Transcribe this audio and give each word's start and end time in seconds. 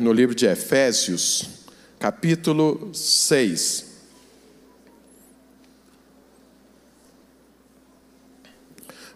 no 0.00 0.14
livro 0.14 0.34
de 0.34 0.46
Efésios, 0.46 1.44
capítulo 1.98 2.90
6. 2.94 3.84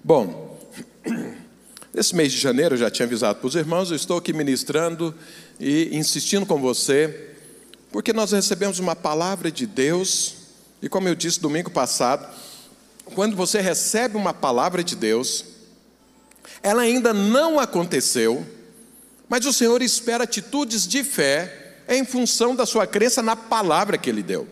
Bom, 0.04 0.60
esse 1.94 2.14
mês 2.14 2.30
de 2.32 2.38
janeiro 2.38 2.74
eu 2.74 2.78
já 2.78 2.90
tinha 2.90 3.06
avisado 3.06 3.38
para 3.38 3.48
os 3.48 3.54
irmãos, 3.54 3.88
eu 3.88 3.96
estou 3.96 4.18
aqui 4.18 4.34
ministrando 4.34 5.14
e 5.58 5.88
insistindo 5.96 6.44
com 6.44 6.60
você, 6.60 7.30
porque 7.90 8.12
nós 8.12 8.32
recebemos 8.32 8.78
uma 8.78 8.94
palavra 8.94 9.50
de 9.50 9.66
Deus, 9.66 10.34
e 10.82 10.88
como 10.88 11.08
eu 11.08 11.14
disse 11.14 11.40
domingo 11.40 11.70
passado, 11.70 12.30
quando 13.14 13.34
você 13.34 13.58
recebe 13.58 14.18
uma 14.18 14.34
palavra 14.34 14.84
de 14.84 14.94
Deus, 14.94 15.46
ela 16.62 16.82
ainda 16.82 17.14
não 17.14 17.58
aconteceu, 17.58 18.46
mas 19.28 19.46
o 19.46 19.52
Senhor 19.52 19.82
espera 19.82 20.24
atitudes 20.24 20.86
de 20.86 21.02
fé 21.02 21.76
em 21.88 22.04
função 22.04 22.54
da 22.54 22.66
sua 22.66 22.86
crença 22.86 23.22
na 23.22 23.36
palavra 23.36 23.98
que 23.98 24.08
Ele 24.08 24.22
deu. 24.22 24.48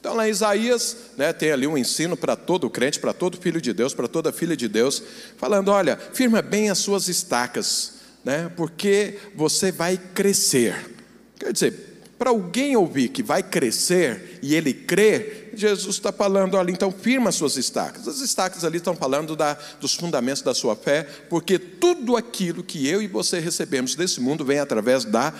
Então, 0.00 0.14
lá 0.14 0.28
em 0.28 0.30
Isaías, 0.30 0.96
né, 1.16 1.32
tem 1.32 1.50
ali 1.50 1.66
um 1.66 1.78
ensino 1.78 2.14
para 2.14 2.36
todo 2.36 2.68
crente, 2.68 3.00
para 3.00 3.14
todo 3.14 3.40
filho 3.40 3.58
de 3.58 3.72
Deus, 3.72 3.94
para 3.94 4.06
toda 4.06 4.30
filha 4.30 4.54
de 4.54 4.68
Deus, 4.68 5.02
falando: 5.38 5.68
olha, 5.70 5.96
firma 5.96 6.42
bem 6.42 6.68
as 6.68 6.76
suas 6.76 7.08
estacas, 7.08 7.94
né, 8.22 8.52
porque 8.54 9.18
você 9.34 9.72
vai 9.72 9.98
crescer. 10.14 10.90
Quer 11.38 11.54
dizer, 11.54 11.93
para 12.24 12.30
alguém 12.30 12.74
ouvir 12.74 13.10
que 13.10 13.22
vai 13.22 13.42
crescer 13.42 14.38
e 14.40 14.54
ele 14.54 14.72
crer, 14.72 15.50
Jesus 15.54 15.96
está 15.96 16.10
falando, 16.10 16.54
olha, 16.54 16.70
então 16.70 16.90
firma 16.90 17.28
as 17.28 17.34
suas 17.34 17.58
estacas. 17.58 18.08
As 18.08 18.22
estacas 18.22 18.64
ali 18.64 18.78
estão 18.78 18.96
falando 18.96 19.36
da, 19.36 19.58
dos 19.78 19.94
fundamentos 19.94 20.40
da 20.40 20.54
sua 20.54 20.74
fé, 20.74 21.06
porque 21.28 21.58
tudo 21.58 22.16
aquilo 22.16 22.64
que 22.64 22.88
eu 22.88 23.02
e 23.02 23.06
você 23.06 23.40
recebemos 23.40 23.94
desse 23.94 24.22
mundo 24.22 24.42
vem 24.42 24.58
através 24.58 25.04
da 25.04 25.34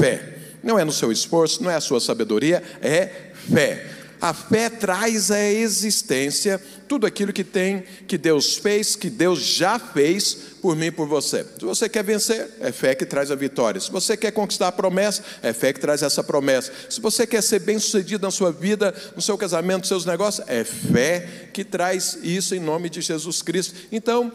fé. 0.00 0.38
Não 0.62 0.78
é 0.78 0.84
no 0.84 0.92
seu 0.92 1.12
esforço, 1.12 1.62
não 1.62 1.70
é 1.70 1.74
a 1.74 1.80
sua 1.80 2.00
sabedoria, 2.00 2.62
é 2.80 3.32
fé. 3.52 3.99
A 4.20 4.34
fé 4.34 4.68
traz 4.68 5.30
à 5.30 5.42
existência 5.42 6.60
tudo 6.86 7.06
aquilo 7.06 7.32
que 7.32 7.44
tem, 7.44 7.84
que 8.06 8.18
Deus 8.18 8.56
fez, 8.56 8.96
que 8.96 9.08
Deus 9.08 9.40
já 9.40 9.78
fez 9.78 10.34
por 10.60 10.76
mim 10.76 10.86
e 10.86 10.90
por 10.90 11.06
você. 11.06 11.44
Se 11.58 11.64
você 11.64 11.88
quer 11.88 12.04
vencer, 12.04 12.50
é 12.60 12.70
fé 12.70 12.94
que 12.94 13.06
traz 13.06 13.30
a 13.30 13.34
vitória. 13.34 13.80
Se 13.80 13.90
você 13.90 14.16
quer 14.16 14.32
conquistar 14.32 14.68
a 14.68 14.72
promessa, 14.72 15.22
é 15.42 15.52
fé 15.52 15.72
que 15.72 15.80
traz 15.80 16.02
essa 16.02 16.22
promessa. 16.22 16.72
Se 16.90 17.00
você 17.00 17.26
quer 17.26 17.42
ser 17.42 17.60
bem-sucedido 17.60 18.26
na 18.26 18.30
sua 18.30 18.52
vida, 18.52 18.94
no 19.16 19.22
seu 19.22 19.38
casamento, 19.38 19.80
nos 19.80 19.88
seus 19.88 20.04
negócios, 20.04 20.46
é 20.48 20.64
fé 20.64 21.48
que 21.52 21.64
traz 21.64 22.18
isso 22.22 22.54
em 22.54 22.60
nome 22.60 22.90
de 22.90 23.00
Jesus 23.00 23.40
Cristo. 23.40 23.74
Então, 23.90 24.32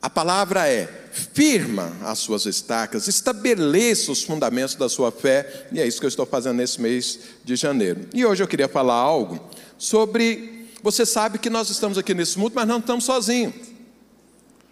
a 0.00 0.10
palavra 0.10 0.68
é: 0.68 0.88
firma 1.32 1.92
as 2.02 2.18
suas 2.18 2.46
estacas, 2.46 3.08
estabeleça 3.08 4.12
os 4.12 4.22
fundamentos 4.22 4.74
da 4.74 4.88
sua 4.88 5.10
fé, 5.10 5.66
e 5.72 5.80
é 5.80 5.86
isso 5.86 5.98
que 5.98 6.06
eu 6.06 6.08
estou 6.08 6.26
fazendo 6.26 6.56
nesse 6.56 6.80
mês 6.80 7.18
de 7.44 7.56
janeiro. 7.56 8.08
E 8.14 8.24
hoje 8.24 8.42
eu 8.42 8.48
queria 8.48 8.68
falar 8.68 8.94
algo 8.94 9.40
sobre. 9.78 10.54
Você 10.82 11.04
sabe 11.04 11.38
que 11.38 11.50
nós 11.50 11.68
estamos 11.70 11.98
aqui 11.98 12.14
nesse 12.14 12.38
mundo, 12.38 12.52
mas 12.54 12.68
não 12.68 12.78
estamos 12.78 13.04
sozinhos. 13.04 13.54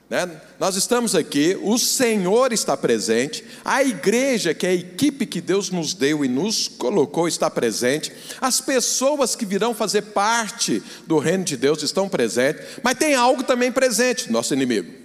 Né? 0.08 0.30
Nós 0.61 0.77
estamos 0.77 1.14
aqui, 1.14 1.58
o 1.62 1.78
Senhor 1.78 2.52
está 2.52 2.77
presente, 2.77 3.42
a 3.64 3.83
igreja, 3.83 4.52
que 4.52 4.67
é 4.67 4.70
a 4.70 4.75
equipe 4.75 5.27
que 5.27 5.41
Deus 5.41 5.70
nos 5.70 5.95
deu 5.95 6.25
e 6.25 6.28
nos 6.28 6.69
colocou, 6.69 7.27
está 7.27 7.50
presente, 7.50 8.12
as 8.41 8.61
pessoas 8.61 9.34
que 9.34 9.47
virão 9.47 9.75
fazer 9.75 10.02
parte 10.02 10.83
do 11.06 11.19
reino 11.19 11.42
de 11.42 11.56
Deus 11.56 11.83
estão 11.83 12.08
presentes, 12.08 12.64
mas 12.83 12.98
tem 12.98 13.14
algo 13.14 13.42
também 13.42 13.72
presente, 13.72 14.30
nosso 14.30 14.52
inimigo. 14.52 15.03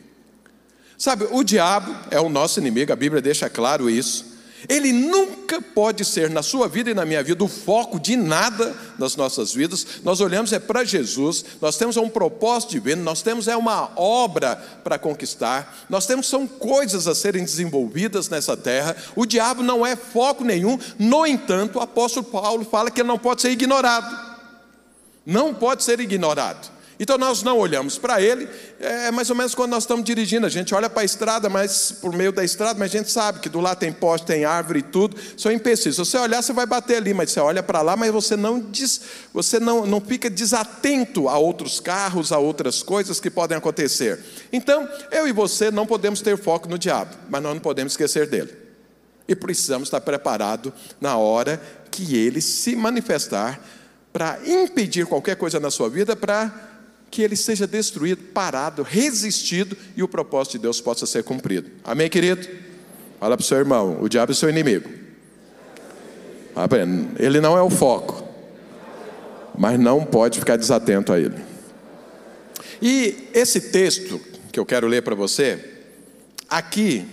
Sabe, 1.00 1.26
o 1.32 1.46
diabo 1.46 1.96
é 2.12 2.20
o 2.20 2.28
nosso 2.28 2.60
inimigo, 2.60 2.92
a 2.92 2.96
Bíblia 2.96 3.22
deixa 3.22 3.50
claro 3.50 3.90
isso. 3.90 4.26
Ele 4.68 4.92
nunca 4.92 5.62
pode 5.62 6.04
ser 6.04 6.30
na 6.30 6.44
sua 6.44 6.68
vida 6.68 6.92
e 6.92 6.94
na 6.94 7.06
minha 7.06 7.24
vida 7.24 7.42
o 7.42 7.48
foco 7.48 7.98
de 7.98 8.18
nada 8.18 8.76
nas 8.98 9.16
nossas 9.16 9.54
vidas. 9.54 10.02
Nós 10.04 10.20
olhamos 10.20 10.52
é 10.52 10.60
para 10.60 10.84
Jesus, 10.84 11.46
nós 11.62 11.78
temos 11.78 11.96
um 11.96 12.10
propósito 12.10 12.72
divino, 12.72 13.02
nós 13.02 13.22
temos 13.22 13.48
é 13.48 13.56
uma 13.56 13.92
obra 13.96 14.58
para 14.84 15.00
conquistar, 15.00 15.86
nós 15.90 16.06
temos 16.06 16.28
são 16.28 16.46
coisas 16.46 17.08
a 17.08 17.16
serem 17.16 17.46
desenvolvidas 17.46 18.28
nessa 18.28 18.58
terra. 18.58 18.94
O 19.16 19.26
diabo 19.26 19.64
não 19.64 19.86
é 19.86 19.96
foco 19.96 20.44
nenhum. 20.44 20.78
No 21.00 21.26
entanto, 21.26 21.80
o 21.80 21.82
apóstolo 21.82 22.26
Paulo 22.26 22.66
fala 22.66 22.92
que 22.92 23.00
ele 23.00 23.08
não 23.08 23.18
pode 23.18 23.42
ser 23.42 23.52
ignorado. 23.52 24.14
Não 25.26 25.54
pode 25.54 25.82
ser 25.82 26.02
ignorado. 26.02 26.79
Então 27.00 27.18
nós 27.18 27.42
não 27.44 27.58
olhamos 27.58 27.98
para 27.98 28.22
ele, 28.22 28.46
é 28.78 29.10
mais 29.10 29.30
ou 29.30 29.36
menos 29.36 29.56
quando 29.56 29.72
nós 29.72 29.84
estamos 29.84 30.04
dirigindo, 30.04 30.46
a 30.46 30.50
gente 30.50 30.76
olha 30.76 30.90
para 30.90 31.02
a 31.02 31.06
estrada, 31.06 31.48
mas 31.48 31.94
por 31.94 32.14
meio 32.14 32.34
da 32.34 32.44
estrada, 32.44 32.78
mas 32.78 32.94
a 32.94 32.98
gente 32.98 33.10
sabe 33.10 33.40
que 33.40 33.48
do 33.48 33.62
lado 33.62 33.78
tem 33.78 33.94
poste, 33.94 34.28
tem 34.28 34.44
árvore 34.44 34.80
e 34.80 34.84
tudo, 34.84 35.16
são 35.38 35.50
empecilhos. 35.50 35.96
Se 35.96 36.02
você 36.04 36.18
olhar, 36.18 36.42
você 36.42 36.52
vai 36.52 36.66
bater 36.66 36.98
ali, 36.98 37.14
mas 37.14 37.32
você 37.32 37.40
olha 37.40 37.64
para 37.64 37.82
lá, 37.82 37.96
mas 37.96 38.12
você 38.12 38.36
não 38.36 38.60
diz, 38.60 39.00
você 39.34 39.62
não, 39.62 39.86
não 39.86 40.02
fica 40.02 40.30
desatento 40.30 41.30
a 41.30 41.38
outros 41.38 41.80
carros, 41.80 42.34
a 42.34 42.38
outras 42.38 42.84
coisas 42.84 43.18
que 43.18 43.30
podem 43.30 43.58
acontecer. 43.58 44.20
Então, 44.52 44.86
eu 45.10 45.26
e 45.26 45.32
você 45.32 45.72
não 45.72 45.88
podemos 45.88 46.20
ter 46.20 46.38
foco 46.38 46.68
no 46.68 46.78
diabo, 46.78 47.16
mas 47.30 47.42
nós 47.42 47.54
não 47.54 47.62
podemos 47.62 47.94
esquecer 47.94 48.28
dele. 48.28 48.52
E 49.26 49.34
precisamos 49.34 49.88
estar 49.88 50.02
preparados 50.02 50.74
na 51.00 51.16
hora 51.16 51.62
que 51.90 52.18
ele 52.18 52.42
se 52.42 52.76
manifestar 52.76 53.58
para 54.12 54.38
impedir 54.46 55.06
qualquer 55.06 55.38
coisa 55.38 55.62
na 55.62 55.72
sua 55.72 55.90
vida, 55.90 56.14
para 56.16 56.69
que 57.10 57.22
ele 57.22 57.36
seja 57.36 57.66
destruído, 57.66 58.22
parado, 58.34 58.84
resistido 58.84 59.76
e 59.96 60.04
o 60.04 60.08
propósito 60.08 60.54
de 60.54 60.60
Deus 60.60 60.80
possa 60.80 61.06
ser 61.06 61.24
cumprido. 61.24 61.70
Amém, 61.84 62.10
querido? 62.10 62.48
Fala 63.20 63.36
para 63.36 63.44
o 63.44 63.48
seu 63.48 63.58
irmão: 63.58 64.02
o 64.02 64.08
diabo 64.08 64.32
é 64.32 64.36
seu 64.36 64.50
inimigo. 64.50 64.90
Ele 67.18 67.40
não 67.40 67.58
é 67.58 67.62
o 67.62 67.70
foco, 67.70 68.28
mas 69.58 69.80
não 69.80 70.04
pode 70.06 70.40
ficar 70.40 70.58
desatento 70.58 71.14
a 71.14 71.20
ele. 71.20 71.38
E 72.82 73.30
esse 73.34 73.60
texto 73.72 74.20
que 74.52 74.60
eu 74.60 74.66
quero 74.66 74.88
ler 74.88 75.02
para 75.04 75.16
você, 75.16 75.60
aqui, 76.50 77.06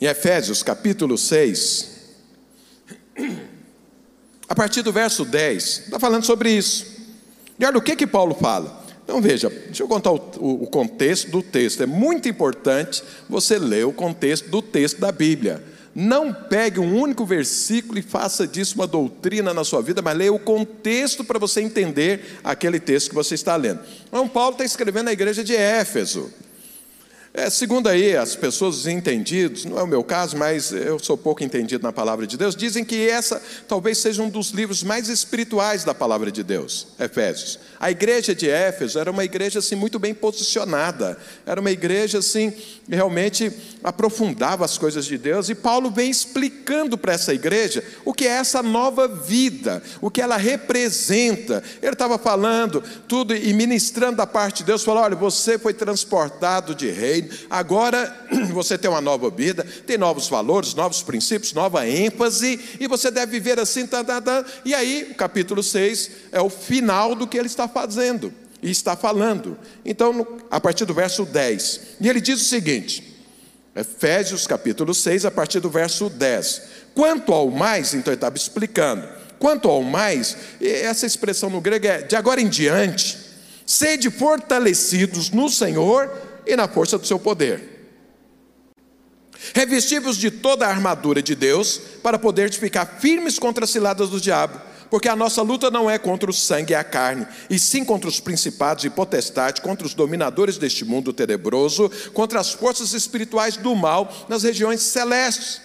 em 0.00 0.06
Efésios 0.06 0.62
capítulo 0.62 1.16
6, 1.16 1.90
a 4.48 4.54
partir 4.54 4.82
do 4.82 4.92
verso 4.92 5.24
10, 5.24 5.64
está 5.86 5.98
falando 5.98 6.24
sobre 6.24 6.50
isso. 6.50 6.93
E 7.58 7.64
olha 7.64 7.78
o 7.78 7.82
que 7.82 7.96
que 7.96 8.06
Paulo 8.06 8.34
fala. 8.34 8.84
Então 9.04 9.20
veja, 9.20 9.50
deixa 9.50 9.82
eu 9.82 9.88
contar 9.88 10.12
o, 10.12 10.16
o, 10.40 10.66
contexto 10.66 11.30
do 11.30 11.42
texto. 11.42 11.82
É 11.82 11.86
muito 11.86 12.28
importante 12.28 13.02
você 13.28 13.58
ler 13.58 13.86
o 13.86 13.92
contexto 13.92 14.48
do 14.48 14.62
texto 14.62 14.98
da 14.98 15.12
Bíblia. 15.12 15.62
Não 15.94 16.32
pegue 16.32 16.80
um 16.80 16.98
único 16.98 17.24
versículo 17.24 17.98
e 17.98 18.02
faça 18.02 18.46
disso 18.46 18.74
uma 18.74 18.86
doutrina 18.86 19.54
na 19.54 19.62
sua 19.62 19.80
vida, 19.80 20.02
mas 20.02 20.16
leia 20.16 20.32
o 20.32 20.38
contexto 20.38 21.22
para 21.22 21.38
você 21.38 21.60
entender 21.60 22.40
aquele 22.42 22.80
texto 22.80 23.10
que 23.10 23.14
você 23.14 23.36
está 23.36 23.54
lendo. 23.54 23.80
Então, 24.08 24.26
Paulo 24.26 24.52
está 24.52 24.64
escrevendo 24.64 25.04
na 25.04 25.12
igreja 25.12 25.44
de 25.44 25.54
Éfeso. 25.54 26.32
É, 27.36 27.50
segundo 27.50 27.88
aí 27.88 28.16
as 28.16 28.36
pessoas, 28.36 28.76
os 28.76 28.86
entendidos, 28.86 29.64
não 29.64 29.76
é 29.76 29.82
o 29.82 29.88
meu 29.88 30.04
caso, 30.04 30.36
mas 30.36 30.70
eu 30.70 31.00
sou 31.00 31.18
pouco 31.18 31.42
entendido 31.42 31.82
na 31.82 31.92
palavra 31.92 32.28
de 32.28 32.36
Deus, 32.36 32.54
dizem 32.54 32.84
que 32.84 33.08
essa 33.08 33.42
talvez 33.66 33.98
seja 33.98 34.22
um 34.22 34.30
dos 34.30 34.50
livros 34.50 34.84
mais 34.84 35.08
espirituais 35.08 35.82
da 35.82 35.92
palavra 35.92 36.30
de 36.30 36.44
Deus, 36.44 36.86
Efésios. 36.96 37.58
A 37.84 37.90
igreja 37.90 38.34
de 38.34 38.48
Éfeso 38.48 38.98
era 38.98 39.10
uma 39.10 39.26
igreja 39.26 39.58
assim 39.58 39.74
muito 39.74 39.98
bem 39.98 40.14
posicionada, 40.14 41.18
era 41.44 41.60
uma 41.60 41.70
igreja 41.70 42.20
assim 42.20 42.50
realmente 42.88 43.52
aprofundava 43.82 44.64
as 44.64 44.76
coisas 44.76 45.04
de 45.04 45.16
Deus 45.16 45.48
e 45.48 45.54
Paulo 45.54 45.90
vem 45.90 46.10
explicando 46.10 46.96
para 46.96 47.12
essa 47.12 47.32
igreja 47.32 47.84
o 48.04 48.12
que 48.12 48.26
é 48.26 48.30
essa 48.30 48.62
nova 48.62 49.06
vida, 49.06 49.82
o 50.00 50.10
que 50.10 50.20
ela 50.20 50.36
representa. 50.36 51.62
Ele 51.82 51.92
estava 51.92 52.18
falando 52.18 52.82
tudo 53.06 53.34
e 53.34 53.52
ministrando 53.52 54.16
da 54.16 54.26
parte 54.26 54.58
de 54.58 54.64
Deus, 54.64 54.82
falou: 54.82 55.02
olha, 55.02 55.16
você 55.16 55.58
foi 55.58 55.74
transportado 55.74 56.74
de 56.74 56.90
reino, 56.90 57.28
agora 57.50 58.14
você 58.52 58.78
tem 58.78 58.90
uma 58.90 59.00
nova 59.00 59.30
vida, 59.30 59.66
tem 59.86 59.98
novos 59.98 60.28
valores, 60.28 60.74
novos 60.74 61.02
princípios, 61.02 61.52
nova 61.52 61.86
ênfase, 61.86 62.58
e 62.80 62.86
você 62.86 63.10
deve 63.10 63.32
viver 63.32 63.58
assim, 63.58 63.86
tá, 63.86 64.02
tá, 64.02 64.20
tá. 64.20 64.44
e 64.64 64.74
aí 64.74 65.08
o 65.10 65.14
capítulo 65.14 65.62
6 65.62 66.10
é 66.32 66.40
o 66.40 66.48
final 66.48 67.14
do 67.14 67.26
que 67.26 67.36
ele 67.36 67.46
está 67.46 67.68
fazendo 67.74 68.32
e 68.62 68.70
está 68.70 68.96
falando. 68.96 69.58
Então, 69.84 70.38
a 70.50 70.60
partir 70.60 70.86
do 70.86 70.94
verso 70.94 71.26
10, 71.26 71.80
e 72.00 72.08
ele 72.08 72.20
diz 72.20 72.40
o 72.40 72.44
seguinte, 72.44 73.12
Efésios 73.74 74.46
capítulo 74.46 74.94
6, 74.94 75.24
a 75.24 75.30
partir 75.30 75.58
do 75.58 75.68
verso 75.68 76.08
10. 76.08 76.62
Quanto 76.94 77.32
ao 77.32 77.50
mais, 77.50 77.92
então 77.92 78.12
ele 78.12 78.16
estava 78.16 78.36
explicando, 78.36 79.06
quanto 79.38 79.68
ao 79.68 79.82
mais, 79.82 80.36
essa 80.60 81.04
expressão 81.04 81.50
no 81.50 81.60
grego 81.60 81.86
é 81.86 82.02
de 82.02 82.14
agora 82.14 82.40
em 82.40 82.48
diante, 82.48 83.18
sede 83.66 84.10
fortalecidos 84.10 85.30
no 85.30 85.50
Senhor 85.50 86.10
e 86.46 86.54
na 86.54 86.68
força 86.68 86.96
do 86.96 87.06
seu 87.06 87.18
poder. 87.18 87.72
Revestivos 89.52 90.16
de 90.16 90.30
toda 90.30 90.66
a 90.66 90.70
armadura 90.70 91.20
de 91.20 91.34
Deus, 91.34 91.80
para 92.02 92.18
poder 92.18 92.52
ficar 92.52 92.86
firmes 92.86 93.38
contra 93.38 93.64
as 93.64 93.70
ciladas 93.70 94.08
do 94.08 94.20
diabo 94.20 94.58
porque 94.90 95.08
a 95.08 95.16
nossa 95.16 95.42
luta 95.42 95.70
não 95.70 95.90
é 95.90 95.98
contra 95.98 96.30
o 96.30 96.32
sangue 96.32 96.72
e 96.72 96.76
a 96.76 96.84
carne, 96.84 97.26
e 97.50 97.58
sim 97.58 97.84
contra 97.84 98.08
os 98.08 98.20
principados 98.20 98.84
e 98.84 98.90
potestades, 98.90 99.62
contra 99.62 99.86
os 99.86 99.94
dominadores 99.94 100.58
deste 100.58 100.84
mundo 100.84 101.12
tenebroso, 101.12 101.90
contra 102.12 102.40
as 102.40 102.52
forças 102.52 102.92
espirituais 102.92 103.56
do 103.56 103.74
mal 103.74 104.12
nas 104.28 104.42
regiões 104.42 104.82
celestes. 104.82 105.62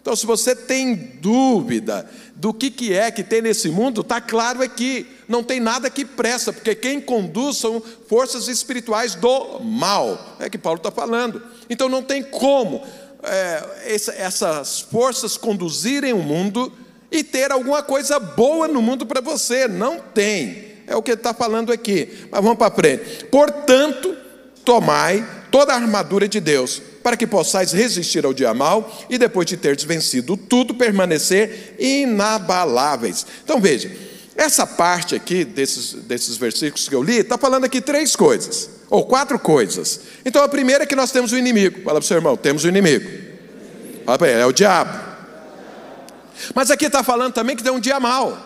Então, 0.00 0.16
se 0.16 0.24
você 0.24 0.56
tem 0.56 0.94
dúvida 1.20 2.08
do 2.34 2.54
que, 2.54 2.70
que 2.70 2.94
é 2.94 3.10
que 3.10 3.22
tem 3.22 3.42
nesse 3.42 3.68
mundo, 3.68 4.00
está 4.00 4.18
claro 4.18 4.62
aqui, 4.62 5.06
não 5.28 5.44
tem 5.44 5.60
nada 5.60 5.90
que 5.90 6.06
presta, 6.06 6.54
porque 6.54 6.74
quem 6.74 7.00
conduz 7.00 7.58
são 7.58 7.82
forças 8.08 8.48
espirituais 8.48 9.14
do 9.14 9.60
mal, 9.60 10.36
é 10.40 10.48
que 10.48 10.56
Paulo 10.56 10.78
está 10.78 10.90
falando. 10.90 11.42
Então, 11.68 11.86
não 11.86 12.02
tem 12.02 12.22
como 12.22 12.82
é, 13.22 13.94
essa, 13.94 14.12
essas 14.12 14.80
forças 14.80 15.36
conduzirem 15.36 16.14
o 16.14 16.22
mundo 16.22 16.72
e 17.10 17.24
ter 17.24 17.50
alguma 17.50 17.82
coisa 17.82 18.18
boa 18.18 18.68
no 18.68 18.80
mundo 18.80 19.04
para 19.04 19.20
você, 19.20 19.66
não 19.66 19.98
tem. 19.98 20.70
É 20.86 20.96
o 20.96 21.02
que 21.02 21.12
ele 21.12 21.20
está 21.20 21.32
falando 21.32 21.72
aqui. 21.72 22.08
Mas 22.30 22.42
vamos 22.42 22.58
para 22.58 22.74
frente. 22.74 23.24
Portanto, 23.26 24.16
tomai 24.64 25.26
toda 25.50 25.72
a 25.72 25.76
armadura 25.76 26.28
de 26.28 26.40
Deus 26.40 26.80
para 27.02 27.16
que 27.16 27.26
possais 27.26 27.72
resistir 27.72 28.24
ao 28.24 28.34
dia 28.34 28.52
mal 28.52 29.06
e 29.08 29.18
depois 29.18 29.46
de 29.46 29.56
teres 29.56 29.84
vencido 29.84 30.36
tudo, 30.36 30.74
permanecer 30.74 31.76
inabaláveis. 31.78 33.26
Então 33.42 33.60
veja, 33.60 33.90
essa 34.36 34.66
parte 34.66 35.14
aqui 35.14 35.44
desses, 35.44 35.94
desses 35.94 36.36
versículos 36.36 36.88
que 36.88 36.94
eu 36.94 37.02
li, 37.02 37.18
está 37.18 37.36
falando 37.38 37.64
aqui 37.64 37.80
três 37.80 38.14
coisas, 38.14 38.70
ou 38.88 39.04
quatro 39.04 39.38
coisas. 39.38 40.00
Então 40.24 40.42
a 40.42 40.48
primeira 40.48 40.84
é 40.84 40.86
que 40.86 40.96
nós 40.96 41.10
temos 41.10 41.32
o 41.32 41.36
inimigo. 41.36 41.82
Fala 41.82 41.98
para 41.98 42.04
o 42.04 42.06
seu 42.06 42.16
irmão, 42.16 42.36
temos 42.36 42.64
o 42.64 42.68
inimigo. 42.68 43.08
Fala 44.04 44.18
para 44.18 44.28
ele, 44.28 44.40
é 44.40 44.46
o 44.46 44.52
diabo. 44.52 45.09
Mas 46.54 46.70
aqui 46.70 46.86
está 46.86 47.02
falando 47.02 47.32
também 47.32 47.56
que 47.56 47.62
tem 47.62 47.72
um 47.72 47.80
dia 47.80 47.98
mal. 48.00 48.38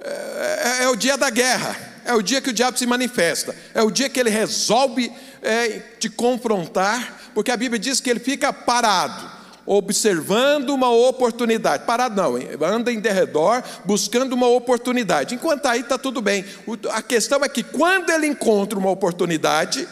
É, 0.00 0.80
é, 0.80 0.84
é 0.84 0.88
o 0.88 0.96
dia 0.96 1.16
da 1.16 1.30
guerra 1.30 1.90
é 2.04 2.12
o 2.12 2.20
dia 2.20 2.40
que 2.40 2.50
o 2.50 2.52
diabo 2.52 2.76
se 2.76 2.84
manifesta, 2.84 3.54
é 3.72 3.80
o 3.80 3.88
dia 3.88 4.08
que 4.08 4.18
ele 4.18 4.28
resolve 4.28 5.12
é, 5.40 5.78
te 6.00 6.10
confrontar 6.10 7.22
porque 7.34 7.50
a 7.50 7.56
Bíblia 7.56 7.78
diz 7.78 8.00
que 8.00 8.10
ele 8.10 8.20
fica 8.20 8.52
parado, 8.52 9.30
observando 9.64 10.70
uma 10.70 10.90
oportunidade. 10.90 11.84
Parado 11.84 12.14
não, 12.14 12.36
anda 12.66 12.92
em 12.92 13.00
derredor, 13.00 13.62
buscando 13.84 14.34
uma 14.34 14.48
oportunidade. 14.48 15.34
Enquanto 15.34 15.66
aí 15.66 15.80
está 15.80 15.96
tudo 15.96 16.20
bem. 16.20 16.44
A 16.90 17.02
questão 17.02 17.42
é 17.42 17.48
que 17.48 17.62
quando 17.62 18.10
ele 18.10 18.26
encontra 18.26 18.78
uma 18.78 18.90
oportunidade, 18.90 19.88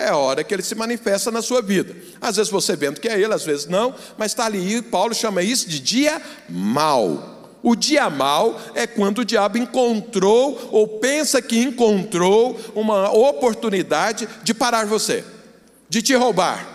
é 0.00 0.08
a 0.08 0.16
hora 0.16 0.42
que 0.42 0.52
ele 0.54 0.62
se 0.62 0.74
manifesta 0.74 1.30
na 1.30 1.42
sua 1.42 1.60
vida. 1.60 1.94
Às 2.20 2.36
vezes 2.36 2.50
você 2.50 2.74
vendo 2.74 3.00
que 3.00 3.08
é 3.08 3.20
ele, 3.20 3.32
às 3.32 3.44
vezes 3.44 3.66
não, 3.66 3.94
mas 4.16 4.32
está 4.32 4.46
ali. 4.46 4.76
E 4.76 4.82
Paulo 4.82 5.14
chama 5.14 5.42
isso 5.42 5.68
de 5.68 5.78
dia 5.78 6.20
mal. 6.48 7.38
O 7.62 7.76
dia 7.76 8.08
mal 8.08 8.58
é 8.74 8.86
quando 8.86 9.18
o 9.18 9.24
diabo 9.24 9.58
encontrou 9.58 10.70
ou 10.72 10.88
pensa 10.98 11.42
que 11.42 11.58
encontrou 11.58 12.58
uma 12.74 13.10
oportunidade 13.12 14.26
de 14.42 14.54
parar 14.54 14.86
você, 14.86 15.22
de 15.88 16.00
te 16.00 16.14
roubar, 16.14 16.66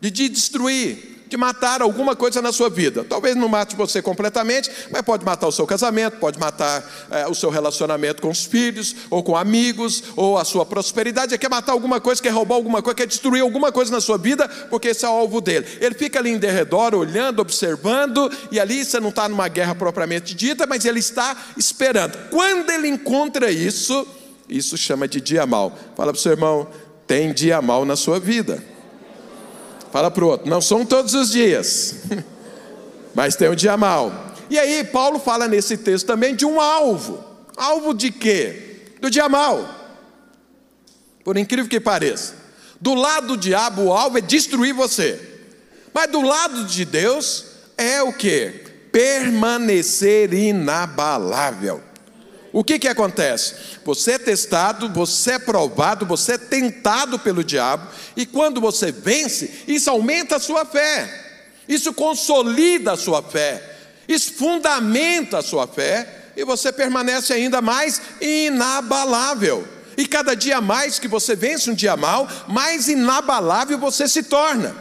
de 0.00 0.10
te 0.10 0.28
destruir, 0.28 1.17
de 1.28 1.36
matar 1.36 1.82
alguma 1.82 2.16
coisa 2.16 2.40
na 2.40 2.52
sua 2.52 2.70
vida. 2.70 3.04
Talvez 3.04 3.36
não 3.36 3.48
mate 3.48 3.76
você 3.76 4.00
completamente, 4.00 4.70
mas 4.90 5.02
pode 5.02 5.24
matar 5.24 5.46
o 5.46 5.52
seu 5.52 5.66
casamento, 5.66 6.18
pode 6.18 6.38
matar 6.38 6.82
é, 7.10 7.26
o 7.26 7.34
seu 7.34 7.50
relacionamento 7.50 8.22
com 8.22 8.30
os 8.30 8.44
filhos, 8.44 8.96
ou 9.10 9.22
com 9.22 9.36
amigos, 9.36 10.02
ou 10.16 10.38
a 10.38 10.44
sua 10.44 10.64
prosperidade. 10.64 11.32
Ele 11.32 11.38
quer 11.38 11.50
matar 11.50 11.72
alguma 11.72 12.00
coisa, 12.00 12.22
quer 12.22 12.30
roubar 12.30 12.54
alguma 12.54 12.82
coisa, 12.82 12.96
quer 12.96 13.06
destruir 13.06 13.42
alguma 13.42 13.70
coisa 13.70 13.92
na 13.92 14.00
sua 14.00 14.16
vida, 14.16 14.48
porque 14.70 14.88
esse 14.88 15.04
é 15.04 15.08
o 15.08 15.12
alvo 15.12 15.40
dele. 15.40 15.66
Ele 15.80 15.94
fica 15.94 16.18
ali 16.18 16.30
em 16.30 16.38
derredor, 16.38 16.94
olhando, 16.94 17.40
observando, 17.40 18.30
e 18.50 18.58
ali 18.58 18.84
você 18.84 18.98
não 18.98 19.10
está 19.10 19.28
numa 19.28 19.48
guerra 19.48 19.74
propriamente 19.74 20.34
dita, 20.34 20.66
mas 20.66 20.84
ele 20.84 20.98
está 20.98 21.36
esperando. 21.56 22.16
Quando 22.30 22.70
ele 22.70 22.88
encontra 22.88 23.50
isso, 23.50 24.06
isso 24.48 24.76
chama 24.78 25.06
de 25.06 25.20
dia 25.20 25.44
mal. 25.44 25.76
Fala 25.94 26.12
para 26.12 26.18
o 26.18 26.22
seu 26.22 26.32
irmão, 26.32 26.68
tem 27.06 27.32
dia 27.32 27.60
mal 27.60 27.84
na 27.84 27.96
sua 27.96 28.18
vida. 28.18 28.62
Fala 29.90 30.10
para 30.10 30.24
o 30.24 30.28
outro, 30.28 30.48
não 30.48 30.60
são 30.60 30.84
todos 30.84 31.14
os 31.14 31.30
dias, 31.30 31.96
mas 33.14 33.36
tem 33.36 33.48
um 33.48 33.54
dia 33.54 33.76
mal. 33.76 34.34
E 34.50 34.58
aí, 34.58 34.84
Paulo 34.84 35.18
fala 35.18 35.46
nesse 35.46 35.76
texto 35.76 36.06
também 36.06 36.34
de 36.34 36.44
um 36.44 36.60
alvo. 36.60 37.24
Alvo 37.56 37.92
de 37.92 38.10
quê? 38.10 38.92
Do 39.00 39.10
dia 39.10 39.28
mal. 39.28 39.68
Por 41.24 41.36
incrível 41.36 41.68
que 41.68 41.80
pareça. 41.80 42.34
Do 42.80 42.94
lado 42.94 43.28
do 43.28 43.36
diabo, 43.36 43.82
o 43.82 43.92
alvo 43.92 44.18
é 44.18 44.20
destruir 44.20 44.72
você. 44.72 45.20
Mas 45.92 46.10
do 46.10 46.22
lado 46.22 46.64
de 46.64 46.84
Deus 46.84 47.44
é 47.76 48.02
o 48.02 48.12
que? 48.12 48.64
Permanecer 48.92 50.32
inabalável. 50.32 51.82
O 52.58 52.64
que, 52.64 52.76
que 52.76 52.88
acontece? 52.88 53.54
Você 53.84 54.14
é 54.14 54.18
testado, 54.18 54.88
você 54.88 55.34
é 55.34 55.38
provado, 55.38 56.04
você 56.04 56.32
é 56.32 56.38
tentado 56.38 57.16
pelo 57.16 57.44
diabo, 57.44 57.86
e 58.16 58.26
quando 58.26 58.60
você 58.60 58.90
vence, 58.90 59.62
isso 59.68 59.88
aumenta 59.88 60.34
a 60.34 60.40
sua 60.40 60.64
fé, 60.64 61.08
isso 61.68 61.94
consolida 61.94 62.94
a 62.94 62.96
sua 62.96 63.22
fé, 63.22 63.62
isso 64.08 64.32
fundamenta 64.32 65.38
a 65.38 65.42
sua 65.42 65.68
fé, 65.68 66.32
e 66.36 66.44
você 66.44 66.72
permanece 66.72 67.32
ainda 67.32 67.62
mais 67.62 68.02
inabalável. 68.20 69.64
E 69.96 70.04
cada 70.04 70.34
dia 70.34 70.60
mais 70.60 70.98
que 70.98 71.06
você 71.06 71.36
vence 71.36 71.70
um 71.70 71.74
dia 71.74 71.96
mal, 71.96 72.26
mais 72.48 72.88
inabalável 72.88 73.78
você 73.78 74.08
se 74.08 74.24
torna. 74.24 74.74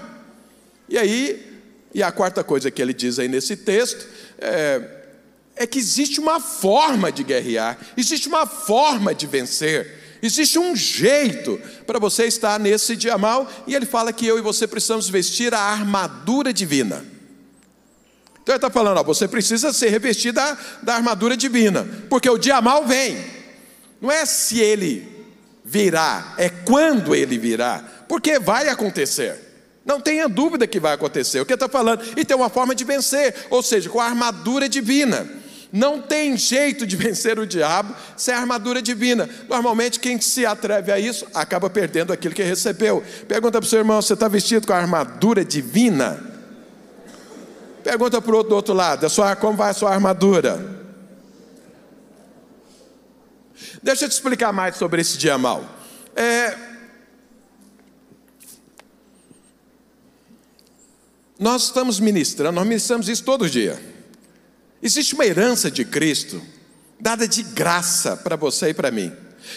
E 0.89 0.97
aí, 0.97 1.61
e 1.93 2.01
a 2.01 2.11
quarta 2.11 2.43
coisa 2.43 2.71
que 2.71 2.81
ele 2.81 2.91
diz 2.95 3.19
aí 3.19 3.27
nesse 3.27 3.55
texto, 3.55 4.03
é, 4.39 4.96
é 5.57 5.67
que 5.67 5.79
existe 5.79 6.19
uma 6.19 6.39
forma 6.39 7.11
de 7.11 7.23
guerrear, 7.23 7.77
existe 7.95 8.27
uma 8.27 8.45
forma 8.45 9.13
de 9.13 9.27
vencer, 9.27 10.17
existe 10.21 10.57
um 10.57 10.75
jeito 10.75 11.59
para 11.85 11.99
você 11.99 12.25
estar 12.25 12.59
nesse 12.59 12.95
dia 12.95 13.17
mal, 13.17 13.49
e 13.65 13.75
ele 13.75 13.85
fala 13.85 14.13
que 14.13 14.25
eu 14.25 14.37
e 14.37 14.41
você 14.41 14.67
precisamos 14.67 15.09
vestir 15.09 15.53
a 15.53 15.59
armadura 15.59 16.53
divina. 16.53 17.05
Então 18.41 18.53
ele 18.53 18.57
está 18.57 18.69
falando, 18.69 18.97
ó, 18.99 19.03
você 19.03 19.27
precisa 19.27 19.73
ser 19.73 19.89
revestido 19.89 20.35
da, 20.35 20.57
da 20.81 20.95
armadura 20.95 21.35
divina, 21.35 21.87
porque 22.09 22.29
o 22.29 22.37
dia 22.37 22.61
mal 22.61 22.85
vem, 22.85 23.17
não 23.99 24.11
é 24.11 24.25
se 24.25 24.59
ele 24.59 25.05
virá, 25.65 26.33
é 26.37 26.49
quando 26.49 27.13
ele 27.13 27.37
virá, 27.37 27.83
porque 28.07 28.39
vai 28.39 28.69
acontecer. 28.69 29.47
Não 29.87 30.01
tenha 30.01 30.27
dúvida 30.27 30.67
que 30.67 30.81
vai 30.81 30.93
acontecer. 30.93 31.39
O 31.39 31.45
que 31.45 31.53
está 31.53 31.69
falando? 31.69 32.03
E 32.17 32.25
tem 32.25 32.35
uma 32.35 32.49
forma 32.49 32.75
de 32.75 32.83
vencer, 32.83 33.33
ou 33.49 33.63
seja, 33.63 33.89
com 33.89 34.01
a 34.01 34.05
armadura 34.05 34.67
divina. 34.67 35.25
Não 35.71 36.01
tem 36.01 36.37
jeito 36.37 36.85
de 36.87 36.95
vencer 36.97 37.37
o 37.39 37.45
diabo 37.45 37.93
sem 38.15 38.33
a 38.33 38.39
armadura 38.39 38.81
divina. 38.81 39.29
Normalmente, 39.49 39.99
quem 39.99 40.19
se 40.19 40.45
atreve 40.45 40.91
a 40.91 40.99
isso 40.99 41.27
acaba 41.33 41.69
perdendo 41.69 42.13
aquilo 42.13 42.33
que 42.33 42.43
recebeu. 42.43 43.03
Pergunta 43.27 43.59
para 43.59 43.65
o 43.65 43.69
seu 43.69 43.79
irmão: 43.79 44.01
você 44.01 44.13
está 44.13 44.27
vestido 44.27 44.65
com 44.65 44.73
a 44.73 44.77
armadura 44.77 45.43
divina? 45.43 46.23
Pergunta 47.83 48.21
para 48.21 48.35
o 48.35 48.53
outro 48.53 48.73
lado: 48.73 49.09
sua, 49.09 49.35
como 49.35 49.57
vai 49.57 49.71
a 49.71 49.73
sua 49.73 49.93
armadura? 49.93 50.77
Deixa 53.81 54.05
eu 54.05 54.09
te 54.09 54.13
explicar 54.13 54.51
mais 54.51 54.75
sobre 54.75 55.01
esse 55.01 55.17
dia 55.17 55.37
mal. 55.37 55.63
É, 56.15 56.57
nós 61.39 61.65
estamos 61.65 61.99
ministrando, 61.99 62.53
nós 62.53 62.67
ministramos 62.67 63.07
isso 63.07 63.23
todo 63.23 63.49
dia. 63.49 63.96
Existe 64.81 65.13
uma 65.13 65.25
herança 65.25 65.71
de 65.71 65.83
Cristo 65.83 66.41
dada 66.99 67.27
de 67.27 67.43
graça 67.43 68.17
para 68.17 68.35
você 68.35 68.69
e 68.69 68.73
para 68.73 68.91
mim. 68.91 69.11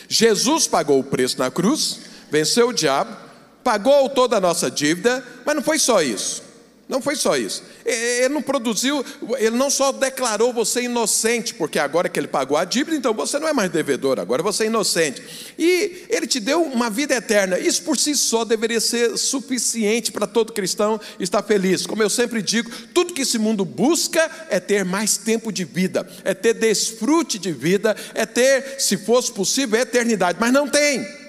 Jesus 0.08 0.66
pagou 0.66 0.98
o 1.00 1.04
preço 1.04 1.38
na 1.38 1.50
cruz, 1.50 2.00
venceu 2.30 2.68
o 2.68 2.72
diabo, 2.72 3.16
pagou 3.64 4.08
toda 4.08 4.36
a 4.36 4.40
nossa 4.40 4.70
dívida, 4.70 5.24
mas 5.44 5.54
não 5.54 5.62
foi 5.62 5.78
só 5.78 6.02
isso. 6.02 6.42
Não 6.90 7.00
foi 7.00 7.14
só 7.14 7.36
isso. 7.36 7.62
Ele 7.84 8.30
não 8.30 8.42
produziu, 8.42 9.04
ele 9.38 9.56
não 9.56 9.70
só 9.70 9.92
declarou 9.92 10.52
você 10.52 10.82
inocente, 10.82 11.54
porque 11.54 11.78
agora 11.78 12.08
que 12.08 12.18
ele 12.18 12.26
pagou 12.26 12.56
a 12.56 12.64
dívida, 12.64 12.96
então 12.96 13.14
você 13.14 13.38
não 13.38 13.46
é 13.46 13.52
mais 13.52 13.70
devedor, 13.70 14.18
agora 14.18 14.42
você 14.42 14.64
é 14.64 14.66
inocente. 14.66 15.22
E 15.56 16.04
ele 16.10 16.26
te 16.26 16.40
deu 16.40 16.64
uma 16.64 16.90
vida 16.90 17.14
eterna. 17.14 17.60
Isso 17.60 17.84
por 17.84 17.96
si 17.96 18.16
só 18.16 18.44
deveria 18.44 18.80
ser 18.80 19.16
suficiente 19.16 20.10
para 20.10 20.26
todo 20.26 20.52
cristão 20.52 21.00
estar 21.20 21.44
feliz. 21.44 21.86
Como 21.86 22.02
eu 22.02 22.10
sempre 22.10 22.42
digo, 22.42 22.68
tudo 22.92 23.14
que 23.14 23.22
esse 23.22 23.38
mundo 23.38 23.64
busca 23.64 24.28
é 24.50 24.58
ter 24.58 24.84
mais 24.84 25.16
tempo 25.16 25.52
de 25.52 25.64
vida, 25.64 26.04
é 26.24 26.34
ter 26.34 26.54
desfrute 26.54 27.38
de 27.38 27.52
vida, 27.52 27.94
é 28.14 28.26
ter, 28.26 28.80
se 28.80 28.96
fosse 28.96 29.30
possível, 29.30 29.78
eternidade, 29.78 30.38
mas 30.40 30.52
não 30.52 30.68
tem. 30.68 31.19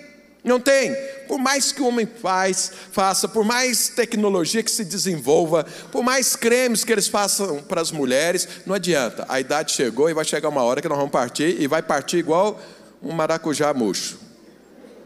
Não 0.43 0.59
tem. 0.59 0.95
Por 1.27 1.37
mais 1.37 1.71
que 1.71 1.81
o 1.81 1.87
homem 1.87 2.07
faz, 2.07 2.71
faça, 2.91 3.27
por 3.27 3.45
mais 3.45 3.89
tecnologia 3.89 4.63
que 4.63 4.71
se 4.71 4.83
desenvolva, 4.83 5.65
por 5.91 6.03
mais 6.03 6.35
cremes 6.35 6.83
que 6.83 6.91
eles 6.91 7.07
façam 7.07 7.61
para 7.61 7.79
as 7.79 7.91
mulheres, 7.91 8.47
não 8.65 8.73
adianta. 8.73 9.25
A 9.29 9.39
idade 9.39 9.71
chegou 9.71 10.09
e 10.09 10.13
vai 10.13 10.25
chegar 10.25 10.49
uma 10.49 10.63
hora 10.63 10.81
que 10.81 10.89
nós 10.89 10.97
vamos 10.97 11.11
partir 11.11 11.61
e 11.61 11.67
vai 11.67 11.83
partir 11.83 12.17
igual 12.17 12.59
um 13.03 13.11
maracujá 13.11 13.73
murcho, 13.73 14.19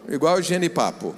igual 0.07 0.37
o 0.37 0.41
genipapo. 0.41 1.13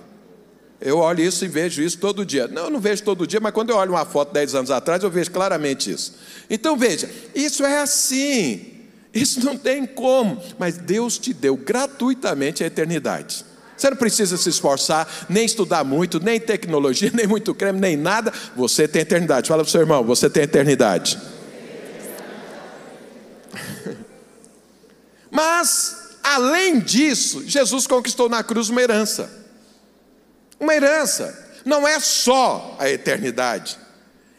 Eu 0.80 1.00
olho 1.00 1.24
isso 1.24 1.44
e 1.46 1.48
vejo 1.48 1.82
isso 1.82 1.98
todo 1.98 2.26
dia. 2.26 2.48
Não, 2.48 2.66
eu 2.66 2.70
não 2.70 2.80
vejo 2.80 3.04
todo 3.04 3.26
dia, 3.26 3.40
mas 3.40 3.52
quando 3.52 3.72
eu 3.72 3.78
olho 3.78 3.92
uma 3.92 4.06
foto 4.06 4.32
10 4.32 4.56
anos 4.56 4.72
atrás, 4.72 5.04
eu 5.04 5.10
vejo 5.10 5.32
claramente 5.32 5.92
isso. 5.92 6.16
Então 6.50 6.78
veja, 6.78 7.10
isso 7.34 7.66
é 7.66 7.80
assim. 7.82 8.74
Isso 9.14 9.44
não 9.44 9.58
tem 9.58 9.86
como, 9.86 10.42
mas 10.60 10.78
Deus 10.78 11.18
te 11.18 11.34
deu 11.34 11.56
gratuitamente 11.56 12.64
a 12.64 12.68
eternidade. 12.68 13.44
Você 13.78 13.90
não 13.90 13.98
precisa 13.98 14.36
se 14.38 14.50
esforçar, 14.50 15.08
nem 15.30 15.46
estudar 15.46 15.84
muito, 15.84 16.20
nem 16.20 16.40
tecnologia, 16.40 17.12
nem 17.16 17.28
muito 17.28 17.54
creme, 17.54 17.80
nem 17.80 17.96
nada. 17.96 18.34
Você 18.56 18.88
tem 18.88 19.04
eternidade. 19.04 19.48
Fala 19.48 19.64
para 19.64 19.70
o 19.70 19.72
seu 19.72 19.82
irmão, 19.82 20.04
você 20.04 20.30
tem 20.30 20.44
eternidade. 20.44 21.20
Mas, 25.30 26.18
além 26.24 26.80
disso, 26.80 27.44
Jesus 27.46 27.86
conquistou 27.86 28.28
na 28.28 28.44
cruz 28.44 28.70
uma 28.70 28.82
herança. 28.82 29.30
Uma 30.60 30.74
herança. 30.74 31.46
Não 31.64 31.88
é 31.88 32.00
só 32.00 32.76
a 32.80 32.90
eternidade. 32.90 33.78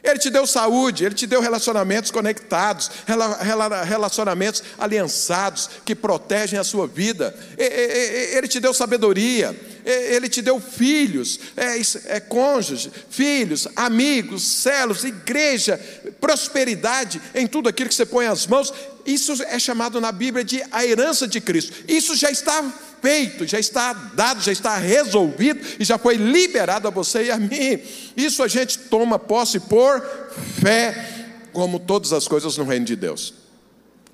Ele 0.02 0.18
te 0.18 0.30
deu 0.30 0.46
saúde, 0.46 1.04
ele 1.04 1.14
te 1.14 1.26
deu 1.26 1.40
relacionamentos 1.40 2.10
conectados, 2.10 2.90
relacionamentos 3.84 4.62
aliançados 4.78 5.68
que 5.84 5.94
protegem 5.94 6.58
a 6.58 6.64
sua 6.64 6.86
vida. 6.86 7.34
Ele 7.56 8.46
te 8.46 8.60
deu 8.60 8.72
sabedoria, 8.72 9.58
ele 9.84 10.28
te 10.28 10.40
deu 10.40 10.60
filhos, 10.60 11.40
é, 11.56 12.16
é 12.16 12.20
cônjuge, 12.20 12.92
filhos, 13.10 13.66
amigos, 13.74 14.42
celos, 14.42 15.02
igreja, 15.02 15.80
prosperidade 16.20 17.20
em 17.34 17.46
tudo 17.46 17.68
aquilo 17.68 17.88
que 17.88 17.94
você 17.94 18.06
põe 18.06 18.26
as 18.26 18.46
mãos. 18.46 18.72
Isso 19.04 19.42
é 19.42 19.58
chamado 19.58 20.00
na 20.00 20.12
Bíblia 20.12 20.44
de 20.44 20.62
a 20.70 20.86
herança 20.86 21.26
de 21.26 21.40
Cristo. 21.40 21.72
Isso 21.88 22.14
já 22.14 22.30
está 22.30 22.62
feito, 23.00 23.46
já 23.46 23.58
está 23.58 23.92
dado, 23.92 24.40
já 24.40 24.52
está 24.52 24.76
resolvido 24.76 25.60
e 25.78 25.84
já 25.84 25.98
foi 25.98 26.16
liberado 26.16 26.88
a 26.88 26.90
você 26.90 27.24
e 27.24 27.30
a 27.30 27.38
mim. 27.38 27.80
Isso 28.16 28.42
a 28.42 28.48
gente 28.48 28.78
toma 28.78 29.18
posse 29.18 29.60
por 29.60 30.00
fé, 30.60 31.26
como 31.52 31.78
todas 31.78 32.12
as 32.12 32.28
coisas 32.28 32.56
no 32.56 32.64
reino 32.64 32.84
de 32.84 32.96
Deus. 32.96 33.34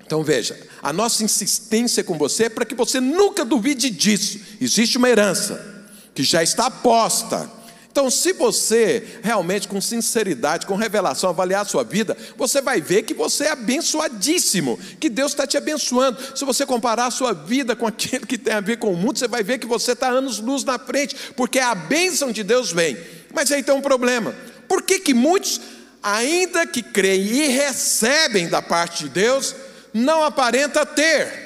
Então 0.05 0.23
veja, 0.23 0.59
a 0.83 0.93
nossa 0.93 1.23
insistência 1.23 2.03
com 2.03 2.17
você 2.17 2.45
é 2.45 2.49
para 2.49 2.65
que 2.65 2.75
você 2.75 2.99
nunca 2.99 3.43
duvide 3.43 3.89
disso. 3.89 4.39
Existe 4.61 4.97
uma 4.97 5.09
herança 5.09 5.73
que 6.13 6.23
já 6.23 6.43
está 6.43 6.69
posta 6.69 7.49
então, 7.95 8.11
se 8.11 8.33
você 8.33 9.21
realmente, 9.23 9.69
com 9.69 9.79
sinceridade, 9.79 10.65
com 10.65 10.75
revelação, 10.75 11.29
avaliar 11.29 11.61
a 11.61 11.65
sua 11.65 11.81
vida, 11.81 12.17
você 12.35 12.61
vai 12.61 12.81
ver 12.81 13.03
que 13.03 13.13
você 13.13 13.45
é 13.45 13.51
abençoadíssimo, 13.51 14.77
que 14.99 15.07
Deus 15.07 15.31
está 15.31 15.47
te 15.47 15.55
abençoando. 15.55 16.17
Se 16.35 16.43
você 16.43 16.65
comparar 16.65 17.05
a 17.05 17.11
sua 17.11 17.31
vida 17.31 17.73
com 17.73 17.87
aquilo 17.87 18.27
que 18.27 18.37
tem 18.37 18.53
a 18.53 18.59
ver 18.59 18.79
com 18.79 18.91
o 18.91 18.97
mundo, 18.97 19.17
você 19.17 19.29
vai 19.29 19.43
ver 19.43 19.59
que 19.59 19.65
você 19.65 19.93
está 19.93 20.09
anos-luz 20.09 20.65
na 20.65 20.77
frente, 20.77 21.15
porque 21.37 21.57
a 21.57 21.73
bênção 21.73 22.33
de 22.33 22.43
Deus 22.43 22.69
vem. 22.69 22.97
Mas 23.33 23.49
aí 23.49 23.63
tem 23.63 23.73
um 23.73 23.79
problema: 23.79 24.35
por 24.67 24.81
que, 24.81 24.99
que 24.99 25.13
muitos, 25.13 25.61
ainda 26.03 26.67
que 26.67 26.83
creem 26.83 27.23
e 27.23 27.47
recebem 27.47 28.49
da 28.49 28.61
parte 28.61 29.05
de 29.05 29.09
Deus, 29.09 29.55
não 29.93 30.21
aparenta 30.21 30.85
ter? 30.85 31.44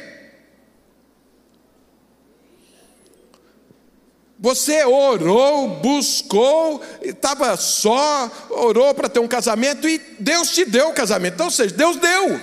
Você 4.41 4.85
orou, 4.85 5.67
buscou, 5.81 6.81
estava 7.01 7.57
só, 7.57 8.31
orou 8.49 8.93
para 8.93 9.09
ter 9.09 9.19
um 9.19 9.27
casamento 9.27 9.87
e 9.87 9.97
Deus 10.17 10.51
te 10.51 10.63
deu 10.63 10.89
o 10.89 10.93
casamento. 10.93 11.33
Então, 11.33 11.47
ou 11.47 11.51
seja, 11.51 11.75
Deus 11.75 11.97
deu. 11.97 12.39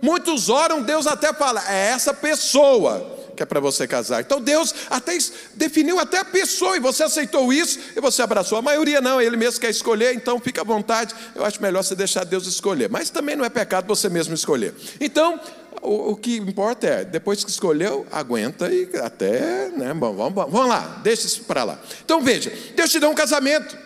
Muitos 0.00 0.48
oram, 0.48 0.80
Deus 0.80 1.08
até 1.08 1.32
fala, 1.32 1.62
é 1.68 1.88
essa 1.88 2.14
pessoa 2.14 3.18
que 3.36 3.42
é 3.42 3.46
para 3.46 3.58
você 3.58 3.86
casar. 3.86 4.20
Então 4.20 4.40
Deus 4.40 4.74
até 4.90 5.16
definiu 5.54 5.98
até 5.98 6.18
a 6.18 6.24
pessoa 6.24 6.76
e 6.76 6.80
você 6.80 7.02
aceitou 7.02 7.52
isso 7.52 7.78
e 7.96 8.00
você 8.00 8.22
abraçou. 8.22 8.58
A 8.58 8.62
maioria 8.62 9.00
não, 9.00 9.20
ele 9.20 9.36
mesmo 9.36 9.60
quer 9.60 9.70
escolher, 9.70 10.14
então 10.14 10.38
fica 10.38 10.60
à 10.60 10.64
vontade. 10.64 11.14
Eu 11.34 11.44
acho 11.44 11.60
melhor 11.60 11.82
você 11.82 11.96
deixar 11.96 12.24
Deus 12.24 12.46
escolher. 12.46 12.88
Mas 12.88 13.10
também 13.10 13.34
não 13.34 13.44
é 13.44 13.50
pecado 13.50 13.86
você 13.86 14.08
mesmo 14.08 14.34
escolher. 14.34 14.74
Então, 15.00 15.40
o, 15.82 16.12
o, 16.12 16.16
que 16.16 16.36
importa 16.36 16.86
é, 16.86 17.04
depois 17.04 17.42
que 17.42 17.50
escolheu, 17.50 18.06
aguenta 18.10 18.72
e 18.72 18.88
até, 19.02 19.68
né, 19.70 19.92
bom, 19.92 20.14
vamos, 20.14 20.34
vamos 20.34 20.68
lá, 20.68 21.00
deixa 21.02 21.26
isso 21.26 21.42
para 21.42 21.64
lá. 21.64 21.78
Então 22.04 22.20
veja, 22.20 22.52
Deus 22.76 22.90
te 22.90 23.00
deu 23.00 23.10
um 23.10 23.14
casamento, 23.14 23.76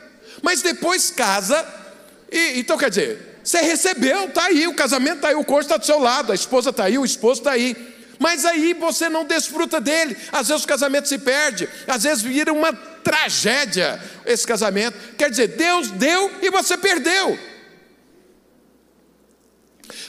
mas 0.43 0.61
depois 0.61 1.11
casa, 1.11 1.67
e, 2.31 2.61
então 2.61 2.77
quer 2.77 2.91
dizer, 2.91 3.39
você 3.43 3.63
recebeu, 3.63 4.27
está 4.27 4.45
aí, 4.45 4.67
o 4.69 4.75
casamento 4.75 5.17
está 5.17 5.29
aí, 5.29 5.35
o 5.35 5.45
cônjuge 5.45 5.67
está 5.67 5.77
do 5.79 5.87
seu 5.87 5.99
lado, 5.99 6.33
a 6.33 6.35
esposa 6.35 6.71
está 6.71 6.85
aí, 6.85 6.99
o 6.99 7.05
esposo 7.05 7.41
está 7.41 7.53
aí. 7.53 7.95
Mas 8.19 8.45
aí 8.45 8.73
você 8.75 9.09
não 9.09 9.25
desfruta 9.25 9.81
dele. 9.81 10.17
Às 10.33 10.49
vezes 10.49 10.65
o 10.65 10.67
casamento 10.67 11.07
se 11.07 11.19
perde, 11.19 11.69
às 11.87 12.03
vezes 12.03 12.23
vira 12.23 12.53
uma 12.53 12.73
tragédia 12.73 14.03
esse 14.25 14.47
casamento. 14.47 14.97
Quer 15.17 15.31
dizer, 15.31 15.49
Deus 15.49 15.91
deu 15.93 16.33
e 16.43 16.51
você 16.51 16.77
perdeu. 16.77 17.39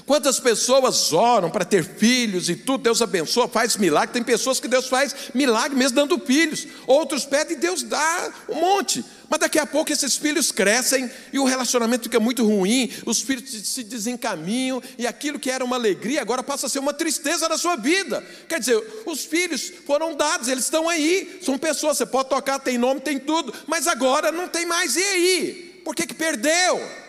Quantas 0.08 0.40
pessoas 0.40 1.12
oram 1.12 1.52
para 1.52 1.66
ter 1.66 1.84
filhos 1.84 2.50
e 2.50 2.56
tudo, 2.56 2.84
Deus 2.84 3.02
abençoa, 3.02 3.46
faz 3.46 3.76
milagre. 3.76 4.14
Tem 4.14 4.24
pessoas 4.24 4.58
que 4.58 4.68
Deus 4.70 4.88
faz 4.88 5.14
milagre 5.34 5.78
mesmo 5.78 5.98
dando 5.98 6.18
filhos. 6.18 6.66
Outros 6.88 7.26
pedem 7.26 7.58
e 7.58 7.60
Deus 7.60 7.84
dá 7.84 8.32
um 8.48 8.56
monte. 8.56 9.04
Mas 9.30 9.42
daqui 9.42 9.60
a 9.60 9.66
pouco 9.66 9.92
esses 9.92 10.16
filhos 10.16 10.50
crescem 10.50 11.12
e 11.34 11.38
o 11.38 11.44
relacionamento 11.44 12.04
fica 12.04 12.22
muito 12.22 12.46
ruim, 12.46 12.90
os 13.06 13.22
filhos 13.22 13.52
se 13.52 13.84
desencaminham 13.84 14.82
e 14.98 15.06
aquilo 15.06 15.38
que 15.38 15.52
era 15.52 15.66
uma 15.66 15.76
alegria 15.76 16.22
agora 16.22 16.42
passa 16.42 16.68
a 16.68 16.70
ser 16.70 16.80
uma 16.80 16.94
tristeza 16.94 17.50
na 17.50 17.58
sua 17.58 17.76
vida. 17.76 18.26
Quer 18.48 18.62
dizer, 18.62 18.82
os 19.06 19.26
filhos 19.26 19.74
foram 19.86 20.16
dados, 20.16 20.48
eles 20.48 20.64
estão 20.64 20.88
aí, 20.88 21.38
são 21.42 21.58
pessoas, 21.58 21.98
você 21.98 22.06
pode 22.06 22.30
tocar, 22.30 22.60
tem 22.60 22.78
nome, 22.78 23.02
tem 23.02 23.20
tudo, 23.20 23.54
mas 23.68 23.88
agora 23.88 24.32
não 24.32 24.48
tem 24.48 24.66
mais. 24.66 24.96
E 24.96 25.04
aí? 25.04 25.82
Por 25.84 25.94
que, 25.94 26.08
que 26.08 26.14
perdeu? 26.14 27.07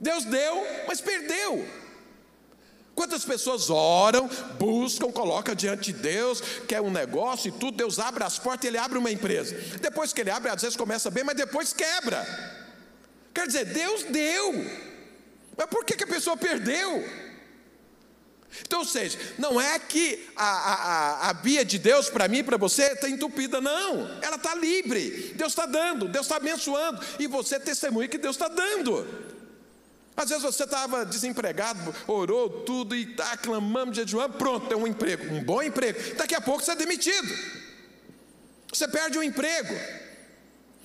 Deus 0.00 0.24
deu, 0.24 0.66
mas 0.86 1.00
perdeu. 1.00 1.66
Quantas 2.94 3.24
pessoas 3.24 3.70
oram, 3.70 4.28
buscam, 4.58 5.10
colocam 5.10 5.54
diante 5.54 5.92
de 5.92 5.98
Deus, 5.98 6.40
quer 6.68 6.80
um 6.80 6.90
negócio 6.90 7.48
e 7.48 7.52
tudo, 7.52 7.76
Deus 7.76 7.98
abre 7.98 8.22
as 8.22 8.38
portas 8.38 8.64
e 8.64 8.68
ele 8.68 8.78
abre 8.78 8.98
uma 8.98 9.10
empresa. 9.10 9.54
Depois 9.80 10.12
que 10.12 10.20
ele 10.20 10.30
abre, 10.30 10.50
às 10.50 10.62
vezes 10.62 10.76
começa 10.76 11.10
bem, 11.10 11.24
mas 11.24 11.36
depois 11.36 11.72
quebra. 11.72 12.24
Quer 13.34 13.48
dizer, 13.48 13.64
Deus 13.64 14.04
deu. 14.04 14.52
Mas 15.56 15.66
por 15.66 15.84
que, 15.84 15.96
que 15.96 16.04
a 16.04 16.08
pessoa 16.08 16.36
perdeu? 16.36 17.04
Então, 18.62 18.80
ou 18.80 18.84
seja, 18.84 19.18
não 19.36 19.60
é 19.60 19.76
que 19.80 20.28
a, 20.36 20.44
a, 20.44 21.30
a 21.30 21.32
via 21.32 21.64
de 21.64 21.78
Deus 21.78 22.08
para 22.08 22.28
mim 22.28 22.38
e 22.38 22.42
para 22.44 22.56
você 22.56 22.84
está 22.92 23.08
entupida, 23.08 23.60
não. 23.60 24.08
Ela 24.22 24.36
está 24.36 24.54
livre. 24.54 25.34
Deus 25.34 25.52
está 25.52 25.66
dando, 25.66 26.06
Deus 26.06 26.26
está 26.26 26.36
abençoando. 26.36 27.00
E 27.18 27.26
você 27.26 27.58
testemunha 27.58 28.06
que 28.06 28.18
Deus 28.18 28.36
está 28.36 28.46
dando. 28.46 29.04
Às 30.16 30.28
vezes 30.28 30.44
você 30.44 30.62
estava 30.62 31.04
desempregado, 31.04 31.94
orou 32.06 32.48
tudo 32.48 32.94
e 32.94 33.10
está 33.10 33.36
clamando, 33.36 33.94
jejuando, 33.94 34.38
pronto, 34.38 34.68
tem 34.68 34.76
um 34.76 34.86
emprego, 34.86 35.34
um 35.34 35.42
bom 35.42 35.60
emprego. 35.62 36.14
Daqui 36.16 36.34
a 36.34 36.40
pouco 36.40 36.62
você 36.62 36.72
é 36.72 36.76
demitido. 36.76 37.28
Você 38.72 38.86
perde 38.86 39.18
o 39.18 39.20
um 39.20 39.24
emprego. 39.24 39.74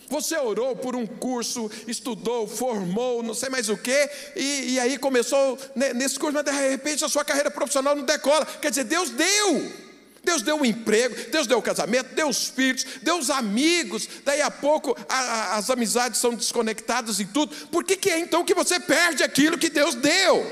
Você 0.10 0.36
orou 0.36 0.76
por 0.76 0.96
um 0.96 1.06
curso, 1.06 1.70
estudou, 1.88 2.48
formou, 2.48 3.22
não 3.22 3.36
sei 3.36 3.50
mais 3.50 3.70
o 3.70 3.78
quê, 3.78 4.10
e, 4.36 4.74
e 4.74 4.80
aí 4.80 4.98
começou 4.98 5.58
nesse 5.76 6.18
curso, 6.18 6.34
mas 6.34 6.44
de 6.44 6.52
repente 6.52 7.06
a 7.06 7.10
sua 7.10 7.24
carreira 7.24 7.52
profissional 7.52 7.96
não 7.96 8.04
decola. 8.04 8.46
Quer 8.46 8.72
dizer, 8.72 8.86
Deus 8.86 9.12
deu. 9.12 9.89
Deus 10.30 10.44
deu 10.44 10.58
um 10.58 10.66
emprego, 10.66 11.16
Deus 11.32 11.48
deu 11.48 11.58
o 11.58 11.62
casamento, 11.62 12.14
deu 12.14 12.30
os 12.30 12.50
filhos, 12.50 12.86
deu 13.02 13.18
os 13.18 13.32
amigos, 13.32 14.08
daí 14.24 14.44
a 14.44 14.52
pouco 14.52 14.96
a, 15.10 15.16
a, 15.16 15.56
as 15.56 15.72
amizades 15.72 16.20
são 16.20 16.36
desconectadas 16.36 17.20
e 17.20 17.26
tudo. 17.26 17.56
Por 17.68 17.84
que, 17.84 17.98
que 17.98 18.12
é 18.12 18.20
então 18.20 18.46
que 18.46 18.54
você 18.54 18.80
perde 18.80 19.24
aquilo 19.24 19.58
que 19.58 19.72
Deus 19.72 19.96
deu? 19.96 20.46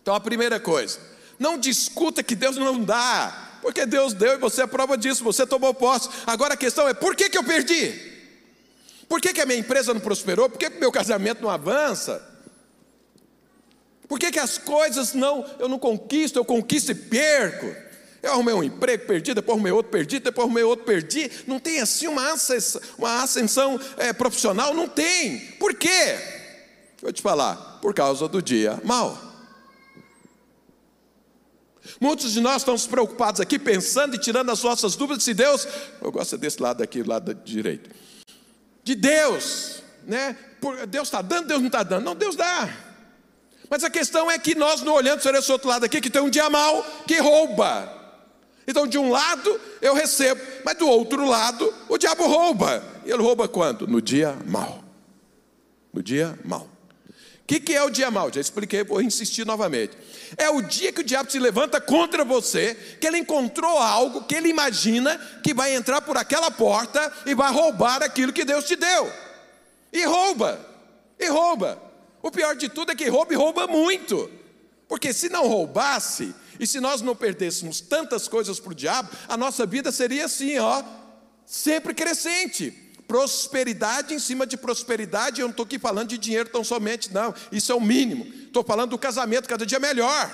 Então 0.00 0.14
a 0.14 0.20
primeira 0.20 0.60
coisa, 0.60 1.00
não 1.40 1.58
discuta 1.58 2.22
que 2.22 2.36
Deus 2.36 2.56
não 2.56 2.84
dá, 2.84 3.58
porque 3.60 3.84
Deus 3.84 4.14
deu 4.14 4.34
e 4.34 4.38
você 4.38 4.62
é 4.62 4.66
prova 4.68 4.96
disso, 4.96 5.24
você 5.24 5.44
tomou 5.44 5.74
posse. 5.74 6.08
Agora 6.28 6.54
a 6.54 6.56
questão 6.56 6.86
é: 6.86 6.94
por 6.94 7.16
que, 7.16 7.28
que 7.28 7.36
eu 7.36 7.42
perdi? 7.42 8.10
Por 9.08 9.20
que, 9.20 9.32
que 9.32 9.40
a 9.40 9.46
minha 9.46 9.58
empresa 9.58 9.92
não 9.92 10.00
prosperou? 10.00 10.48
Por 10.48 10.56
que, 10.56 10.70
que 10.70 10.78
meu 10.78 10.92
casamento 10.92 11.42
não 11.42 11.50
avança? 11.50 12.29
Por 14.10 14.18
que, 14.18 14.32
que 14.32 14.40
as 14.40 14.58
coisas 14.58 15.14
não, 15.14 15.48
eu 15.60 15.68
não 15.68 15.78
conquisto, 15.78 16.36
eu 16.36 16.44
conquisto 16.44 16.90
e 16.90 16.96
perco? 16.96 17.72
Eu 18.20 18.32
arrumei 18.32 18.52
um 18.52 18.64
emprego, 18.64 19.06
perdi, 19.06 19.32
depois 19.32 19.54
arrumei 19.54 19.70
outro, 19.70 19.92
perdi, 19.92 20.18
depois 20.18 20.46
arrumei 20.46 20.64
outro, 20.64 20.84
perdi. 20.84 21.30
Não 21.46 21.60
tem 21.60 21.78
assim 21.78 22.08
uma 22.08 22.32
ascensão, 22.32 22.80
uma 22.98 23.22
ascensão 23.22 23.80
é, 23.96 24.12
profissional? 24.12 24.74
Não 24.74 24.88
tem. 24.88 25.38
Por 25.60 25.74
quê? 25.74 26.18
Vou 27.00 27.12
te 27.12 27.22
falar, 27.22 27.78
por 27.80 27.94
causa 27.94 28.26
do 28.26 28.42
dia 28.42 28.80
mal. 28.82 29.16
Muitos 32.00 32.32
de 32.32 32.40
nós 32.40 32.62
estamos 32.62 32.88
preocupados 32.88 33.40
aqui, 33.40 33.60
pensando 33.60 34.16
e 34.16 34.18
tirando 34.18 34.50
as 34.50 34.60
nossas 34.64 34.96
dúvidas 34.96 35.22
se 35.22 35.34
Deus, 35.34 35.68
eu 36.02 36.10
gosto 36.10 36.36
desse 36.36 36.60
lado 36.60 36.82
aqui, 36.82 37.04
lado 37.04 37.32
direito, 37.32 37.88
de 38.82 38.96
Deus, 38.96 39.84
né? 40.04 40.36
Deus 40.88 41.06
está 41.06 41.22
dando, 41.22 41.46
Deus 41.46 41.60
não 41.60 41.68
está 41.68 41.84
dando. 41.84 42.04
Não, 42.04 42.16
Deus 42.16 42.34
dá. 42.34 42.89
Mas 43.70 43.84
a 43.84 43.88
questão 43.88 44.28
é 44.28 44.36
que 44.36 44.56
nós 44.56 44.82
não 44.82 44.94
olhamos 44.94 45.22
para 45.22 45.38
esse 45.38 45.50
outro 45.50 45.68
lado 45.68 45.84
aqui, 45.84 46.00
que 46.00 46.10
tem 46.10 46.20
um 46.20 46.28
dia 46.28 46.50
mal 46.50 46.84
que 47.06 47.18
rouba. 47.18 48.00
Então, 48.66 48.86
de 48.86 48.98
um 48.98 49.10
lado 49.10 49.60
eu 49.80 49.94
recebo, 49.94 50.40
mas 50.64 50.76
do 50.76 50.88
outro 50.88 51.24
lado 51.24 51.72
o 51.88 51.96
diabo 51.96 52.26
rouba. 52.26 52.82
E 53.06 53.10
ele 53.10 53.22
rouba 53.22 53.46
quando? 53.46 53.86
No 53.86 54.02
dia 54.02 54.36
mal. 54.44 54.82
No 55.94 56.02
dia 56.02 56.36
mal. 56.44 56.68
que, 57.46 57.58
que 57.60 57.74
é 57.74 57.82
o 57.82 57.90
dia 57.90 58.10
mau? 58.10 58.32
Já 58.32 58.40
expliquei, 58.40 58.84
vou 58.84 59.00
insistir 59.00 59.46
novamente. 59.46 59.96
É 60.36 60.50
o 60.50 60.62
dia 60.62 60.92
que 60.92 61.00
o 61.00 61.04
diabo 61.04 61.30
se 61.30 61.38
levanta 61.38 61.80
contra 61.80 62.24
você, 62.24 62.76
que 63.00 63.06
ele 63.06 63.18
encontrou 63.18 63.78
algo 63.78 64.22
que 64.22 64.34
ele 64.34 64.48
imagina 64.48 65.16
que 65.42 65.54
vai 65.54 65.74
entrar 65.74 66.00
por 66.00 66.16
aquela 66.16 66.50
porta 66.50 67.12
e 67.26 67.34
vai 67.34 67.52
roubar 67.52 68.02
aquilo 68.02 68.32
que 68.32 68.44
Deus 68.44 68.64
te 68.64 68.76
deu. 68.76 69.12
E 69.92 70.04
rouba, 70.04 70.60
e 71.18 71.28
rouba. 71.28 71.89
O 72.22 72.30
pior 72.30 72.54
de 72.54 72.68
tudo 72.68 72.92
é 72.92 72.94
que 72.94 73.08
rouba 73.08 73.32
e 73.32 73.36
rouba 73.36 73.66
muito. 73.66 74.30
Porque 74.88 75.12
se 75.12 75.28
não 75.28 75.46
roubasse, 75.46 76.34
e 76.58 76.66
se 76.66 76.80
nós 76.80 77.00
não 77.00 77.16
perdêssemos 77.16 77.80
tantas 77.80 78.28
coisas 78.28 78.60
para 78.60 78.72
o 78.72 78.74
diabo, 78.74 79.08
a 79.28 79.36
nossa 79.36 79.64
vida 79.64 79.90
seria 79.90 80.26
assim, 80.26 80.58
ó, 80.58 80.82
sempre 81.46 81.94
crescente. 81.94 82.70
Prosperidade 83.08 84.14
em 84.14 84.18
cima 84.18 84.46
de 84.46 84.56
prosperidade, 84.56 85.40
eu 85.40 85.46
não 85.46 85.52
estou 85.52 85.64
aqui 85.64 85.78
falando 85.78 86.08
de 86.08 86.18
dinheiro 86.18 86.48
tão 86.48 86.62
somente, 86.62 87.12
não, 87.12 87.34
isso 87.50 87.72
é 87.72 87.74
o 87.74 87.80
mínimo. 87.80 88.24
Estou 88.24 88.62
falando 88.62 88.90
do 88.90 88.98
casamento 88.98 89.48
cada 89.48 89.64
dia 89.64 89.80
melhor. 89.80 90.30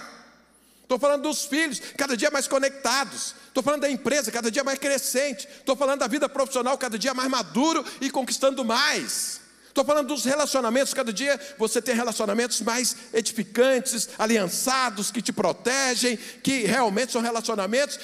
Estou 0.82 0.98
falando 0.98 1.22
dos 1.22 1.44
filhos, 1.44 1.80
cada 1.96 2.16
dia 2.16 2.30
mais 2.30 2.46
conectados. 2.46 3.34
Estou 3.48 3.62
falando 3.62 3.80
da 3.80 3.90
empresa, 3.90 4.30
cada 4.30 4.50
dia 4.50 4.62
mais 4.62 4.78
crescente. 4.78 5.48
Estou 5.48 5.74
falando 5.74 6.00
da 6.00 6.06
vida 6.06 6.28
profissional, 6.28 6.76
cada 6.78 6.98
dia 6.98 7.12
mais 7.12 7.28
maduro 7.30 7.84
e 8.00 8.10
conquistando 8.10 8.64
mais. 8.64 9.40
Estou 9.76 9.84
falando 9.84 10.08
dos 10.08 10.24
relacionamentos, 10.24 10.94
cada 10.94 11.12
dia 11.12 11.38
você 11.58 11.82
tem 11.82 11.94
relacionamentos 11.94 12.62
mais 12.62 12.96
edificantes, 13.12 14.08
aliançados, 14.16 15.10
que 15.10 15.20
te 15.20 15.34
protegem, 15.34 16.16
que 16.42 16.60
realmente 16.60 17.12
são 17.12 17.20
relacionamentos 17.20 18.00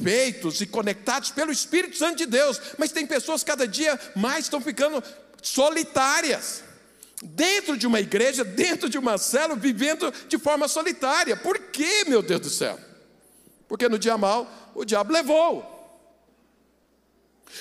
feitos 0.00 0.60
e 0.60 0.66
conectados 0.66 1.32
pelo 1.32 1.50
Espírito 1.50 1.96
Santo 1.96 2.18
de 2.18 2.26
Deus. 2.26 2.60
Mas 2.78 2.92
tem 2.92 3.04
pessoas 3.04 3.42
cada 3.42 3.66
dia 3.66 3.98
mais 4.14 4.44
estão 4.44 4.60
ficando 4.60 5.02
solitárias. 5.42 6.62
Dentro 7.20 7.76
de 7.76 7.84
uma 7.84 7.98
igreja, 7.98 8.44
dentro 8.44 8.88
de 8.88 8.96
uma 8.96 9.18
célula, 9.18 9.58
vivendo 9.58 10.14
de 10.28 10.38
forma 10.38 10.68
solitária. 10.68 11.36
Por 11.36 11.58
quê, 11.58 12.04
meu 12.06 12.22
Deus 12.22 12.42
do 12.42 12.48
céu? 12.48 12.78
Porque 13.66 13.88
no 13.88 13.98
dia 13.98 14.16
mal, 14.16 14.48
o 14.72 14.84
diabo 14.84 15.12
levou. 15.12 15.81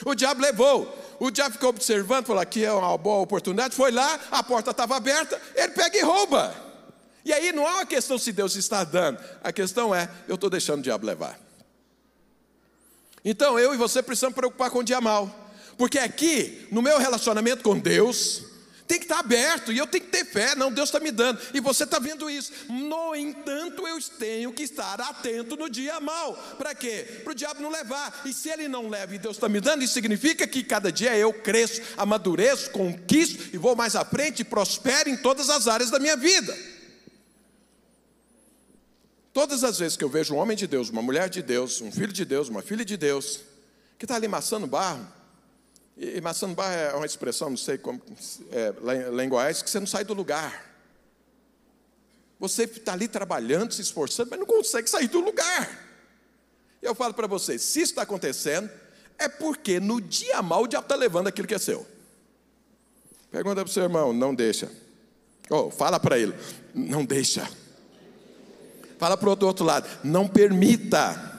O 0.05 0.15
diabo 0.15 0.41
levou. 0.41 0.97
O 1.19 1.29
diabo 1.29 1.53
ficou 1.53 1.69
observando, 1.69 2.25
falou: 2.25 2.41
aqui 2.41 2.65
é 2.65 2.71
uma 2.71 2.97
boa 2.97 3.21
oportunidade. 3.21 3.75
Foi 3.75 3.91
lá, 3.91 4.19
a 4.31 4.41
porta 4.43 4.71
estava 4.71 4.95
aberta, 4.95 5.39
ele 5.55 5.69
pega 5.69 5.97
e 5.97 6.01
rouba. 6.01 6.55
E 7.23 7.31
aí 7.31 7.51
não 7.51 7.67
é 7.67 7.71
uma 7.71 7.85
questão 7.85 8.17
se 8.17 8.31
Deus 8.31 8.55
está 8.55 8.83
dando, 8.83 9.19
a 9.43 9.51
questão 9.51 9.93
é: 9.93 10.09
eu 10.27 10.35
estou 10.35 10.49
deixando 10.49 10.79
o 10.79 10.83
diabo 10.83 11.05
levar. 11.05 11.39
Então 13.23 13.59
eu 13.59 13.73
e 13.73 13.77
você 13.77 14.01
precisamos 14.01 14.35
preocupar 14.35 14.71
com 14.71 14.79
o 14.79 14.83
dia 14.83 14.99
mal, 14.99 15.29
porque 15.77 15.99
aqui, 15.99 16.67
no 16.71 16.81
meu 16.81 16.97
relacionamento 16.97 17.63
com 17.63 17.77
Deus, 17.77 18.50
tem 18.91 18.99
que 18.99 19.05
estar 19.05 19.19
aberto 19.19 19.71
e 19.71 19.77
eu 19.77 19.87
tenho 19.87 20.03
que 20.03 20.11
ter 20.11 20.25
fé. 20.25 20.53
Não, 20.53 20.69
Deus 20.69 20.89
está 20.89 20.99
me 20.99 21.11
dando 21.11 21.39
e 21.53 21.61
você 21.61 21.85
está 21.85 21.97
vendo 21.97 22.29
isso. 22.29 22.51
No 22.67 23.15
entanto, 23.15 23.87
eu 23.87 23.97
tenho 24.19 24.51
que 24.51 24.63
estar 24.63 24.99
atento 24.99 25.55
no 25.55 25.69
dia 25.69 25.97
mal. 26.01 26.33
Para 26.57 26.75
quê? 26.75 27.21
Para 27.23 27.31
o 27.31 27.33
diabo 27.35 27.61
não 27.61 27.69
levar. 27.69 28.21
E 28.25 28.33
se 28.33 28.49
ele 28.49 28.67
não 28.67 28.89
leva 28.89 29.15
e 29.15 29.17
Deus 29.17 29.37
está 29.37 29.47
me 29.47 29.61
dando, 29.61 29.81
isso 29.81 29.93
significa 29.93 30.45
que 30.45 30.61
cada 30.61 30.91
dia 30.91 31.15
eu 31.15 31.31
cresço, 31.31 31.81
amadureço, 31.95 32.71
conquisto 32.71 33.55
e 33.55 33.57
vou 33.57 33.77
mais 33.77 33.95
à 33.95 34.03
frente 34.03 34.41
e 34.41 34.43
prospero 34.43 35.09
em 35.09 35.15
todas 35.15 35.49
as 35.49 35.69
áreas 35.69 35.89
da 35.89 35.97
minha 35.97 36.17
vida. 36.17 36.53
Todas 39.31 39.63
as 39.63 39.79
vezes 39.79 39.95
que 39.95 40.03
eu 40.03 40.09
vejo 40.09 40.33
um 40.33 40.37
homem 40.37 40.57
de 40.57 40.67
Deus, 40.67 40.89
uma 40.89 41.01
mulher 41.01 41.29
de 41.29 41.41
Deus, 41.41 41.79
um 41.79 41.93
filho 41.93 42.11
de 42.11 42.25
Deus, 42.25 42.49
uma 42.49 42.61
filha 42.61 42.83
de 42.83 42.97
Deus, 42.97 43.39
que 43.97 44.03
está 44.03 44.15
ali 44.15 44.27
maçando 44.27 44.67
barro, 44.67 45.07
e, 46.01 46.17
e 46.17 46.21
barra 46.55 46.73
é 46.73 46.95
uma 46.95 47.05
expressão, 47.05 47.51
não 47.51 47.57
sei 47.57 47.77
como, 47.77 48.01
é, 48.51 48.73
lá 48.81 49.23
em 49.23 49.29
Goiás, 49.29 49.61
que 49.61 49.69
você 49.69 49.79
não 49.79 49.85
sai 49.85 50.03
do 50.03 50.15
lugar. 50.15 50.65
Você 52.39 52.63
está 52.63 52.93
ali 52.93 53.07
trabalhando, 53.07 53.71
se 53.71 53.83
esforçando, 53.83 54.31
mas 54.31 54.39
não 54.39 54.47
consegue 54.47 54.89
sair 54.89 55.07
do 55.07 55.19
lugar. 55.19 55.69
Eu 56.81 56.95
falo 56.95 57.13
para 57.13 57.27
vocês, 57.27 57.61
se 57.61 57.81
isso 57.81 57.91
está 57.91 58.01
acontecendo, 58.01 58.67
é 59.19 59.29
porque 59.29 59.79
no 59.79 60.01
dia 60.01 60.41
mal 60.41 60.63
o 60.63 60.67
diabo 60.67 60.85
está 60.85 60.95
levando 60.95 61.27
aquilo 61.27 61.47
que 61.47 61.53
é 61.53 61.59
seu. 61.59 61.85
Pergunta 63.29 63.57
para 63.57 63.69
o 63.69 63.71
seu 63.71 63.83
irmão, 63.83 64.11
não 64.11 64.33
deixa. 64.33 64.71
Oh, 65.51 65.69
fala 65.69 65.99
para 65.99 66.17
ele, 66.17 66.33
não 66.73 67.05
deixa. 67.05 67.47
Fala 68.97 69.15
para 69.15 69.29
o 69.29 69.45
outro 69.45 69.63
lado, 69.63 69.87
não 70.03 70.27
permita. 70.27 71.30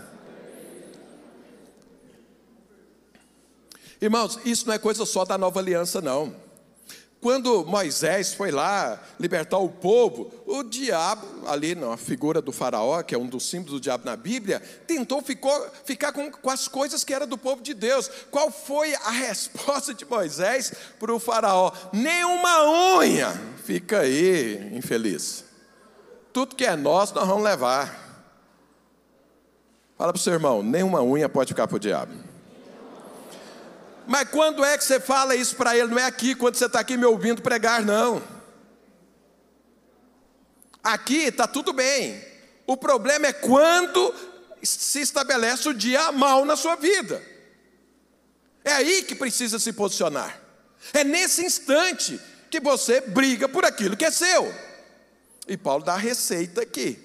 Irmãos, 4.02 4.36
isso 4.44 4.66
não 4.66 4.74
é 4.74 4.78
coisa 4.78 5.06
só 5.06 5.24
da 5.24 5.38
nova 5.38 5.60
aliança, 5.60 6.00
não. 6.00 6.34
Quando 7.20 7.64
Moisés 7.64 8.34
foi 8.34 8.50
lá 8.50 9.00
libertar 9.20 9.58
o 9.58 9.68
povo, 9.68 10.28
o 10.44 10.64
diabo, 10.64 11.24
ali 11.46 11.76
na 11.76 11.96
figura 11.96 12.42
do 12.42 12.50
faraó, 12.50 13.00
que 13.04 13.14
é 13.14 13.18
um 13.18 13.28
dos 13.28 13.48
símbolos 13.48 13.74
do 13.74 13.80
diabo 13.80 14.04
na 14.04 14.16
Bíblia, 14.16 14.60
tentou 14.88 15.22
ficou, 15.22 15.54
ficar 15.84 16.10
com, 16.10 16.32
com 16.32 16.50
as 16.50 16.66
coisas 16.66 17.04
que 17.04 17.14
eram 17.14 17.28
do 17.28 17.38
povo 17.38 17.62
de 17.62 17.74
Deus. 17.74 18.10
Qual 18.28 18.50
foi 18.50 18.92
a 18.92 19.10
resposta 19.14 19.94
de 19.94 20.04
Moisés 20.04 20.72
para 20.98 21.14
o 21.14 21.20
faraó? 21.20 21.70
Nenhuma 21.92 22.98
unha, 22.98 23.40
fica 23.62 24.00
aí, 24.00 24.76
infeliz. 24.76 25.44
Tudo 26.32 26.56
que 26.56 26.64
é 26.64 26.74
nosso 26.74 27.14
nós 27.14 27.28
vamos 27.28 27.44
levar. 27.44 27.86
Fala 29.96 30.12
para 30.12 30.18
o 30.18 30.22
seu 30.22 30.32
irmão, 30.32 30.60
nenhuma 30.60 31.00
unha 31.04 31.28
pode 31.28 31.50
ficar 31.50 31.68
para 31.68 31.76
o 31.76 31.78
diabo. 31.78 32.12
Mas 34.12 34.28
quando 34.28 34.62
é 34.62 34.76
que 34.76 34.84
você 34.84 35.00
fala 35.00 35.34
isso 35.34 35.56
para 35.56 35.74
ele? 35.74 35.88
Não 35.88 35.98
é 35.98 36.04
aqui, 36.04 36.34
quando 36.34 36.54
você 36.54 36.66
está 36.66 36.80
aqui 36.80 36.98
me 36.98 37.06
ouvindo 37.06 37.40
pregar, 37.40 37.82
não. 37.82 38.22
Aqui 40.84 41.22
está 41.22 41.46
tudo 41.46 41.72
bem. 41.72 42.22
O 42.66 42.76
problema 42.76 43.28
é 43.28 43.32
quando 43.32 44.14
se 44.62 45.00
estabelece 45.00 45.66
o 45.66 45.72
dia 45.72 46.12
mal 46.12 46.44
na 46.44 46.56
sua 46.56 46.76
vida. 46.76 47.22
É 48.62 48.72
aí 48.72 49.02
que 49.02 49.14
precisa 49.14 49.58
se 49.58 49.72
posicionar. 49.72 50.42
É 50.92 51.02
nesse 51.02 51.42
instante 51.42 52.20
que 52.50 52.60
você 52.60 53.00
briga 53.00 53.48
por 53.48 53.64
aquilo 53.64 53.96
que 53.96 54.04
é 54.04 54.10
seu. 54.10 54.54
E 55.48 55.56
Paulo 55.56 55.84
dá 55.84 55.94
a 55.94 55.96
receita 55.96 56.60
aqui. 56.60 56.98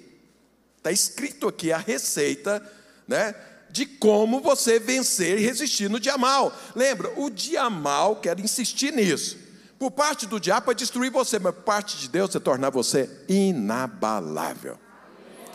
Está 0.76 0.92
escrito 0.92 1.48
aqui 1.48 1.72
a 1.72 1.78
receita, 1.78 2.62
né? 3.06 3.34
De 3.70 3.86
como 3.86 4.40
você 4.40 4.78
vencer 4.78 5.38
e 5.38 5.42
resistir 5.42 5.88
no 5.88 6.00
dia 6.00 6.16
mal. 6.16 6.52
Lembra, 6.74 7.12
o 7.16 7.30
dia 7.30 7.68
mal, 7.68 8.16
quero 8.16 8.40
insistir 8.40 8.92
nisso. 8.92 9.36
Por 9.78 9.90
parte 9.90 10.26
do 10.26 10.40
diabo 10.40 10.66
para 10.66 10.74
destruir 10.74 11.10
você, 11.10 11.38
mas 11.38 11.54
por 11.54 11.62
parte 11.62 11.96
de 11.98 12.08
Deus 12.08 12.34
é 12.34 12.40
tornar 12.40 12.70
você 12.70 13.08
inabalável. 13.28 14.76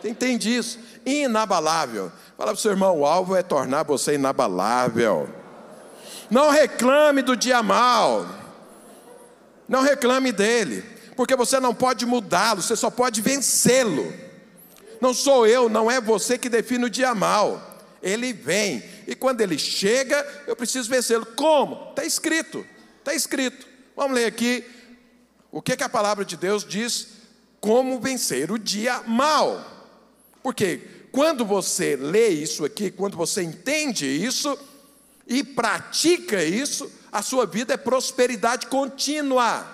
Entende 0.04 0.56
isso? 0.56 0.80
Inabalável. 1.06 2.12
Fala 2.38 2.52
para 2.52 2.58
o 2.58 2.62
seu 2.62 2.72
irmão, 2.72 3.00
o 3.00 3.06
alvo 3.06 3.36
é 3.36 3.44
tornar 3.44 3.84
você 3.84 4.16
inabalável. 4.16 5.30
Não 6.30 6.50
reclame 6.50 7.22
do 7.22 7.36
dia 7.36 7.62
mal. 7.62 8.26
Não 9.68 9.82
reclame 9.82 10.32
dele, 10.32 10.84
porque 11.16 11.36
você 11.36 11.60
não 11.60 11.74
pode 11.74 12.06
mudá-lo, 12.06 12.62
você 12.62 12.76
só 12.76 12.90
pode 12.90 13.22
vencê-lo. 13.22 14.14
Não 15.02 15.14
sou 15.14 15.48
eu, 15.48 15.70
não 15.70 15.90
é 15.90 16.00
você 16.00 16.38
que 16.38 16.50
define 16.50 16.86
o 16.86 16.90
dia 16.90 17.16
mal 17.16 17.73
ele 18.04 18.34
vem. 18.34 18.84
E 19.08 19.16
quando 19.16 19.42
ele 19.42 19.58
chega, 19.58 20.44
eu 20.46 20.56
preciso 20.56 20.90
vencê-lo. 20.90 21.26
Como? 21.26 21.90
Está 21.90 22.04
escrito. 22.04 22.66
Está 23.00 23.14
escrito. 23.16 23.66
Vamos 23.96 24.16
ler 24.16 24.26
aqui 24.26 24.64
o 25.50 25.62
que, 25.62 25.78
que 25.78 25.84
a 25.84 25.90
palavra 25.90 26.26
de 26.26 26.36
Deus 26.36 26.66
diz 26.66 27.08
como 27.62 28.00
vencer 28.00 28.52
o 28.52 28.60
dia 28.60 29.02
mal. 29.08 29.90
Porque 30.44 30.82
quando 31.12 31.46
você 31.46 31.96
lê 31.96 32.28
isso 32.28 32.66
aqui, 32.66 32.92
quando 32.92 33.16
você 33.16 33.42
entende 33.42 34.06
isso 34.06 34.58
e 35.26 35.44
pratica 35.44 36.44
isso, 36.44 36.92
a 37.12 37.22
sua 37.22 37.46
vida 37.46 37.76
é 37.76 37.78
prosperidade 37.78 38.68
contínua. 38.68 39.66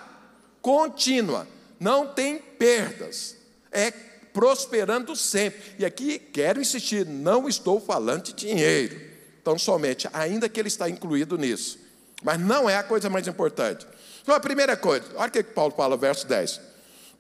Contínua. 0.62 1.48
Não 1.80 2.08
tem 2.08 2.38
perdas. 2.38 3.38
É 3.72 3.90
prosperando 4.34 5.16
sempre. 5.16 5.76
E 5.80 5.86
aqui 5.86 6.20
quero 6.20 6.62
insistir, 6.62 7.06
não 7.06 7.48
estou 7.48 7.80
falando 7.80 8.24
de 8.24 8.34
dinheiro. 8.34 9.00
Então, 9.42 9.58
somente, 9.58 10.08
ainda 10.14 10.50
que 10.50 10.60
ele 10.60 10.68
está 10.68 10.90
incluído 10.90 11.38
nisso. 11.38 11.80
Mas 12.24 12.40
não 12.40 12.70
é 12.70 12.76
a 12.76 12.84
coisa 12.84 13.10
mais 13.10 13.28
importante. 13.28 13.88
Então, 14.22 14.36
a 14.36 14.40
primeira 14.40 14.76
coisa, 14.76 15.06
olha 15.16 15.30
o 15.30 15.32
que 15.32 15.44
Paulo 15.44 15.74
fala, 15.76 15.98
verso 15.98 16.28
10. 16.28 16.60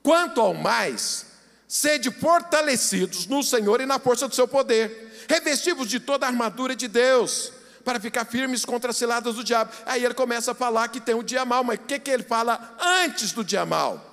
Quanto 0.03 0.41
ao 0.41 0.53
mais, 0.53 1.25
sede 1.67 2.11
fortalecidos 2.11 3.25
no 3.25 3.41
Senhor 3.43 3.81
e 3.81 3.85
na 3.85 3.99
força 3.99 4.27
do 4.27 4.35
seu 4.35 4.47
poder, 4.47 5.25
revestivos 5.27 5.87
de 5.87 5.99
toda 5.99 6.25
a 6.25 6.29
armadura 6.29 6.75
de 6.75 6.87
Deus, 6.87 7.53
para 7.83 7.99
ficar 7.99 8.25
firmes 8.25 8.65
contra 8.65 8.91
as 8.91 8.97
ciladas 8.97 9.35
do 9.35 9.43
diabo. 9.43 9.71
Aí 9.85 10.03
ele 10.03 10.13
começa 10.13 10.51
a 10.51 10.55
falar 10.55 10.87
que 10.89 10.99
tem 10.99 11.15
o 11.15 11.23
dia 11.23 11.45
mal, 11.45 11.63
mas 11.63 11.79
o 11.79 11.81
que, 11.83 11.99
que 11.99 12.11
ele 12.11 12.23
fala 12.23 12.75
antes 12.79 13.31
do 13.31 13.43
dia 13.43 13.65
mal? 13.65 14.08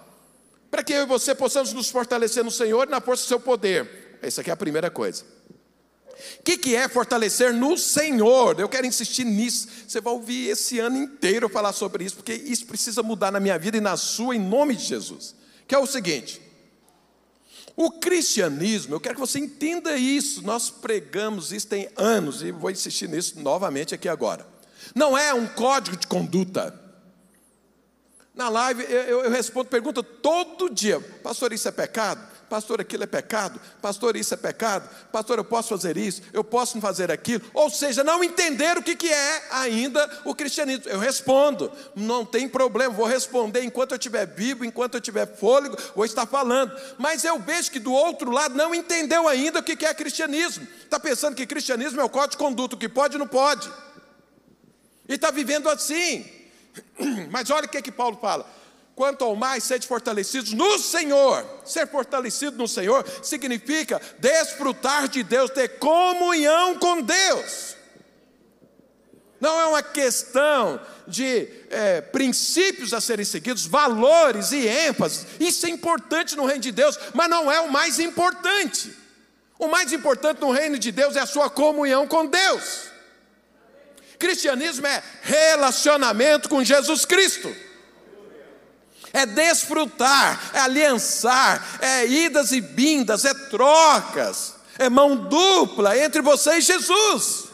Para 0.77 0.85
que 0.85 0.93
eu 0.93 1.05
e 1.05 1.07
você 1.07 1.35
possamos 1.35 1.73
nos 1.73 1.89
fortalecer 1.89 2.45
no 2.45 2.51
Senhor 2.51 2.87
e 2.87 2.91
na 2.91 3.01
força 3.01 3.23
do 3.23 3.29
seu 3.29 3.41
poder. 3.41 4.19
Essa 4.21 4.43
aqui 4.43 4.51
é 4.51 4.53
a 4.53 4.57
primeira 4.57 4.91
coisa. 4.91 5.25
O 6.39 6.43
que, 6.43 6.59
que 6.59 6.77
é 6.77 6.87
fortalecer 6.87 7.55
no 7.55 7.79
Senhor? 7.79 8.61
Eu 8.61 8.69
quero 8.69 8.87
insistir 8.87 9.25
nisso. 9.25 9.69
Você 9.89 10.03
vai 10.03 10.13
ouvir 10.13 10.51
esse 10.51 10.79
ano 10.79 10.99
inteiro 10.99 11.49
falar 11.49 11.73
sobre 11.73 12.05
isso, 12.05 12.17
porque 12.17 12.35
isso 12.35 12.67
precisa 12.67 13.03
mudar 13.03 13.33
na 13.33 13.41
minha 13.41 13.59
vida 13.59 13.79
e 13.79 13.81
na 13.81 13.97
sua, 13.97 14.37
em 14.37 14.39
nome 14.39 14.77
de 14.77 14.85
Jesus. 14.85 15.35
que 15.67 15.75
é 15.75 15.79
o 15.79 15.87
seguinte: 15.87 16.43
o 17.75 17.91
cristianismo, 17.93 18.95
eu 18.95 19.01
quero 19.01 19.15
que 19.15 19.21
você 19.21 19.39
entenda 19.39 19.97
isso, 19.97 20.43
nós 20.43 20.69
pregamos 20.69 21.55
isso 21.55 21.69
tem 21.69 21.89
anos 21.97 22.43
e 22.43 22.53
vou 22.53 22.71
insistir 22.71 23.09
nisso 23.09 23.41
novamente 23.41 23.95
aqui 23.95 24.11
agora. 24.11 24.47
Não 24.95 25.17
é 25.17 25.33
um 25.33 25.47
código 25.47 25.97
de 25.97 26.07
conduta. 26.07 26.86
Na 28.37 28.51
live 28.51 28.85
eu, 28.85 29.25
eu 29.25 29.31
respondo 29.31 29.69
pergunta 29.69 30.03
todo 30.03 30.71
dia: 30.71 31.01
Pastor, 31.23 31.53
isso 31.53 31.67
é 31.67 31.73
pecado? 31.73 32.37
pastor, 32.49 32.81
aquilo 32.81 33.05
é 33.05 33.07
pecado, 33.07 33.61
pastor, 33.83 34.17
isso 34.17 34.33
é 34.35 34.37
pecado, 34.37 34.89
pastor, 35.11 35.39
eu 35.39 35.45
posso 35.45 35.69
fazer 35.69 35.97
isso, 35.97 36.23
eu 36.33 36.45
posso 36.45 36.81
fazer 36.81 37.11
aquilo, 37.11 37.45
ou 37.53 37.69
seja, 37.69 38.05
não 38.05 38.23
entender 38.23 38.79
o 38.79 38.83
que, 38.83 38.95
que 38.95 39.09
é 39.09 39.43
ainda 39.51 40.09
o 40.25 40.35
cristianismo. 40.35 40.85
Eu 40.87 40.99
respondo, 40.99 41.71
não 41.95 42.25
tem 42.25 42.49
problema, 42.49 42.95
vou 42.95 43.07
responder 43.07 43.63
enquanto 43.63 43.93
eu 43.93 43.99
tiver 43.99 44.27
vivo, 44.27 44.65
enquanto 44.65 44.95
eu 44.95 45.01
tiver 45.01 45.27
fôlego, 45.27 45.77
vou 45.95 46.05
estar 46.05 46.27
falando, 46.27 46.73
mas 46.99 47.25
eu 47.25 47.39
vejo 47.39 47.71
que 47.71 47.81
do 47.81 47.93
outro 47.93 48.31
lado 48.31 48.55
não 48.55 48.75
entendeu 48.75 49.29
ainda 49.29 49.61
o 49.61 49.63
que, 49.63 49.77
que 49.77 49.87
é 49.87 49.93
cristianismo, 49.93 50.67
está 50.85 51.01
pensando 51.01 51.35
que 51.35 51.47
cristianismo 51.47 52.01
é 52.01 52.05
o 52.05 52.09
código 52.09 52.33
de 52.33 52.39
conduta, 52.39 52.77
o 52.77 52.79
que 52.79 52.89
pode 52.89 53.17
e 53.17 53.19
não 53.19 53.27
pode, 53.27 53.71
e 55.09 55.15
está 55.15 55.31
vivendo 55.31 55.69
assim. 55.69 56.36
Mas 57.31 57.51
olha 57.51 57.67
o 57.67 57.69
que, 57.69 57.83
que 57.83 57.93
Paulo 57.93 58.19
fala: 58.21 58.49
Quanto 58.95 59.25
ao 59.25 59.37
mais, 59.37 59.65
sede 59.65 59.87
fortalecidos 59.87 60.53
no 60.53 60.79
Senhor. 60.79 61.45
Ser 61.65 61.87
fortalecido 61.87 62.57
no 62.57 62.67
Senhor 62.67 63.05
significa 63.23 64.01
desfrutar 64.19 65.07
de 65.07 65.23
Deus, 65.23 65.51
ter 65.51 65.79
comunhão 65.79 66.79
com 66.79 67.03
Deus. 67.03 67.77
Não 69.39 69.61
é 69.61 69.67
uma 69.67 69.83
questão 69.83 70.81
de 71.07 71.47
é, 71.69 72.01
princípios 72.01 72.95
a 72.95 73.01
serem 73.01 73.25
seguidos, 73.25 73.67
valores 73.67 74.51
e 74.53 74.67
ênfase. 74.67 75.27
Isso 75.39 75.67
é 75.67 75.69
importante 75.69 76.35
no 76.35 76.47
reino 76.47 76.63
de 76.63 76.73
Deus, 76.73 76.99
mas 77.13 77.29
não 77.29 77.53
é 77.53 77.61
o 77.61 77.71
mais 77.71 77.99
importante. 77.99 78.97
O 79.59 79.69
mais 79.69 79.93
importante 79.93 80.41
no 80.41 80.51
reino 80.51 80.79
de 80.79 80.91
Deus 80.91 81.17
é 81.17 81.21
a 81.21 81.27
sua 81.27 81.51
comunhão 81.51 82.07
com 82.07 82.25
Deus. 82.25 82.96
Cristianismo 84.19 84.87
é 84.87 85.03
relacionamento 85.23 86.49
com 86.49 86.65
Jesus 86.65 87.05
Cristo 87.05 87.55
é 89.17 89.25
desfrutar, 89.25 90.51
é 90.53 90.59
aliançar, 90.59 91.79
é 91.81 92.07
idas 92.07 92.53
e 92.53 92.61
vindas, 92.61 93.25
é 93.25 93.33
trocas, 93.33 94.55
é 94.79 94.91
mão 94.91 95.17
dupla 95.17 95.97
entre 95.99 96.21
você 96.21 96.59
e 96.59 96.61
Jesus. 96.61 97.47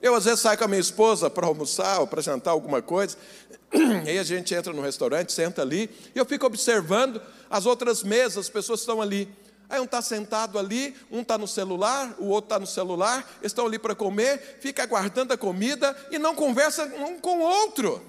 Eu 0.00 0.14
às 0.14 0.24
vezes 0.24 0.40
saio 0.40 0.56
com 0.56 0.64
a 0.64 0.68
minha 0.68 0.80
esposa 0.80 1.28
para 1.28 1.46
almoçar 1.46 2.00
ou 2.00 2.06
para 2.06 2.22
jantar 2.22 2.52
alguma 2.52 2.80
coisa, 2.80 3.16
e 4.10 4.18
a 4.18 4.24
gente 4.24 4.54
entra 4.54 4.72
no 4.72 4.80
restaurante, 4.80 5.32
senta 5.32 5.60
ali, 5.60 5.90
e 6.14 6.18
eu 6.18 6.24
fico 6.24 6.46
observando 6.46 7.20
as 7.50 7.66
outras 7.66 8.02
mesas, 8.02 8.46
as 8.46 8.48
pessoas 8.48 8.80
estão 8.80 9.02
ali. 9.02 9.28
Aí 9.72 9.80
um 9.80 9.84
está 9.84 10.02
sentado 10.02 10.58
ali, 10.58 10.94
um 11.10 11.22
está 11.22 11.38
no 11.38 11.48
celular, 11.48 12.14
o 12.18 12.26
outro 12.26 12.44
está 12.44 12.58
no 12.58 12.66
celular, 12.66 13.26
estão 13.42 13.64
ali 13.64 13.78
para 13.78 13.94
comer, 13.94 14.58
fica 14.60 14.82
aguardando 14.82 15.32
a 15.32 15.38
comida 15.38 15.96
e 16.10 16.18
não 16.18 16.34
conversa 16.34 16.84
um 16.84 17.18
com 17.18 17.38
o 17.38 17.40
outro. 17.40 18.04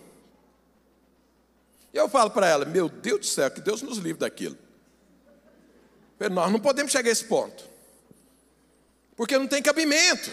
Eu 1.94 2.10
falo 2.10 2.32
para 2.32 2.50
ela, 2.50 2.66
meu 2.66 2.90
Deus 2.90 3.20
do 3.22 3.26
céu, 3.26 3.50
que 3.50 3.62
Deus 3.62 3.82
nos 3.82 3.98
livre 3.98 4.20
daquilo. 4.20 4.58
Nós 6.30 6.52
não 6.52 6.60
podemos 6.60 6.92
chegar 6.92 7.08
a 7.08 7.14
esse 7.14 7.24
ponto. 7.24 7.64
Porque 9.16 9.38
não 9.38 9.48
tem 9.48 9.64
cabimento. 9.64 10.32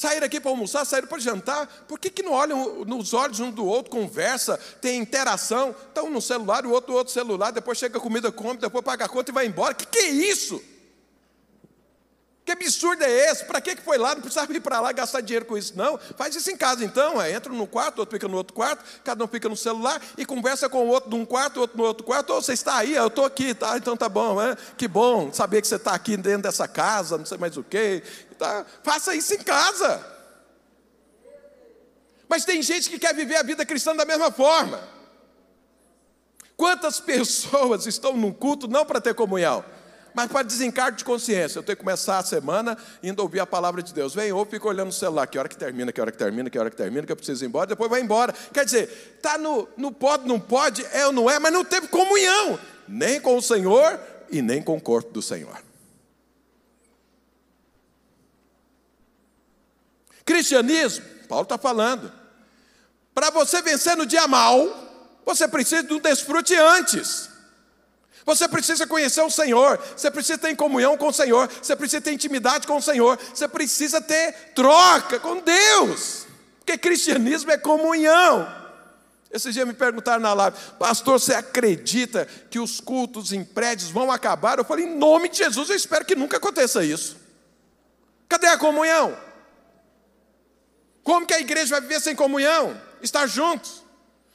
Sair 0.00 0.24
aqui 0.24 0.40
para 0.40 0.50
almoçar, 0.50 0.82
sair 0.86 1.06
para 1.06 1.18
jantar, 1.18 1.66
por 1.86 1.98
que, 1.98 2.08
que 2.08 2.22
não 2.22 2.32
olham 2.32 2.86
nos 2.86 3.12
olhos 3.12 3.38
um 3.38 3.50
do 3.50 3.66
outro, 3.66 3.90
conversa, 3.90 4.58
tem 4.80 4.98
interação, 4.98 5.76
estão 5.88 6.08
no 6.08 6.22
celular, 6.22 6.64
o 6.64 6.70
outro 6.70 6.92
no 6.92 6.96
outro 6.96 7.12
celular, 7.12 7.50
depois 7.50 7.76
chega 7.76 7.98
a 7.98 8.00
comida, 8.00 8.32
come, 8.32 8.58
depois 8.58 8.82
paga 8.82 9.04
a 9.04 9.08
conta 9.10 9.30
e 9.30 9.34
vai 9.34 9.44
embora. 9.44 9.74
Que 9.74 9.84
que 9.84 9.98
é 9.98 10.08
isso? 10.08 10.58
Que 12.50 12.64
absurdo 12.64 13.04
é 13.04 13.30
esse? 13.30 13.44
Para 13.44 13.60
que 13.60 13.76
foi 13.76 13.96
lá? 13.96 14.12
Não 14.12 14.22
precisava 14.22 14.52
ir 14.52 14.58
para 14.58 14.80
lá 14.80 14.90
gastar 14.90 15.20
dinheiro 15.20 15.44
com 15.44 15.56
isso, 15.56 15.72
não. 15.76 15.96
Faz 16.16 16.34
isso 16.34 16.50
em 16.50 16.56
casa 16.56 16.84
então. 16.84 17.22
É, 17.22 17.32
entra 17.32 17.52
no 17.52 17.64
quarto, 17.64 18.00
outro 18.00 18.12
fica 18.12 18.26
no 18.26 18.36
outro 18.36 18.52
quarto, 18.52 18.84
cada 19.04 19.22
um 19.22 19.28
fica 19.28 19.48
no 19.48 19.56
celular 19.56 20.02
e 20.18 20.26
conversa 20.26 20.68
com 20.68 20.84
o 20.84 20.88
outro 20.88 21.08
num 21.10 21.24
quarto, 21.24 21.60
outro 21.60 21.78
no 21.78 21.84
outro 21.84 22.04
quarto. 22.04 22.30
Ou 22.30 22.42
você 22.42 22.52
está 22.54 22.78
aí, 22.78 22.94
eu 22.94 23.06
estou 23.06 23.24
aqui, 23.24 23.54
tá? 23.54 23.76
Então 23.76 23.96
tá 23.96 24.08
bom, 24.08 24.42
é? 24.42 24.56
que 24.76 24.88
bom 24.88 25.32
saber 25.32 25.60
que 25.60 25.68
você 25.68 25.76
está 25.76 25.92
aqui 25.92 26.16
dentro 26.16 26.42
dessa 26.42 26.66
casa, 26.66 27.16
não 27.16 27.24
sei 27.24 27.38
mais 27.38 27.56
o 27.56 27.62
quê. 27.62 28.02
Tá? 28.36 28.66
Faça 28.82 29.14
isso 29.14 29.32
em 29.32 29.38
casa. 29.38 30.04
Mas 32.28 32.44
tem 32.44 32.60
gente 32.62 32.90
que 32.90 32.98
quer 32.98 33.14
viver 33.14 33.36
a 33.36 33.44
vida 33.44 33.64
cristã 33.64 33.94
da 33.94 34.04
mesma 34.04 34.32
forma. 34.32 34.82
Quantas 36.56 36.98
pessoas 37.00 37.86
estão 37.86 38.16
num 38.16 38.32
culto 38.32 38.66
não 38.66 38.84
para 38.84 39.00
ter 39.00 39.14
comunhão? 39.14 39.64
Mas 40.14 40.30
para 40.30 40.42
desencargo 40.42 40.96
de 40.96 41.04
consciência, 41.04 41.58
eu 41.58 41.62
tenho 41.62 41.76
que 41.76 41.82
começar 41.82 42.18
a 42.18 42.22
semana 42.22 42.76
indo 43.02 43.20
ouvir 43.20 43.40
a 43.40 43.46
palavra 43.46 43.82
de 43.82 43.94
Deus. 43.94 44.14
Vem 44.14 44.32
ou 44.32 44.44
fica 44.44 44.68
olhando 44.68 44.86
no 44.86 44.92
celular, 44.92 45.26
que 45.26 45.38
hora 45.38 45.48
que 45.48 45.56
termina, 45.56 45.92
que 45.92 46.00
hora 46.00 46.10
que 46.12 46.18
termina, 46.18 46.50
que 46.50 46.58
hora 46.58 46.70
que 46.70 46.76
termina, 46.76 47.06
que 47.06 47.12
eu 47.12 47.16
preciso 47.16 47.44
ir 47.44 47.48
embora, 47.48 47.66
depois 47.66 47.90
vai 47.90 48.00
embora. 48.00 48.32
Quer 48.52 48.64
dizer, 48.64 49.14
está 49.16 49.38
no, 49.38 49.68
no 49.76 49.92
pode, 49.92 50.26
não 50.26 50.38
pode, 50.38 50.84
é 50.92 51.06
ou 51.06 51.12
não 51.12 51.30
é, 51.30 51.38
mas 51.38 51.52
não 51.52 51.64
teve 51.64 51.88
comunhão, 51.88 52.58
nem 52.86 53.20
com 53.20 53.36
o 53.36 53.42
Senhor 53.42 53.98
e 54.30 54.42
nem 54.42 54.62
com 54.62 54.76
o 54.76 54.80
corpo 54.80 55.12
do 55.12 55.22
Senhor. 55.22 55.62
Cristianismo, 60.24 61.04
Paulo 61.28 61.44
está 61.44 61.58
falando, 61.58 62.12
para 63.14 63.30
você 63.30 63.62
vencer 63.62 63.96
no 63.96 64.06
dia 64.06 64.28
mal, 64.28 64.66
você 65.24 65.46
precisa 65.48 65.86
um 65.92 65.98
desfrute 65.98 66.54
antes. 66.54 67.29
Você 68.24 68.46
precisa 68.46 68.86
conhecer 68.86 69.22
o 69.22 69.30
Senhor, 69.30 69.78
você 69.96 70.10
precisa 70.10 70.38
ter 70.38 70.54
comunhão 70.54 70.96
com 70.96 71.08
o 71.08 71.12
Senhor, 71.12 71.48
você 71.48 71.74
precisa 71.74 72.00
ter 72.00 72.12
intimidade 72.12 72.66
com 72.66 72.76
o 72.76 72.82
Senhor, 72.82 73.18
você 73.32 73.48
precisa 73.48 74.00
ter 74.00 74.32
troca 74.54 75.18
com 75.18 75.40
Deus, 75.40 76.26
porque 76.58 76.76
cristianismo 76.76 77.50
é 77.50 77.58
comunhão. 77.58 78.60
Esse 79.32 79.52
dia 79.52 79.64
me 79.64 79.72
perguntaram 79.72 80.20
na 80.20 80.32
live, 80.34 80.56
pastor, 80.78 81.18
você 81.20 81.34
acredita 81.34 82.26
que 82.50 82.58
os 82.58 82.80
cultos 82.80 83.32
em 83.32 83.44
prédios 83.44 83.90
vão 83.90 84.10
acabar? 84.10 84.58
Eu 84.58 84.64
falei, 84.64 84.84
em 84.84 84.96
nome 84.96 85.28
de 85.28 85.38
Jesus, 85.38 85.70
eu 85.70 85.76
espero 85.76 86.04
que 86.04 86.16
nunca 86.16 86.36
aconteça 86.36 86.84
isso. 86.84 87.16
Cadê 88.28 88.48
a 88.48 88.58
comunhão? 88.58 89.16
Como 91.04 91.26
que 91.26 91.34
a 91.34 91.40
igreja 91.40 91.70
vai 91.70 91.80
viver 91.80 92.00
sem 92.00 92.14
comunhão? 92.14 92.80
Estar 93.00 93.26
juntos. 93.26 93.79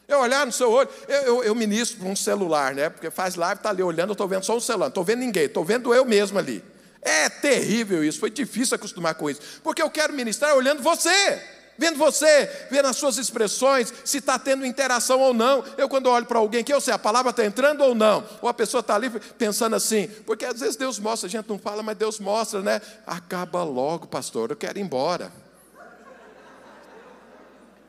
Eu 0.07 0.19
olhar 0.19 0.45
no 0.45 0.51
seu 0.51 0.71
olho, 0.71 0.89
eu, 1.07 1.21
eu, 1.21 1.43
eu 1.43 1.55
ministro 1.55 1.99
para 1.99 2.07
um 2.07 2.15
celular, 2.15 2.75
né? 2.75 2.89
Porque 2.89 3.09
faz 3.09 3.35
live, 3.35 3.57
está 3.57 3.69
ali 3.69 3.81
olhando, 3.81 4.09
eu 4.09 4.13
estou 4.13 4.27
vendo 4.27 4.43
só 4.43 4.55
um 4.55 4.59
celular, 4.59 4.87
estou 4.87 5.03
vendo 5.03 5.19
ninguém, 5.19 5.45
estou 5.45 5.65
vendo 5.65 5.93
eu 5.93 6.05
mesmo 6.05 6.37
ali. 6.37 6.63
É 7.01 7.29
terrível 7.29 8.03
isso, 8.03 8.19
foi 8.19 8.29
difícil 8.29 8.75
acostumar 8.75 9.15
com 9.15 9.29
isso. 9.29 9.41
Porque 9.63 9.81
eu 9.81 9.89
quero 9.89 10.13
ministrar 10.13 10.55
olhando 10.55 10.81
você, 10.81 11.41
vendo 11.77 11.97
você, 11.97 12.49
vendo 12.69 12.87
as 12.87 12.97
suas 12.97 13.17
expressões, 13.17 13.93
se 14.03 14.17
está 14.17 14.37
tendo 14.37 14.65
interação 14.65 15.19
ou 15.19 15.33
não. 15.33 15.63
Eu, 15.77 15.89
quando 15.89 16.07
olho 16.07 16.25
para 16.25 16.39
alguém 16.39 16.63
que 16.63 16.73
eu 16.73 16.81
sei, 16.81 16.93
a 16.93 16.99
palavra 16.99 17.31
está 17.31 17.43
entrando 17.43 17.83
ou 17.83 17.95
não, 17.95 18.23
ou 18.41 18.49
a 18.49 18.53
pessoa 18.53 18.81
está 18.81 18.95
ali 18.95 19.09
pensando 19.37 19.75
assim, 19.75 20.07
porque 20.25 20.45
às 20.45 20.59
vezes 20.59 20.75
Deus 20.75 20.99
mostra, 20.99 21.27
a 21.27 21.29
gente 21.29 21.49
não 21.49 21.57
fala, 21.57 21.81
mas 21.81 21.97
Deus 21.97 22.19
mostra, 22.19 22.61
né? 22.61 22.81
Acaba 23.07 23.63
logo, 23.63 24.07
pastor, 24.07 24.51
eu 24.51 24.55
quero 24.55 24.77
ir 24.77 24.81
embora. 24.81 25.44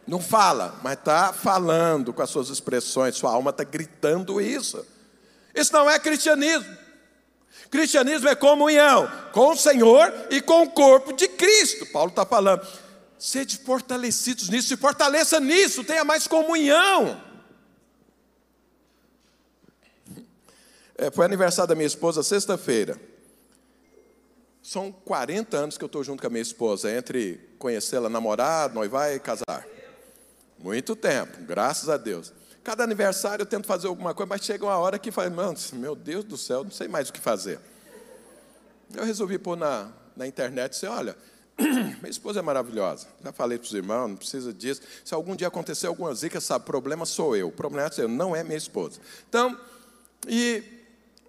Não 0.06 0.20
fala, 0.20 0.78
mas 0.82 0.94
está 0.94 1.32
falando 1.32 2.12
com 2.12 2.22
as 2.22 2.30
suas 2.30 2.48
expressões, 2.48 3.16
sua 3.16 3.32
alma 3.32 3.50
está 3.50 3.64
gritando 3.64 4.40
isso. 4.40 4.86
Isso 5.54 5.72
não 5.72 5.90
é 5.90 5.98
cristianismo. 5.98 6.76
Cristianismo 7.70 8.28
é 8.28 8.34
comunhão 8.36 9.10
com 9.32 9.52
o 9.52 9.56
Senhor 9.56 10.12
e 10.30 10.40
com 10.40 10.62
o 10.62 10.70
corpo 10.70 11.12
de 11.12 11.26
Cristo. 11.26 11.86
Paulo 11.86 12.10
está 12.10 12.24
falando, 12.24 12.64
sede 13.18 13.58
fortalecidos 13.58 14.48
nisso, 14.48 14.68
se 14.68 14.76
fortaleça 14.76 15.40
nisso, 15.40 15.82
tenha 15.82 16.04
mais 16.04 16.28
comunhão. 16.28 17.20
É, 20.98 21.10
foi 21.10 21.24
aniversário 21.24 21.68
da 21.68 21.74
minha 21.74 21.86
esposa 21.86 22.22
sexta-feira. 22.22 23.00
São 24.62 24.92
40 24.92 25.56
anos 25.56 25.78
que 25.78 25.84
eu 25.84 25.86
estou 25.86 26.02
junto 26.02 26.20
com 26.20 26.26
a 26.26 26.30
minha 26.30 26.42
esposa, 26.42 26.90
entre 26.90 27.40
conhecê-la, 27.58 28.08
namorar, 28.08 28.72
noivar 28.72 29.12
e 29.14 29.18
casar. 29.18 29.66
Muito 30.58 30.96
tempo, 30.96 31.42
graças 31.42 31.88
a 31.88 31.96
Deus. 31.96 32.32
Cada 32.64 32.82
aniversário 32.82 33.42
eu 33.42 33.46
tento 33.46 33.66
fazer 33.66 33.86
alguma 33.86 34.14
coisa, 34.14 34.28
mas 34.28 34.42
chega 34.42 34.64
uma 34.64 34.76
hora 34.76 34.98
que 34.98 35.12
fala, 35.12 35.30
meu 35.74 35.94
Deus 35.94 36.24
do 36.24 36.36
céu, 36.36 36.64
não 36.64 36.70
sei 36.70 36.88
mais 36.88 37.08
o 37.08 37.12
que 37.12 37.20
fazer. 37.20 37.60
Eu 38.94 39.04
resolvi 39.04 39.38
pôr 39.38 39.56
na, 39.56 39.92
na 40.16 40.26
internet 40.26 40.72
e 40.72 40.74
dizer, 40.74 40.88
olha, 40.88 41.16
minha 41.58 42.10
esposa 42.10 42.40
é 42.40 42.42
maravilhosa. 42.42 43.06
Já 43.22 43.32
falei 43.32 43.58
para 43.58 43.66
os 43.66 43.72
irmãos, 43.72 44.08
não 44.08 44.16
precisa 44.16 44.52
disso. 44.52 44.82
Se 45.04 45.14
algum 45.14 45.36
dia 45.36 45.48
acontecer 45.48 45.86
alguma 45.86 46.12
zica, 46.14 46.40
sabe, 46.40 46.64
o 46.64 46.66
problema 46.66 47.06
sou 47.06 47.36
eu. 47.36 47.48
O 47.48 47.52
problema 47.52 47.88
é 47.88 48.00
eu, 48.02 48.08
não 48.08 48.34
é 48.34 48.42
minha 48.42 48.58
esposa. 48.58 49.00
Então, 49.28 49.58
e 50.26 50.62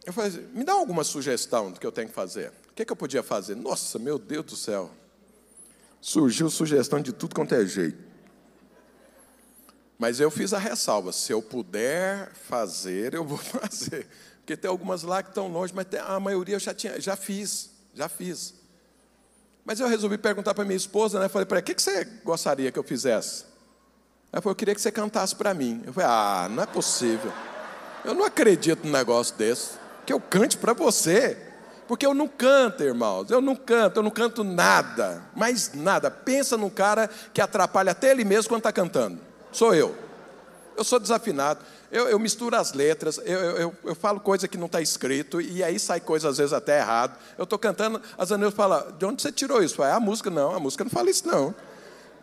eu 0.06 0.14
falei, 0.14 0.32
me 0.54 0.64
dá 0.64 0.74
alguma 0.74 1.04
sugestão 1.04 1.72
do 1.72 1.80
que 1.80 1.86
eu 1.86 1.92
tenho 1.92 2.08
que 2.08 2.14
fazer. 2.14 2.52
O 2.70 2.74
que, 2.74 2.86
que 2.86 2.92
eu 2.92 2.96
podia 2.96 3.22
fazer? 3.22 3.56
Nossa, 3.56 4.00
meu 4.00 4.18
Deus 4.18 4.46
do 4.46 4.56
céu. 4.56 4.92
Surgiu 6.02 6.50
sugestão 6.50 7.02
de 7.02 7.12
tudo 7.12 7.36
quanto 7.36 7.54
é 7.56 7.66
jeito. 7.66 8.07
Mas 9.98 10.20
eu 10.20 10.30
fiz 10.30 10.54
a 10.54 10.60
ressalva: 10.60 11.12
se 11.12 11.32
eu 11.32 11.42
puder 11.42 12.32
fazer, 12.48 13.14
eu 13.14 13.24
vou 13.24 13.38
fazer. 13.40 14.08
Porque 14.40 14.56
tem 14.56 14.70
algumas 14.70 15.04
lá 15.04 15.22
que 15.22 15.30
estão 15.30 15.48
longe, 15.48 15.74
mas 15.76 15.86
a 16.06 16.20
maioria 16.20 16.56
eu 16.56 16.60
já, 16.60 16.74
tinha, 16.74 17.00
já 17.02 17.16
fiz, 17.16 17.70
já 17.94 18.08
fiz. 18.08 18.54
Mas 19.66 19.80
eu 19.80 19.88
resolvi 19.88 20.18
perguntar 20.18 20.54
para 20.54 20.64
minha 20.64 20.78
esposa, 20.78 21.20
né? 21.20 21.28
Falei 21.28 21.46
para 21.46 21.58
ela: 21.58 21.62
o 21.62 21.66
que, 21.66 21.74
que 21.74 21.82
você 21.82 22.06
gostaria 22.24 22.72
que 22.72 22.80
eu 22.80 22.84
fizesse? 22.84 23.46
Ela 24.32 24.42
falou: 24.42 24.52
eu 24.52 24.56
queria 24.56 24.76
que 24.76 24.82
você 24.82 24.92
cantasse 24.92 25.36
para 25.36 25.54
mim. 25.54 25.84
Eu 25.86 25.92
falei: 25.92 26.10
ah, 26.10 26.48
não 26.50 26.64
é 26.64 26.66
possível. 26.66 27.34
Eu 28.06 28.14
não 28.14 28.24
acredito 28.24 28.86
num 28.86 28.92
negócio 28.92 29.36
desse. 29.36 29.72
Que 30.06 30.14
eu 30.14 30.22
cante 30.22 30.58
para 30.58 30.72
você. 30.72 31.38
Porque 31.86 32.06
eu 32.06 32.14
não 32.14 32.28
canto, 32.28 32.84
irmãos. 32.84 33.30
Eu 33.30 33.42
não 33.42 33.56
canto, 33.56 33.98
eu 33.98 34.04
não 34.04 34.12
canto 34.12 34.44
nada. 34.44 35.24
Mais 35.36 35.74
nada. 35.74 36.10
Pensa 36.10 36.56
num 36.56 36.70
cara 36.70 37.10
que 37.34 37.42
atrapalha 37.42 37.92
até 37.92 38.12
ele 38.12 38.24
mesmo 38.24 38.50
quando 38.50 38.60
está 38.60 38.72
cantando. 38.72 39.27
Sou 39.52 39.74
eu. 39.74 39.96
Eu 40.76 40.84
sou 40.84 41.00
desafinado. 41.00 41.60
Eu, 41.92 42.08
eu 42.10 42.20
misturo 42.20 42.56
as 42.56 42.74
letras, 42.74 43.18
eu, 43.24 43.40
eu, 43.40 43.76
eu 43.86 43.96
falo 43.96 44.20
coisa 44.20 44.46
que 44.46 44.58
não 44.58 44.66
está 44.66 44.82
escrito, 44.82 45.40
e 45.40 45.64
aí 45.64 45.80
sai 45.80 46.02
coisa 46.02 46.28
às 46.28 46.38
vezes 46.38 46.52
até 46.52 46.80
errado. 46.80 47.18
Eu 47.38 47.46
estou 47.46 47.58
cantando, 47.58 48.02
as 48.18 48.30
anéis 48.30 48.54
falam, 48.54 48.92
de 48.92 49.06
onde 49.06 49.22
você 49.22 49.32
tirou 49.32 49.64
isso? 49.64 49.82
é 49.82 49.94
a 49.94 50.00
música, 50.00 50.30
não, 50.30 50.54
a 50.54 50.60
música 50.60 50.84
não 50.84 50.92
fala 50.92 51.10
isso, 51.10 51.26
não. 51.26 51.56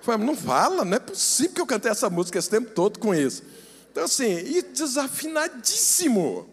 Eu 0.07 0.19
não 0.19 0.37
fala, 0.37 0.85
não 0.85 0.97
é 0.97 1.01
possível 1.01 1.55
que 1.55 1.61
eu 1.63 1.67
cantei 1.67 1.91
essa 1.91 2.11
música 2.11 2.39
esse 2.39 2.51
tempo 2.51 2.73
todo 2.73 2.99
com 2.99 3.15
isso. 3.15 3.43
Então, 3.91 4.05
assim, 4.05 4.37
e 4.39 4.61
desafinadíssimo. 4.61 6.49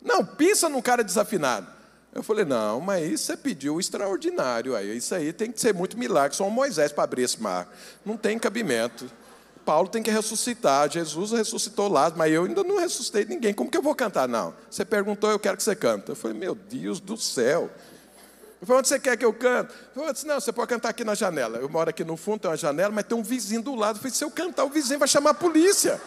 Não, 0.00 0.24
pensa 0.24 0.68
num 0.68 0.80
cara 0.80 1.02
desafinado. 1.02 1.66
Eu 2.14 2.22
falei, 2.22 2.44
não, 2.44 2.80
mas 2.80 3.10
isso 3.10 3.24
você 3.24 3.36
pediu 3.36 3.74
o 3.74 3.80
extraordinário. 3.80 4.76
Aí, 4.76 4.96
isso 4.96 5.14
aí 5.14 5.32
tem 5.32 5.50
que 5.50 5.60
ser 5.60 5.74
muito 5.74 5.98
milagre. 5.98 6.36
Só 6.36 6.46
um 6.46 6.50
Moisés 6.50 6.92
para 6.92 7.04
abrir 7.04 7.22
esse 7.22 7.42
mar. 7.42 7.68
Não 8.04 8.16
tem 8.16 8.38
cabimento. 8.38 9.10
Paulo 9.68 9.86
tem 9.86 10.02
que 10.02 10.10
ressuscitar. 10.10 10.90
Jesus 10.90 11.30
ressuscitou 11.32 11.88
lá, 11.88 12.10
mas 12.16 12.32
eu 12.32 12.44
ainda 12.44 12.64
não 12.64 12.78
ressuscitei 12.78 13.26
ninguém. 13.26 13.52
Como 13.52 13.70
que 13.70 13.76
eu 13.76 13.82
vou 13.82 13.94
cantar? 13.94 14.26
Não. 14.26 14.54
Você 14.70 14.82
perguntou, 14.82 15.30
eu 15.30 15.38
quero 15.38 15.58
que 15.58 15.62
você 15.62 15.76
cante. 15.76 16.08
Eu 16.08 16.16
falei, 16.16 16.34
meu 16.34 16.54
Deus 16.54 17.00
do 17.00 17.18
céu. 17.18 17.70
Eu 18.62 18.66
falei, 18.66 18.78
onde 18.78 18.88
você 18.88 18.98
quer 18.98 19.18
que 19.18 19.26
eu 19.26 19.34
cante? 19.34 19.74
Eu 19.94 20.10
disse, 20.10 20.26
não, 20.26 20.40
você 20.40 20.50
pode 20.54 20.70
cantar 20.70 20.88
aqui 20.88 21.04
na 21.04 21.14
janela. 21.14 21.58
Eu 21.58 21.68
moro 21.68 21.90
aqui 21.90 22.02
no 22.02 22.16
fundo, 22.16 22.40
tem 22.40 22.50
uma 22.50 22.56
janela, 22.56 22.90
mas 22.90 23.04
tem 23.04 23.18
um 23.18 23.22
vizinho 23.22 23.60
do 23.60 23.74
lado. 23.74 23.96
Eu 23.96 24.00
falei, 24.00 24.14
se 24.14 24.24
eu 24.24 24.30
cantar, 24.30 24.64
o 24.64 24.70
vizinho 24.70 24.98
vai 24.98 25.06
chamar 25.06 25.30
a 25.32 25.34
polícia. 25.34 26.00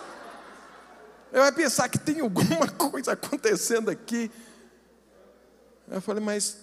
Ele 1.32 1.44
vai 1.44 1.52
pensar 1.52 1.88
que 1.88 2.00
tem 2.00 2.20
alguma 2.20 2.68
coisa 2.76 3.12
acontecendo 3.12 3.92
aqui. 3.92 4.32
Eu 5.88 6.02
falei, 6.02 6.24
mas 6.24 6.58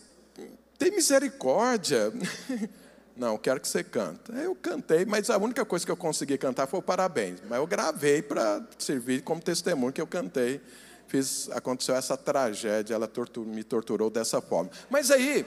tem 0.77 0.91
misericórdia. 0.91 2.13
Não, 3.19 3.37
quero 3.37 3.61
que 3.61 3.67
você 3.67 3.83
cante. 3.83 4.31
Eu 4.33 4.55
cantei, 4.55 5.05
mas 5.05 5.29
a 5.29 5.37
única 5.37 5.65
coisa 5.65 5.85
que 5.85 5.91
eu 5.91 5.97
consegui 5.97 6.39
cantar 6.39 6.69
foi 6.69 6.81
parabéns. 6.81 7.41
Mas 7.49 7.59
eu 7.59 7.67
gravei 7.67 8.23
para 8.23 8.65
servir 8.79 9.23
como 9.23 9.43
testemunho 9.43 9.93
que 9.93 10.01
eu 10.01 10.07
cantei. 10.07 10.61
Fiz, 11.09 11.51
aconteceu 11.51 11.97
essa 11.97 12.17
tragédia, 12.17 12.95
ela 12.95 13.09
tortur, 13.09 13.45
me 13.45 13.65
torturou 13.65 14.09
dessa 14.09 14.41
forma. 14.41 14.71
Mas 14.89 15.11
aí, 15.11 15.45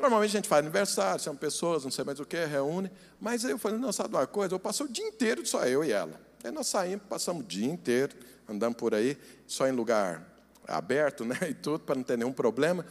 normalmente 0.00 0.30
a 0.30 0.38
gente 0.38 0.48
faz 0.48 0.58
aniversário, 0.58 1.22
são 1.22 1.36
pessoas, 1.36 1.84
não 1.84 1.90
sei 1.92 2.04
mais 2.04 2.18
o 2.18 2.24
que, 2.24 2.44
reúne. 2.46 2.90
Mas 3.20 3.44
aí 3.44 3.52
eu 3.52 3.58
falei, 3.58 3.78
não, 3.78 3.92
sabe 3.92 4.16
uma 4.16 4.26
coisa? 4.26 4.52
Eu 4.52 4.58
passei 4.58 4.84
o 4.84 4.88
dia 4.88 5.06
inteiro 5.06 5.46
só 5.46 5.64
eu 5.66 5.84
e 5.84 5.92
ela. 5.92 6.20
Aí 6.42 6.50
nós 6.50 6.66
saímos, 6.66 7.06
passamos 7.08 7.44
o 7.44 7.46
dia 7.46 7.70
inteiro, 7.70 8.16
andamos 8.48 8.76
por 8.76 8.92
aí, 8.92 9.16
só 9.46 9.68
em 9.68 9.72
lugar 9.72 10.26
aberto, 10.66 11.24
né, 11.24 11.38
e 11.48 11.54
tudo, 11.54 11.84
para 11.84 11.94
não 11.94 12.02
ter 12.02 12.18
nenhum 12.18 12.32
problema. 12.32 12.84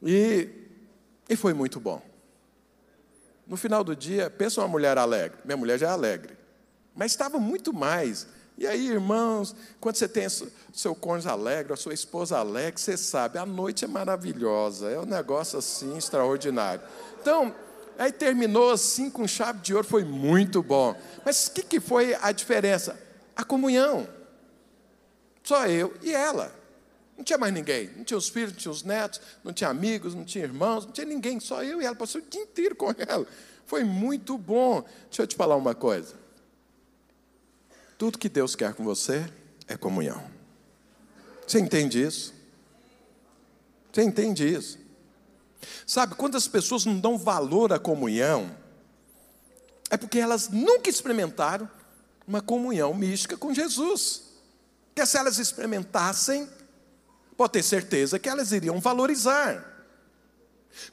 E, 0.00 0.48
e 1.28 1.34
foi 1.34 1.52
muito 1.52 1.80
bom. 1.80 2.13
No 3.46 3.56
final 3.56 3.84
do 3.84 3.94
dia, 3.94 4.30
pensa 4.30 4.60
uma 4.60 4.68
mulher 4.68 4.96
alegre. 4.96 5.38
Minha 5.44 5.56
mulher 5.56 5.78
já 5.78 5.88
é 5.88 5.90
alegre. 5.90 6.36
Mas 6.94 7.12
estava 7.12 7.38
muito 7.38 7.72
mais. 7.72 8.26
E 8.56 8.66
aí, 8.66 8.88
irmãos, 8.88 9.54
quando 9.80 9.96
você 9.96 10.08
tem 10.08 10.26
seu 10.72 10.94
cônjuge 10.94 11.28
alegre, 11.28 11.72
a 11.72 11.76
sua 11.76 11.92
esposa 11.92 12.38
alegre, 12.38 12.80
você 12.80 12.96
sabe, 12.96 13.36
a 13.36 13.44
noite 13.44 13.84
é 13.84 13.88
maravilhosa, 13.88 14.90
é 14.90 14.98
um 14.98 15.04
negócio 15.04 15.58
assim 15.58 15.96
extraordinário. 15.98 16.80
Então, 17.20 17.52
aí 17.98 18.12
terminou 18.12 18.70
assim 18.70 19.10
com 19.10 19.26
chave 19.26 19.60
de 19.60 19.74
ouro, 19.74 19.86
foi 19.86 20.04
muito 20.04 20.62
bom. 20.62 20.94
Mas 21.24 21.48
o 21.48 21.52
que, 21.52 21.62
que 21.62 21.80
foi 21.80 22.14
a 22.22 22.30
diferença? 22.30 22.98
A 23.34 23.42
comunhão. 23.42 24.06
Só 25.42 25.66
eu 25.66 25.92
e 26.00 26.12
ela. 26.12 26.63
Não 27.16 27.24
tinha 27.24 27.38
mais 27.38 27.52
ninguém. 27.52 27.90
Não 27.96 28.04
tinha 28.04 28.18
os 28.18 28.28
filhos, 28.28 28.52
não 28.52 28.58
tinha 28.58 28.72
os 28.72 28.82
netos, 28.82 29.20
não 29.42 29.52
tinha 29.52 29.70
amigos, 29.70 30.14
não 30.14 30.24
tinha 30.24 30.44
irmãos, 30.44 30.84
não 30.84 30.92
tinha 30.92 31.06
ninguém, 31.06 31.38
só 31.40 31.62
eu 31.62 31.80
e 31.80 31.84
ela. 31.84 31.94
Passei 31.94 32.20
o 32.20 32.24
dia 32.24 32.42
inteiro 32.42 32.74
com 32.74 32.94
ela. 32.98 33.26
Foi 33.66 33.84
muito 33.84 34.36
bom. 34.36 34.82
Deixa 35.08 35.22
eu 35.22 35.26
te 35.26 35.36
falar 35.36 35.56
uma 35.56 35.74
coisa. 35.74 36.14
Tudo 37.96 38.18
que 38.18 38.28
Deus 38.28 38.56
quer 38.56 38.74
com 38.74 38.84
você 38.84 39.30
é 39.68 39.76
comunhão. 39.76 40.22
Você 41.46 41.60
entende 41.60 42.02
isso? 42.02 42.34
Você 43.92 44.02
entende 44.02 44.46
isso? 44.46 44.78
Sabe, 45.86 46.14
quando 46.14 46.36
as 46.36 46.48
pessoas 46.48 46.84
não 46.84 46.98
dão 46.98 47.16
valor 47.16 47.72
à 47.72 47.78
comunhão, 47.78 48.54
é 49.90 49.96
porque 49.96 50.18
elas 50.18 50.48
nunca 50.48 50.90
experimentaram 50.90 51.70
uma 52.26 52.40
comunhão 52.40 52.92
mística 52.94 53.36
com 53.36 53.54
Jesus. 53.54 54.22
Porque 54.88 55.06
se 55.06 55.16
elas 55.16 55.38
experimentassem, 55.38 56.48
pode 57.36 57.52
ter 57.52 57.62
certeza 57.62 58.18
que 58.18 58.28
elas 58.28 58.52
iriam 58.52 58.80
valorizar. 58.80 59.72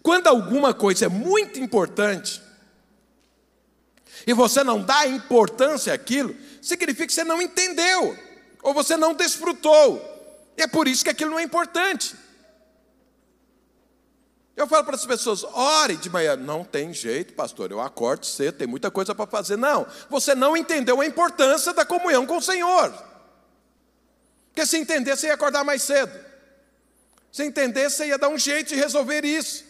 Quando 0.01 0.27
alguma 0.27 0.73
coisa 0.73 1.05
é 1.05 1.09
muito 1.09 1.59
importante, 1.59 2.41
e 4.25 4.33
você 4.33 4.63
não 4.63 4.81
dá 4.81 5.07
importância 5.07 5.93
àquilo, 5.93 6.35
significa 6.61 7.07
que 7.07 7.13
você 7.13 7.23
não 7.23 7.41
entendeu, 7.41 8.17
ou 8.61 8.73
você 8.73 8.95
não 8.95 9.13
desfrutou, 9.13 9.99
e 10.57 10.61
é 10.61 10.67
por 10.67 10.87
isso 10.87 11.03
que 11.03 11.09
aquilo 11.09 11.31
não 11.31 11.39
é 11.39 11.43
importante. 11.43 12.15
Eu 14.55 14.67
falo 14.67 14.83
para 14.83 14.95
as 14.95 15.05
pessoas, 15.05 15.43
ore 15.43 15.95
de 15.95 16.09
manhã. 16.09 16.35
Não 16.35 16.63
tem 16.63 16.93
jeito, 16.93 17.33
pastor, 17.33 17.71
eu 17.71 17.79
acordo 17.79 18.25
cedo, 18.25 18.57
tem 18.57 18.67
muita 18.67 18.91
coisa 18.91 19.15
para 19.15 19.25
fazer. 19.25 19.57
Não, 19.57 19.87
você 20.09 20.35
não 20.35 20.55
entendeu 20.55 21.01
a 21.01 21.05
importância 21.05 21.73
da 21.73 21.85
comunhão 21.85 22.27
com 22.27 22.37
o 22.37 22.41
Senhor. 22.41 22.93
Porque 24.47 24.65
se 24.65 24.77
entender, 24.77 25.15
você 25.15 25.27
ia 25.27 25.33
acordar 25.33 25.63
mais 25.63 25.81
cedo. 25.81 26.11
Se 27.31 27.43
entender, 27.43 27.89
você 27.89 28.07
ia 28.07 28.17
dar 28.17 28.29
um 28.29 28.37
jeito 28.37 28.69
de 28.69 28.75
resolver 28.75 29.23
isso. 29.23 29.63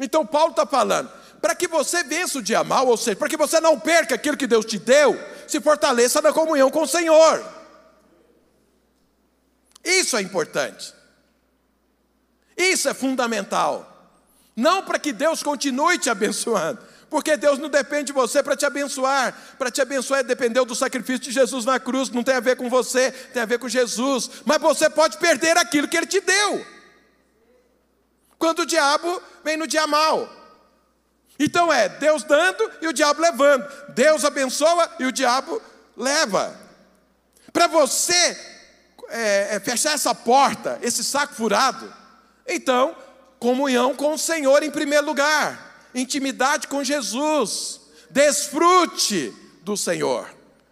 Então 0.00 0.26
Paulo 0.26 0.50
está 0.50 0.66
falando, 0.66 1.10
para 1.40 1.54
que 1.54 1.68
você 1.68 2.02
vença 2.02 2.38
o 2.38 2.42
dia 2.42 2.64
mal, 2.64 2.86
ou 2.86 2.96
seja, 2.96 3.16
para 3.16 3.28
que 3.28 3.36
você 3.36 3.60
não 3.60 3.78
perca 3.78 4.14
aquilo 4.14 4.36
que 4.36 4.46
Deus 4.46 4.64
te 4.64 4.78
deu, 4.78 5.18
se 5.46 5.60
fortaleça 5.60 6.20
na 6.22 6.32
comunhão 6.32 6.70
com 6.70 6.82
o 6.82 6.86
Senhor. 6.86 7.44
Isso 9.84 10.16
é 10.16 10.22
importante. 10.22 10.92
Isso 12.56 12.88
é 12.88 12.94
fundamental. 12.94 13.92
Não 14.56 14.82
para 14.82 14.98
que 14.98 15.12
Deus 15.12 15.42
continue 15.42 15.98
te 15.98 16.08
abençoando, 16.08 16.80
porque 17.10 17.36
Deus 17.36 17.58
não 17.58 17.68
depende 17.68 18.06
de 18.06 18.12
você 18.12 18.42
para 18.42 18.56
te 18.56 18.64
abençoar. 18.64 19.38
Para 19.58 19.70
te 19.70 19.80
abençoar 19.80 20.24
dependeu 20.24 20.64
do 20.64 20.74
sacrifício 20.74 21.20
de 21.20 21.30
Jesus 21.30 21.64
na 21.64 21.78
cruz, 21.78 22.08
não 22.08 22.22
tem 22.24 22.34
a 22.34 22.40
ver 22.40 22.56
com 22.56 22.68
você, 22.68 23.12
tem 23.12 23.42
a 23.42 23.46
ver 23.46 23.58
com 23.58 23.68
Jesus. 23.68 24.30
Mas 24.44 24.60
você 24.60 24.88
pode 24.88 25.18
perder 25.18 25.56
aquilo 25.58 25.86
que 25.86 25.96
Ele 25.96 26.06
te 26.06 26.20
deu. 26.20 26.75
Quando 28.38 28.60
o 28.60 28.66
diabo 28.66 29.22
vem 29.44 29.56
no 29.56 29.66
dia 29.66 29.86
mal. 29.86 30.28
Então 31.38 31.72
é 31.72 31.88
Deus 31.88 32.22
dando 32.24 32.70
e 32.80 32.88
o 32.88 32.92
diabo 32.92 33.20
levando. 33.20 33.66
Deus 33.90 34.24
abençoa 34.24 34.90
e 34.98 35.04
o 35.04 35.12
diabo 35.12 35.60
leva. 35.96 36.58
Para 37.52 37.66
você 37.66 38.38
é, 39.08 39.56
é, 39.56 39.60
fechar 39.60 39.92
essa 39.92 40.14
porta, 40.14 40.78
esse 40.82 41.02
saco 41.04 41.34
furado, 41.34 41.92
então, 42.46 42.96
comunhão 43.38 43.94
com 43.94 44.14
o 44.14 44.18
Senhor 44.18 44.62
em 44.62 44.70
primeiro 44.70 45.06
lugar, 45.06 45.88
intimidade 45.94 46.68
com 46.68 46.84
Jesus, 46.84 47.80
desfrute 48.10 49.34
do 49.62 49.76
Senhor, 49.76 50.28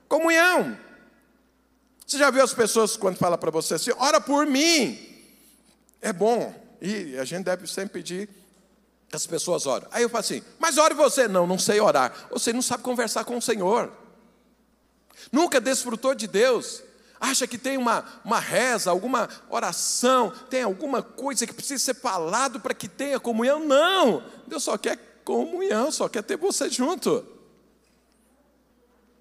comunhão. 0.09 0.79
Você 2.07 2.19
já 2.19 2.31
viu 2.31 2.45
as 2.45 2.55
pessoas 2.55 2.97
quando 2.97 3.17
falam 3.17 3.39
para 3.39 3.51
você 3.51 3.75
assim, 3.75 3.91
ora 3.97 4.21
por 4.21 4.47
mim? 4.47 4.99
É 6.01 6.13
bom, 6.13 6.55
e 6.85 7.19
a 7.19 7.25
gente 7.25 7.45
deve 7.45 7.67
sempre 7.67 7.95
pedir 7.95 8.29
que 9.09 9.17
as 9.17 9.27
pessoas 9.27 9.65
orem. 9.65 9.89
Aí 9.91 10.03
eu 10.03 10.09
falo 10.11 10.21
assim, 10.21 10.43
mas 10.59 10.77
ore 10.77 10.93
você. 10.93 11.27
Não, 11.27 11.47
não 11.47 11.59
sei 11.59 11.81
orar. 11.81 12.13
Você 12.31 12.53
não 12.53 12.61
sabe 12.61 12.83
conversar 12.83 13.25
com 13.25 13.39
o 13.39 13.43
Senhor. 13.43 13.91
Nunca 15.33 15.63
desfrutou 15.63 16.15
de 16.15 16.27
Deus. 16.27 16.83
Acha 17.19 17.47
que 17.47 17.57
tem 17.57 17.79
uma, 17.79 18.05
uma 18.23 18.39
reza, 18.39 18.91
alguma 18.91 19.31
oração, 19.49 20.31
tem 20.51 20.63
alguma 20.63 21.03
coisa 21.03 21.47
que 21.47 21.55
precisa 21.55 21.83
ser 21.83 21.95
falado 21.95 22.61
para 22.61 22.75
que 22.75 22.87
tenha 22.87 23.19
comunhão? 23.19 23.61
Não! 23.61 24.23
Deus 24.47 24.63
só 24.63 24.77
quer 24.77 24.99
comunhão, 25.25 25.91
só 25.91 26.07
quer 26.07 26.23
ter 26.23 26.37
você 26.37 26.69
junto. 26.69 27.27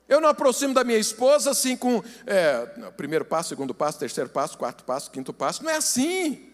Eu 0.10 0.20
não 0.20 0.28
aproximo 0.28 0.74
da 0.74 0.84
minha 0.84 0.98
esposa 0.98 1.52
assim 1.52 1.78
com 1.78 2.04
é, 2.26 2.66
primeiro 2.98 3.24
passo, 3.24 3.50
segundo 3.50 3.74
passo, 3.74 4.00
terceiro 4.00 4.30
passo, 4.30 4.58
quarto 4.58 4.84
passo, 4.84 5.10
quinto 5.10 5.32
passo. 5.32 5.64
Não 5.64 5.72
é 5.72 5.78
assim. 5.78 6.53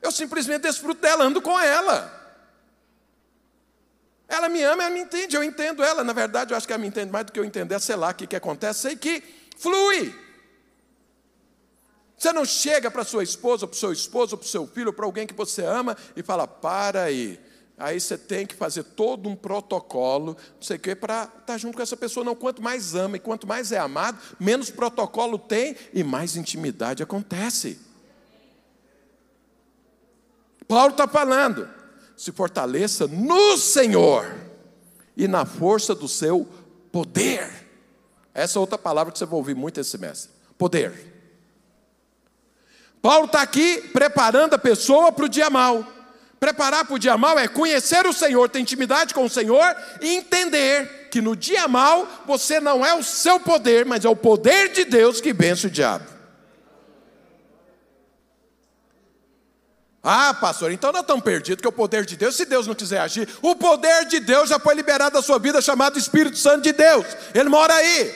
Eu 0.00 0.10
simplesmente 0.10 0.62
desfruto 0.62 1.00
dela, 1.00 1.24
ando 1.24 1.42
com 1.42 1.58
ela. 1.58 2.18
Ela 4.26 4.48
me 4.48 4.62
ama, 4.62 4.84
ela 4.84 4.94
me 4.94 5.00
entende, 5.00 5.36
eu 5.36 5.42
entendo 5.42 5.82
ela. 5.82 6.04
Na 6.04 6.12
verdade, 6.12 6.52
eu 6.52 6.56
acho 6.56 6.66
que 6.66 6.72
ela 6.72 6.80
me 6.80 6.86
entende 6.86 7.10
mais 7.10 7.26
do 7.26 7.32
que 7.32 7.40
eu 7.40 7.44
entender, 7.44 7.78
sei 7.80 7.96
lá 7.96 8.10
o 8.10 8.14
que, 8.14 8.26
que 8.26 8.36
acontece, 8.36 8.80
sei 8.80 8.96
que 8.96 9.22
flui. 9.58 10.14
Você 12.16 12.32
não 12.32 12.44
chega 12.44 12.90
para 12.90 13.02
sua 13.02 13.24
esposa, 13.24 13.66
para 13.66 13.74
o 13.74 13.78
seu 13.78 13.92
esposo, 13.92 14.36
para 14.36 14.44
o 14.44 14.48
seu 14.48 14.66
filho, 14.66 14.92
para 14.92 15.04
alguém 15.04 15.26
que 15.26 15.34
você 15.34 15.64
ama 15.64 15.96
e 16.14 16.22
fala: 16.22 16.46
para 16.46 17.02
aí. 17.02 17.40
Aí 17.76 17.98
você 17.98 18.18
tem 18.18 18.46
que 18.46 18.54
fazer 18.54 18.82
todo 18.82 19.26
um 19.26 19.34
protocolo, 19.34 20.36
não 20.54 20.62
sei 20.62 20.76
o 20.76 20.80
quê, 20.80 20.94
para 20.94 21.22
estar 21.24 21.40
tá 21.46 21.56
junto 21.56 21.76
com 21.76 21.82
essa 21.82 21.96
pessoa. 21.96 22.22
Não, 22.22 22.36
quanto 22.36 22.62
mais 22.62 22.94
ama 22.94 23.16
e 23.16 23.20
quanto 23.20 23.46
mais 23.46 23.72
é 23.72 23.78
amado, 23.78 24.18
menos 24.38 24.70
protocolo 24.70 25.38
tem 25.38 25.74
e 25.94 26.04
mais 26.04 26.36
intimidade 26.36 27.02
acontece. 27.02 27.89
Paulo 30.70 30.92
está 30.92 31.08
falando, 31.08 31.68
se 32.16 32.30
fortaleça 32.30 33.08
no 33.08 33.56
Senhor 33.56 34.32
e 35.16 35.26
na 35.26 35.44
força 35.44 35.96
do 35.96 36.06
seu 36.06 36.46
poder. 36.92 37.50
Essa 38.32 38.56
é 38.56 38.60
outra 38.60 38.78
palavra 38.78 39.12
que 39.12 39.18
você 39.18 39.26
vai 39.26 39.34
ouvir 39.34 39.56
muito 39.56 39.80
esse 39.80 39.90
semestre: 39.90 40.30
poder. 40.56 40.92
Paulo 43.02 43.26
está 43.26 43.42
aqui 43.42 43.88
preparando 43.92 44.54
a 44.54 44.58
pessoa 44.58 45.10
para 45.10 45.24
o 45.24 45.28
dia 45.28 45.50
mal. 45.50 45.84
Preparar 46.38 46.84
para 46.84 46.94
o 46.94 47.00
dia 47.00 47.18
mal 47.18 47.36
é 47.36 47.48
conhecer 47.48 48.06
o 48.06 48.12
Senhor, 48.12 48.48
ter 48.48 48.60
intimidade 48.60 49.12
com 49.12 49.24
o 49.24 49.28
Senhor 49.28 49.76
e 50.00 50.14
entender 50.14 51.08
que 51.10 51.20
no 51.20 51.34
dia 51.34 51.66
mal 51.66 52.06
você 52.28 52.60
não 52.60 52.86
é 52.86 52.94
o 52.94 53.02
seu 53.02 53.40
poder, 53.40 53.84
mas 53.84 54.04
é 54.04 54.08
o 54.08 54.14
poder 54.14 54.70
de 54.70 54.84
Deus 54.84 55.20
que 55.20 55.32
vence 55.32 55.66
o 55.66 55.70
diabo. 55.70 56.19
Ah, 60.02 60.32
pastor, 60.32 60.72
então 60.72 60.92
não 60.92 61.00
é 61.00 61.02
tão 61.02 61.20
perdido 61.20 61.60
que 61.60 61.68
o 61.68 61.72
poder 61.72 62.06
de 62.06 62.16
Deus, 62.16 62.34
se 62.34 62.46
Deus 62.46 62.66
não 62.66 62.74
quiser 62.74 63.00
agir, 63.00 63.28
o 63.42 63.54
poder 63.54 64.06
de 64.06 64.18
Deus 64.18 64.48
já 64.48 64.58
foi 64.58 64.74
liberado 64.74 65.14
da 65.14 65.22
sua 65.22 65.38
vida, 65.38 65.60
chamado 65.60 65.98
Espírito 65.98 66.38
Santo 66.38 66.62
de 66.62 66.72
Deus. 66.72 67.04
Ele 67.34 67.50
mora 67.50 67.74
aí. 67.74 68.14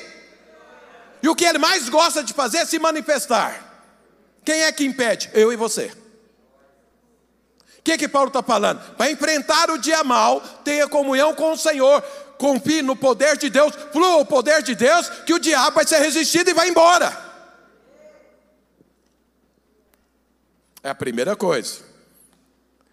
E 1.23 1.29
o 1.29 1.35
que 1.35 1.45
ele 1.45 1.59
mais 1.59 1.89
gosta 1.91 2.23
de 2.23 2.33
fazer 2.33 2.59
é 2.59 2.65
se 2.65 2.79
manifestar. 2.79 3.75
Quem 4.45 4.63
é 4.63 4.73
que 4.73 4.85
impede? 4.85 5.31
Eu 5.35 5.53
e 5.53 5.57
você. 5.57 5.93
O 7.79 7.83
que, 7.85 7.99
que 7.99 8.09
Paulo 8.09 8.29
está 8.29 8.43
falando? 8.43 8.81
Para 8.97 9.11
enfrentar 9.11 9.71
o 9.71 9.77
dia 9.77 10.03
mal, 10.03 10.41
tenha 10.65 10.89
comunhão 10.89 11.35
com 11.35 11.53
o 11.53 11.57
Senhor, 11.57 12.03
confie 12.39 12.81
no 12.81 12.97
poder 12.97 13.37
de 13.37 13.51
Deus, 13.51 13.75
flua 13.93 14.17
o 14.17 14.25
poder 14.25 14.63
de 14.63 14.75
Deus, 14.75 15.09
que 15.27 15.35
o 15.35 15.39
diabo 15.39 15.77
vai 15.77 15.87
ser 15.87 15.99
resistido 15.99 16.49
e 16.49 16.55
vai 16.55 16.69
embora. 16.69 17.24
É 20.85 20.91
a 20.91 20.95
primeira 20.95 21.35
coisa. 21.35 21.79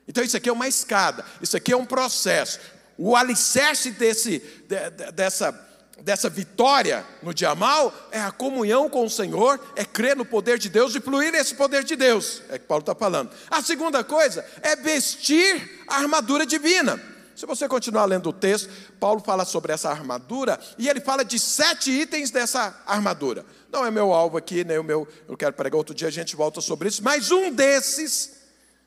Então 0.08 0.24
isso 0.24 0.36
aqui 0.36 0.50
é 0.50 0.54
uma 0.54 0.68
escada, 0.68 1.24
isso 1.42 1.56
aqui 1.56 1.72
é 1.72 1.78
um 1.78 1.86
processo. 1.86 2.60
O 2.98 3.16
alicerce 3.16 3.92
desse, 3.92 4.40
de, 4.68 4.90
de, 4.90 5.12
dessa 5.12 5.70
dessa 6.02 6.30
vitória 6.30 7.06
no 7.22 7.34
dia 7.34 7.54
mal 7.54 7.94
é 8.12 8.20
a 8.20 8.32
comunhão 8.32 8.90
com 8.90 9.06
o 9.06 9.10
Senhor, 9.10 9.60
é 9.76 9.86
crer 9.86 10.16
no 10.16 10.26
poder 10.26 10.58
de 10.58 10.68
Deus 10.68 10.96
e 10.96 11.00
fluir 11.00 11.34
esse 11.36 11.54
poder 11.54 11.84
de 11.84 11.96
Deus. 11.96 12.42
É 12.50 12.58
que 12.58 12.66
Paulo 12.66 12.82
está 12.82 12.96
falando. 12.96 13.30
A 13.50 13.62
segunda 13.62 14.04
coisa 14.04 14.44
é 14.64 14.76
vestir 14.76 15.84
a 15.88 15.98
armadura 15.98 16.44
divina. 16.44 17.00
Se 17.36 17.46
você 17.46 17.68
continuar 17.68 18.06
lendo 18.06 18.30
o 18.30 18.34
texto, 18.34 18.70
Paulo 19.00 19.22
fala 19.22 19.46
sobre 19.46 19.74
essa 19.74 19.90
armadura 19.90 20.60
e 20.78 20.90
ele 20.90 21.02
fala 21.02 21.24
de 21.24 21.40
sete 21.40 21.92
itens 21.92 22.30
dessa 22.30 22.82
armadura. 22.86 23.46
Não 23.72 23.86
é 23.86 23.92
meu 23.92 24.12
alvo 24.12 24.38
aqui, 24.38 24.64
nem 24.66 24.78
o 24.78 24.84
meu. 24.84 25.08
Eu 25.28 25.38
quero 25.38 25.54
pregar 25.54 25.78
outro 25.78 25.96
dia, 25.96 26.10
a 26.10 26.12
gente 26.12 26.36
volta 26.36 26.60
sobre 26.60 26.90
isso. 26.90 27.02
Mas 27.02 27.32
um 27.32 27.52
desses 27.52 28.42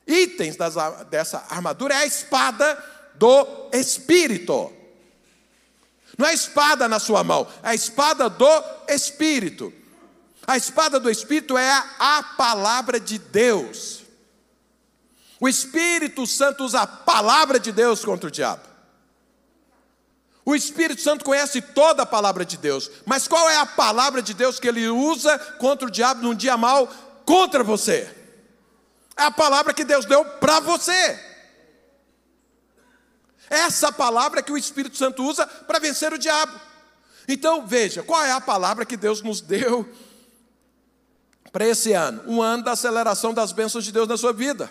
itens 0.07 0.57
das, 0.57 0.75
dessa 1.09 1.47
armadura 1.49 1.95
é 1.95 1.99
a 1.99 2.07
espada 2.07 2.85
do 3.15 3.71
Espírito. 3.73 4.71
Não 6.19 6.27
é 6.27 6.31
a 6.31 6.35
espada 6.35 6.87
na 6.87 6.99
sua 6.99 7.25
mão, 7.25 7.49
é 7.63 7.71
a 7.71 7.75
espada 7.75 8.29
do 8.29 8.65
Espírito. 8.89 9.73
A 10.47 10.59
espada 10.59 11.01
do 11.01 11.11
Espírito 11.11 11.57
é 11.57 11.71
a, 11.99 12.23
palavra 12.37 13.01
de 13.01 13.19
Deus. 13.19 14.05
O 15.41 15.49
Espírito 15.49 16.27
Santo 16.27 16.65
usa 16.65 16.83
a 16.83 16.87
palavra 16.87 17.59
de 17.59 17.73
Deus 17.73 18.05
contra 18.05 18.29
o 18.29 18.31
diabo. 18.31 18.74
O 20.45 20.55
Espírito 20.55 21.01
Santo 21.01 21.25
conhece 21.25 21.63
toda 21.63 22.03
a 22.03 22.07
palavra 22.07 22.45
de 22.45 22.59
Deus, 22.59 22.91
mas 23.07 23.27
qual 23.27 23.49
é 23.49 23.57
a 23.57 23.65
palavra 23.65 24.21
de 24.21 24.35
Deus 24.35 24.61
que 24.61 24.69
ele 24.69 24.87
usa 24.89 25.39
contra 25.59 25.89
o 25.89 25.91
diabo 25.91 26.23
num 26.23 26.35
dia 26.35 26.57
mal 26.57 26.87
contra 27.25 27.65
você? 27.65 28.15
É 29.17 29.23
a 29.23 29.31
palavra 29.31 29.73
que 29.73 29.85
Deus 29.85 30.05
deu 30.05 30.25
para 30.25 30.61
você. 30.61 31.19
Essa 33.49 33.91
palavra 33.91 34.43
que 34.43 34.53
o 34.53 34.59
Espírito 34.59 34.97
Santo 34.97 35.25
usa 35.25 35.47
para 35.47 35.79
vencer 35.79 36.13
o 36.13 36.19
diabo. 36.19 36.61
Então, 37.27 37.67
veja, 37.67 38.03
qual 38.03 38.23
é 38.23 38.33
a 38.33 38.41
palavra 38.41 38.85
que 38.85 38.97
Deus 38.97 39.23
nos 39.23 39.41
deu 39.41 39.89
para 41.51 41.67
esse 41.67 41.93
ano? 41.93 42.23
Um 42.27 42.43
ano 42.43 42.65
da 42.65 42.73
aceleração 42.73 43.33
das 43.33 43.53
bênçãos 43.53 43.85
de 43.85 43.93
Deus 43.93 44.09
na 44.09 44.19
sua 44.19 44.33
vida. 44.33 44.71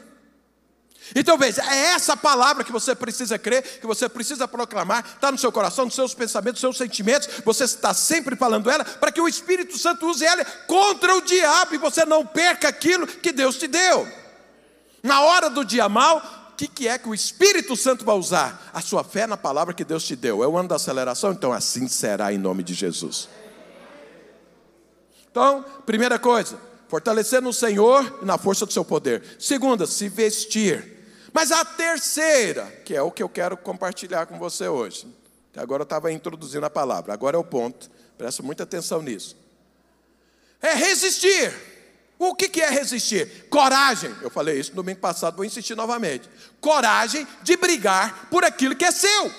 Então 1.16 1.38
veja, 1.38 1.62
é 1.70 1.94
essa 1.94 2.16
palavra 2.16 2.64
que 2.64 2.72
você 2.72 2.96
precisa 2.96 3.38
crer, 3.38 3.80
que 3.80 3.86
você 3.86 4.08
precisa 4.08 4.48
proclamar, 4.48 5.06
está 5.16 5.32
no 5.32 5.38
seu 5.38 5.52
coração, 5.52 5.86
nos 5.86 5.96
seus 5.96 6.14
pensamentos, 6.14 6.62
nos 6.62 6.76
seus 6.76 6.78
sentimentos, 6.78 7.30
você 7.44 7.66
está 7.66 7.94
sempre 7.94 8.36
falando 8.36 8.70
ela, 8.70 8.86
para 8.86 9.12
que 9.12 9.22
o 9.22 9.28
Espírito 9.28 9.78
Santo 9.78 10.08
use 10.08 10.26
ela 10.26 10.44
contra 10.68 11.16
o 11.16 11.22
diabo 11.22 11.76
e 11.76 11.78
você 11.78 12.06
não 12.06 12.26
perca 12.26 12.70
aquilo 12.70 13.06
que 13.06 13.32
Deus 13.32 13.58
te 13.58 13.68
deu. 13.68 14.08
Na 15.02 15.22
hora 15.22 15.50
do 15.50 15.66
dia 15.66 15.90
mal, 15.90 16.50
o 16.54 16.56
que, 16.56 16.68
que 16.68 16.88
é 16.88 16.98
que 16.98 17.10
o 17.10 17.14
Espírito 17.14 17.76
Santo 17.76 18.06
vai 18.06 18.16
usar? 18.16 18.70
A 18.74 18.80
sua 18.80 19.04
fé 19.04 19.28
na 19.28 19.36
palavra 19.36 19.74
que 19.74 19.84
Deus 19.84 20.04
te 20.04 20.16
deu. 20.16 20.44
É 20.44 20.48
o 20.48 20.58
ano 20.58 20.70
da 20.70 20.76
aceleração? 20.76 21.32
Então 21.32 21.52
assim 21.52 21.88
será 21.88 22.32
em 22.32 22.38
nome 22.38 22.64
de 22.64 22.74
Jesus. 22.74 23.28
Então, 25.30 25.66
primeira 25.86 26.20
coisa, 26.20 26.60
fortalecer 26.94 27.42
no 27.42 27.52
Senhor 27.52 28.20
e 28.22 28.26
na 28.26 28.38
força 28.38 28.68
do 28.68 28.72
seu 28.72 28.86
poder. 28.86 29.24
Segunda, 29.40 29.88
se 29.88 30.08
vestir. 30.08 31.04
Mas 31.34 31.52
a 31.52 31.66
terceira, 31.66 32.68
que 32.86 32.96
é 32.96 33.02
o 33.02 33.10
que 33.10 33.24
eu 33.24 33.28
quero 33.28 33.58
compartilhar 33.58 34.28
com 34.28 34.38
você 34.38 34.68
hoje. 34.68 35.08
Agora 35.58 35.82
eu 35.82 35.86
estava 35.86 36.12
introduzindo 36.12 36.64
a 36.68 36.70
palavra, 36.70 37.12
agora 37.12 37.36
é 37.36 37.40
o 37.40 37.44
ponto. 37.44 37.90
Presta 38.16 38.44
muita 38.44 38.62
atenção 38.62 39.02
nisso. 39.02 39.36
É 40.62 40.76
resistir. 40.76 41.52
O 42.20 42.36
que 42.36 42.62
é 42.62 42.70
resistir? 42.70 43.48
Coragem. 43.50 44.16
Eu 44.22 44.30
falei 44.30 44.60
isso 44.60 44.70
no 44.70 44.76
domingo 44.76 45.00
passado, 45.00 45.36
vou 45.36 45.46
insistir 45.46 45.76
novamente. 45.76 46.30
Coragem 46.62 47.28
de 47.42 47.58
brigar 47.58 48.28
por 48.30 48.46
aquilo 48.46 48.76
que 48.76 48.86
é 48.86 48.92
seu. 48.92 49.34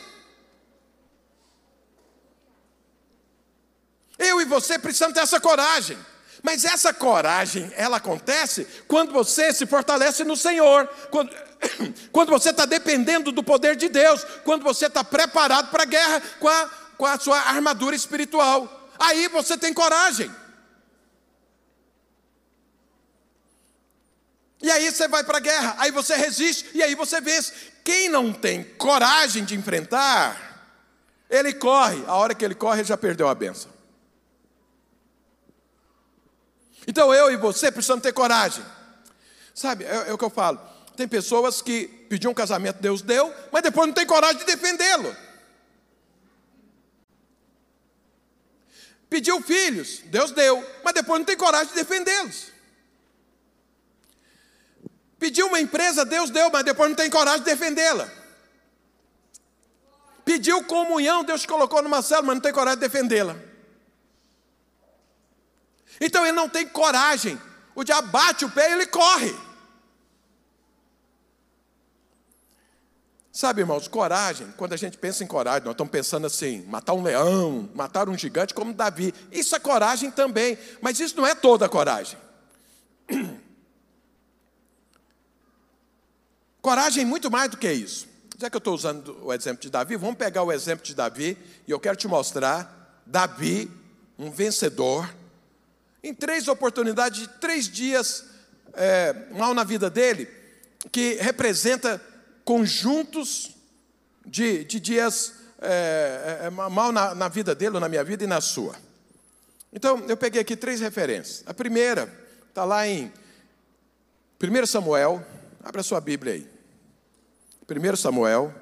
Eu 4.18 4.40
e 4.40 4.44
você 4.44 4.76
precisamos 4.76 5.14
ter 5.14 5.20
essa 5.20 5.40
coragem. 5.40 5.96
Mas 6.44 6.66
essa 6.66 6.92
coragem, 6.92 7.72
ela 7.74 7.96
acontece 7.96 8.66
quando 8.86 9.14
você 9.14 9.50
se 9.50 9.64
fortalece 9.64 10.24
no 10.24 10.36
Senhor, 10.36 10.86
quando, 11.10 11.34
quando 12.12 12.28
você 12.28 12.50
está 12.50 12.66
dependendo 12.66 13.32
do 13.32 13.42
poder 13.42 13.76
de 13.76 13.88
Deus, 13.88 14.22
quando 14.44 14.62
você 14.62 14.84
está 14.84 15.02
preparado 15.02 15.70
para 15.70 15.84
a 15.84 15.86
guerra 15.86 16.22
com 16.38 16.46
a, 16.46 16.70
com 16.98 17.06
a 17.06 17.18
sua 17.18 17.38
armadura 17.38 17.96
espiritual. 17.96 18.90
Aí 18.98 19.26
você 19.28 19.56
tem 19.56 19.72
coragem. 19.72 20.30
E 24.60 24.70
aí 24.70 24.90
você 24.90 25.08
vai 25.08 25.24
para 25.24 25.38
a 25.38 25.40
guerra, 25.40 25.76
aí 25.78 25.90
você 25.90 26.14
resiste 26.14 26.68
e 26.74 26.82
aí 26.82 26.94
você 26.94 27.22
vence. 27.22 27.54
Quem 27.82 28.10
não 28.10 28.34
tem 28.34 28.64
coragem 28.76 29.46
de 29.46 29.54
enfrentar, 29.54 30.76
ele 31.30 31.54
corre. 31.54 32.04
A 32.06 32.16
hora 32.16 32.34
que 32.34 32.44
ele 32.44 32.54
corre, 32.54 32.80
ele 32.80 32.88
já 32.88 32.98
perdeu 32.98 33.28
a 33.28 33.34
benção. 33.34 33.73
Então 36.86 37.12
eu 37.14 37.30
e 37.30 37.36
você 37.36 37.70
precisamos 37.70 38.02
ter 38.02 38.12
coragem. 38.12 38.64
Sabe, 39.54 39.84
é, 39.84 40.08
é 40.08 40.12
o 40.12 40.18
que 40.18 40.24
eu 40.24 40.30
falo. 40.30 40.60
Tem 40.96 41.08
pessoas 41.08 41.60
que 41.60 41.86
pediam 42.08 42.32
um 42.32 42.34
casamento, 42.34 42.80
Deus 42.80 43.02
deu, 43.02 43.32
mas 43.52 43.62
depois 43.62 43.86
não 43.86 43.94
tem 43.94 44.06
coragem 44.06 44.38
de 44.38 44.44
defendê-lo. 44.44 45.16
Pediu 49.08 49.40
filhos, 49.42 50.00
Deus 50.06 50.32
deu, 50.32 50.64
mas 50.84 50.94
depois 50.94 51.20
não 51.20 51.24
tem 51.24 51.36
coragem 51.36 51.68
de 51.68 51.74
defendê-los. 51.74 52.52
Pediu 55.18 55.46
uma 55.46 55.60
empresa, 55.60 56.04
Deus 56.04 56.30
deu, 56.30 56.50
mas 56.50 56.64
depois 56.64 56.88
não 56.88 56.96
tem 56.96 57.08
coragem 57.08 57.40
de 57.40 57.46
defendê-la. 57.46 58.10
Pediu 60.24 60.64
comunhão, 60.64 61.22
Deus 61.22 61.46
colocou 61.46 61.82
numa 61.82 62.02
célula, 62.02 62.26
mas 62.28 62.36
não 62.36 62.42
tem 62.42 62.52
coragem 62.52 62.78
de 62.78 62.88
defendê-la. 62.88 63.36
Então 66.00 66.24
ele 66.24 66.36
não 66.36 66.48
tem 66.48 66.66
coragem. 66.66 67.40
O 67.74 67.84
diabo 67.84 68.08
bate 68.08 68.44
o 68.44 68.50
pé 68.50 68.70
e 68.70 68.72
ele 68.74 68.86
corre. 68.86 69.34
Sabe, 73.32 73.62
irmãos, 73.62 73.88
coragem, 73.88 74.46
quando 74.56 74.74
a 74.74 74.76
gente 74.76 74.96
pensa 74.96 75.24
em 75.24 75.26
coragem, 75.26 75.64
nós 75.64 75.72
estamos 75.72 75.90
pensando 75.90 76.24
assim, 76.24 76.62
matar 76.68 76.94
um 76.94 77.02
leão, 77.02 77.68
matar 77.74 78.08
um 78.08 78.16
gigante 78.16 78.54
como 78.54 78.72
Davi. 78.72 79.12
Isso 79.32 79.56
é 79.56 79.58
coragem 79.58 80.08
também, 80.12 80.56
mas 80.80 81.00
isso 81.00 81.16
não 81.16 81.26
é 81.26 81.34
toda 81.34 81.68
coragem. 81.68 82.16
Coragem 86.62 87.04
muito 87.04 87.30
mais 87.30 87.50
do 87.50 87.58
que 87.58 87.70
isso. 87.70 88.08
Já 88.38 88.48
que 88.48 88.56
eu 88.56 88.58
estou 88.58 88.74
usando 88.74 89.18
o 89.22 89.30
exemplo 89.34 89.60
de 89.60 89.68
Davi, 89.68 89.96
vamos 89.96 90.16
pegar 90.16 90.42
o 90.42 90.50
exemplo 90.50 90.82
de 90.82 90.94
Davi 90.94 91.36
e 91.68 91.70
eu 91.70 91.78
quero 91.78 91.94
te 91.94 92.08
mostrar 92.08 93.02
Davi, 93.04 93.70
um 94.18 94.30
vencedor, 94.30 95.14
em 96.04 96.12
três 96.12 96.48
oportunidades 96.48 97.20
de 97.20 97.28
três 97.28 97.66
dias 97.66 98.26
é, 98.74 99.14
mal 99.30 99.54
na 99.54 99.64
vida 99.64 99.88
dele, 99.88 100.28
que 100.92 101.14
representa 101.14 102.00
conjuntos 102.44 103.52
de, 104.26 104.64
de 104.64 104.78
dias 104.78 105.32
é, 105.62 106.40
é, 106.42 106.46
é 106.46 106.50
mal 106.50 106.92
na, 106.92 107.14
na 107.14 107.28
vida 107.28 107.54
dele, 107.54 107.76
ou 107.76 107.80
na 107.80 107.88
minha 107.88 108.04
vida 108.04 108.22
e 108.22 108.26
na 108.26 108.42
sua. 108.42 108.76
Então, 109.72 110.04
eu 110.06 110.16
peguei 110.16 110.42
aqui 110.42 110.54
três 110.54 110.78
referências. 110.78 111.42
A 111.46 111.54
primeira 111.54 112.12
está 112.50 112.66
lá 112.66 112.86
em 112.86 113.10
1 114.42 114.66
Samuel, 114.66 115.26
abra 115.62 115.82
sua 115.82 116.02
Bíblia 116.02 116.34
aí. 116.34 116.46
1 117.66 117.96
Samuel. 117.96 118.54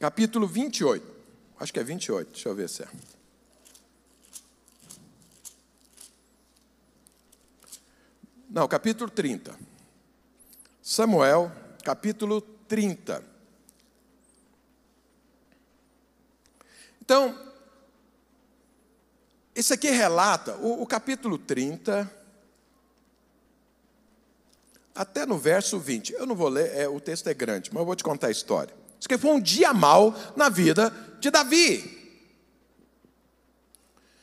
Capítulo 0.00 0.46
28. 0.46 1.13
Acho 1.58 1.72
que 1.72 1.78
é 1.78 1.84
28, 1.84 2.32
deixa 2.32 2.48
eu 2.48 2.54
ver 2.54 2.68
se 2.68 2.82
é. 2.82 2.88
Não, 8.50 8.68
capítulo 8.68 9.10
30. 9.10 9.56
Samuel, 10.82 11.50
capítulo 11.82 12.40
30. 12.40 13.22
Então, 17.00 17.38
esse 19.54 19.72
aqui 19.72 19.90
relata, 19.90 20.56
o, 20.56 20.82
o 20.82 20.86
capítulo 20.86 21.36
30, 21.36 22.10
até 24.94 25.26
no 25.26 25.36
verso 25.36 25.78
20. 25.78 26.12
Eu 26.12 26.26
não 26.26 26.34
vou 26.34 26.48
ler, 26.48 26.74
é, 26.76 26.88
o 26.88 27.00
texto 27.00 27.26
é 27.28 27.34
grande, 27.34 27.70
mas 27.72 27.80
eu 27.80 27.86
vou 27.86 27.96
te 27.96 28.04
contar 28.04 28.28
a 28.28 28.30
história. 28.30 28.74
Isso 28.98 29.06
aqui 29.06 29.18
foi 29.18 29.30
um 29.32 29.40
dia 29.40 29.74
mal 29.74 30.14
na 30.36 30.48
vida 30.48 30.90
de 31.24 31.30
Davi. 31.30 32.02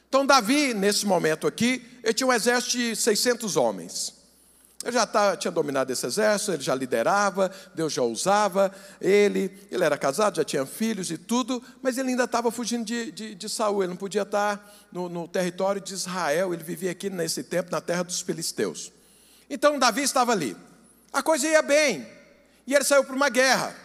Então, 0.07 0.23
Davi, 0.25 0.73
nesse 0.73 1.05
momento 1.05 1.47
aqui, 1.47 1.83
ele 2.03 2.13
tinha 2.13 2.27
um 2.27 2.33
exército 2.33 2.77
de 2.77 2.95
600 2.95 3.55
homens. 3.55 4.13
Ele 4.83 4.91
já 4.91 5.07
tá, 5.07 5.35
tinha 5.35 5.51
dominado 5.51 5.91
esse 5.91 6.05
exército, 6.05 6.51
ele 6.51 6.61
já 6.61 6.75
liderava, 6.75 7.51
Deus 7.73 7.93
já 7.93 8.01
usava 8.01 8.71
ele, 8.99 9.51
ele 9.71 9.83
era 9.83 9.97
casado, 9.97 10.35
já 10.35 10.43
tinha 10.43 10.65
filhos 10.65 11.09
e 11.11 11.17
tudo, 11.17 11.63
mas 11.81 11.97
ele 11.97 12.09
ainda 12.09 12.25
estava 12.25 12.51
fugindo 12.51 12.85
de, 12.85 13.11
de, 13.11 13.35
de, 13.35 13.49
Saul, 13.49 13.83
ele 13.83 13.91
não 13.91 13.97
podia 13.97 14.23
estar 14.23 14.87
no, 14.91 15.07
no 15.07 15.27
território 15.27 15.79
de 15.79 15.93
Israel, 15.93 16.53
ele 16.53 16.63
vivia 16.63 16.91
aqui 16.91 17.09
nesse 17.09 17.43
tempo 17.43 17.71
na 17.71 17.79
terra 17.79 18.03
dos 18.03 18.21
filisteus. 18.21 18.91
Então 19.49 19.79
Davi 19.79 20.01
estava 20.01 20.31
ali. 20.31 20.57
A 21.13 21.21
coisa 21.21 21.47
ia 21.47 21.61
bem. 21.61 22.07
E 22.65 22.73
ele 22.73 22.83
saiu 22.83 23.03
para 23.03 23.15
uma 23.15 23.29
guerra. 23.29 23.75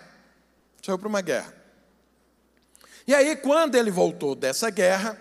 Saiu 0.82 0.98
para 0.98 1.08
uma 1.08 1.20
guerra. 1.20 1.55
E 3.06 3.14
aí, 3.14 3.36
quando 3.36 3.76
ele 3.76 3.90
voltou 3.90 4.34
dessa 4.34 4.68
guerra, 4.68 5.16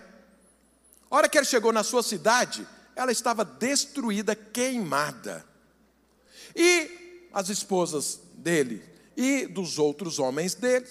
a 1.10 1.16
hora 1.16 1.28
que 1.28 1.38
ele 1.38 1.46
chegou 1.46 1.72
na 1.72 1.84
sua 1.84 2.02
cidade, 2.02 2.66
ela 2.96 3.12
estava 3.12 3.44
destruída, 3.44 4.34
queimada. 4.34 5.44
E 6.54 7.28
as 7.32 7.48
esposas 7.48 8.20
dele 8.34 8.82
e 9.16 9.46
dos 9.46 9.78
outros 9.78 10.18
homens 10.18 10.54
dele 10.54 10.86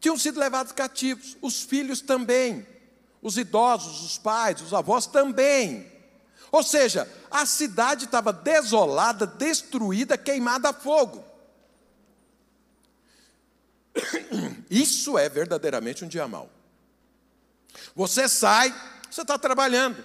tinham 0.00 0.18
sido 0.18 0.38
levados 0.38 0.72
cativos, 0.72 1.36
os 1.40 1.62
filhos 1.62 2.02
também, 2.02 2.66
os 3.22 3.38
idosos, 3.38 4.04
os 4.04 4.18
pais, 4.18 4.60
os 4.60 4.74
avós 4.74 5.06
também. 5.06 5.90
Ou 6.52 6.62
seja, 6.62 7.10
a 7.30 7.46
cidade 7.46 8.04
estava 8.04 8.32
desolada, 8.32 9.26
destruída, 9.26 10.18
queimada 10.18 10.68
a 10.68 10.72
fogo. 10.74 11.24
Isso 14.70 15.16
é 15.16 15.28
verdadeiramente 15.28 16.04
um 16.04 16.08
dia 16.08 16.26
mau. 16.26 16.50
Você 17.94 18.28
sai, 18.28 18.74
você 19.10 19.22
está 19.22 19.38
trabalhando. 19.38 20.02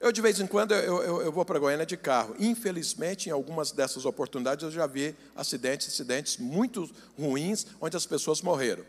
Eu, 0.00 0.10
de 0.10 0.22
vez 0.22 0.40
em 0.40 0.46
quando, 0.46 0.72
eu, 0.72 1.02
eu, 1.02 1.22
eu 1.22 1.32
vou 1.32 1.44
para 1.44 1.58
Goiânia 1.58 1.84
de 1.84 1.96
carro. 1.96 2.34
Infelizmente, 2.38 3.28
em 3.28 3.32
algumas 3.32 3.70
dessas 3.70 4.06
oportunidades, 4.06 4.64
eu 4.64 4.70
já 4.70 4.86
vi 4.86 5.14
acidentes, 5.36 5.88
acidentes 5.88 6.38
muito 6.38 6.90
ruins, 7.18 7.66
onde 7.80 7.96
as 7.96 8.06
pessoas 8.06 8.40
morreram. 8.40 8.84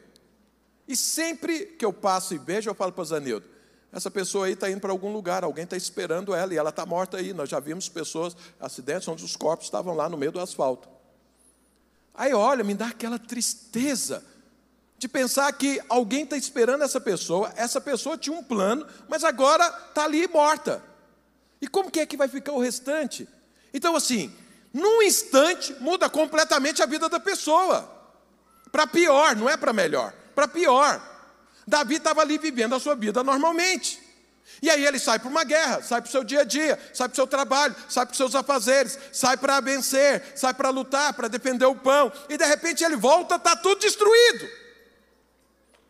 E 0.88 0.96
sempre 0.96 1.66
que 1.66 1.84
eu 1.84 1.92
passo 1.92 2.34
e 2.34 2.38
vejo, 2.38 2.70
eu 2.70 2.76
falo 2.76 2.94
para 2.94 3.02
o 3.02 3.06
Zanildo, 3.06 3.46
essa 3.92 4.10
pessoa 4.10 4.46
aí 4.46 4.54
está 4.54 4.70
indo 4.70 4.80
para 4.80 4.92
algum 4.92 5.12
lugar, 5.12 5.44
alguém 5.44 5.66
está 5.66 5.76
esperando 5.76 6.34
ela 6.34 6.54
e 6.54 6.58
ela 6.58 6.70
está 6.70 6.86
morta 6.86 7.18
aí. 7.18 7.34
Nós 7.34 7.50
já 7.50 7.60
vimos 7.60 7.90
pessoas, 7.90 8.36
acidentes 8.58 9.06
onde 9.08 9.24
os 9.26 9.36
corpos 9.36 9.68
estavam 9.68 9.94
lá 9.94 10.08
no 10.08 10.18
meio 10.18 10.32
do 10.32 10.40
asfalto. 10.40 10.88
Aí 12.14 12.34
olha, 12.34 12.64
me 12.64 12.74
dá 12.74 12.88
aquela 12.88 13.18
tristeza 13.18 14.24
de 14.98 15.08
pensar 15.08 15.52
que 15.54 15.82
alguém 15.90 16.24
está 16.24 16.38
esperando 16.38 16.84
essa 16.84 17.02
pessoa, 17.02 17.52
essa 17.56 17.82
pessoa 17.82 18.18
tinha 18.18 18.38
um 18.38 18.44
plano, 18.44 18.86
mas 19.10 19.24
agora 19.24 19.66
está 19.90 20.04
ali 20.04 20.28
morta. 20.28 20.84
E 21.60 21.68
como 21.68 21.90
que 21.90 22.00
é 22.00 22.06
que 22.06 22.18
vai 22.18 22.28
ficar 22.28 22.52
o 22.52 22.60
restante? 22.60 23.28
Então, 23.74 23.96
assim, 23.96 24.32
num 24.74 25.02
instante 25.02 25.76
muda 25.80 26.10
completamente 26.10 26.84
a 26.84 26.86
vida 26.86 27.10
da 27.10 27.20
pessoa. 27.20 27.90
Para 28.72 28.88
pior, 28.88 29.36
não 29.36 29.50
é 29.50 29.58
para 29.58 29.74
melhor, 29.74 30.14
para 30.36 30.48
pior. 30.48 31.02
Davi 31.68 31.96
estava 31.96 32.22
ali 32.22 32.38
vivendo 32.38 32.76
a 32.76 32.80
sua 32.80 32.96
vida 32.96 33.24
normalmente. 33.24 34.11
E 34.62 34.70
aí 34.70 34.86
ele 34.86 35.00
sai 35.00 35.20
para 35.20 35.30
uma 35.30 35.44
guerra, 35.44 35.82
sai 35.82 36.02
para 36.02 36.08
o 36.08 36.12
seu 36.12 36.24
dia 36.24 36.42
a 36.42 36.44
dia, 36.44 36.80
sai 36.94 37.08
para 37.08 37.14
o 37.14 37.16
seu 37.16 37.28
trabalho, 37.28 37.76
sai 37.90 38.06
para 38.06 38.12
os 38.12 38.18
seus 38.18 38.36
afazeres, 38.36 38.98
sai 39.12 39.38
para 39.38 39.60
vencer, 39.60 40.34
sai 40.36 40.54
para 40.54 40.70
lutar, 40.70 41.14
para 41.14 41.28
defender 41.28 41.66
o 41.66 41.76
pão. 41.76 42.12
E 42.30 42.38
de 42.38 42.46
repente 42.46 42.84
ele 42.84 42.96
volta, 42.96 43.36
está 43.36 43.56
tudo 43.56 43.82
destruído. 43.82 44.48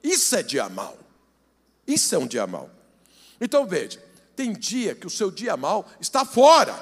Isso 0.03 0.35
é 0.35 0.43
dia 0.43 0.67
mal. 0.69 0.97
Isso 1.85 2.15
é 2.15 2.17
um 2.17 2.27
dia 2.27 2.47
mal. 2.47 2.69
Então 3.39 3.65
veja, 3.65 4.01
tem 4.35 4.53
dia 4.53 4.95
que 4.95 5.07
o 5.07 5.09
seu 5.09 5.29
dia 5.29 5.57
mal 5.57 5.89
está 5.99 6.23
fora, 6.23 6.75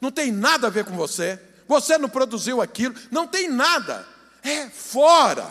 não 0.00 0.10
tem 0.10 0.30
nada 0.30 0.66
a 0.66 0.70
ver 0.70 0.84
com 0.84 0.96
você, 0.96 1.40
você 1.66 1.98
não 1.98 2.08
produziu 2.08 2.60
aquilo, 2.62 2.94
não 3.10 3.26
tem 3.26 3.48
nada, 3.48 4.06
é 4.42 4.68
fora. 4.68 5.50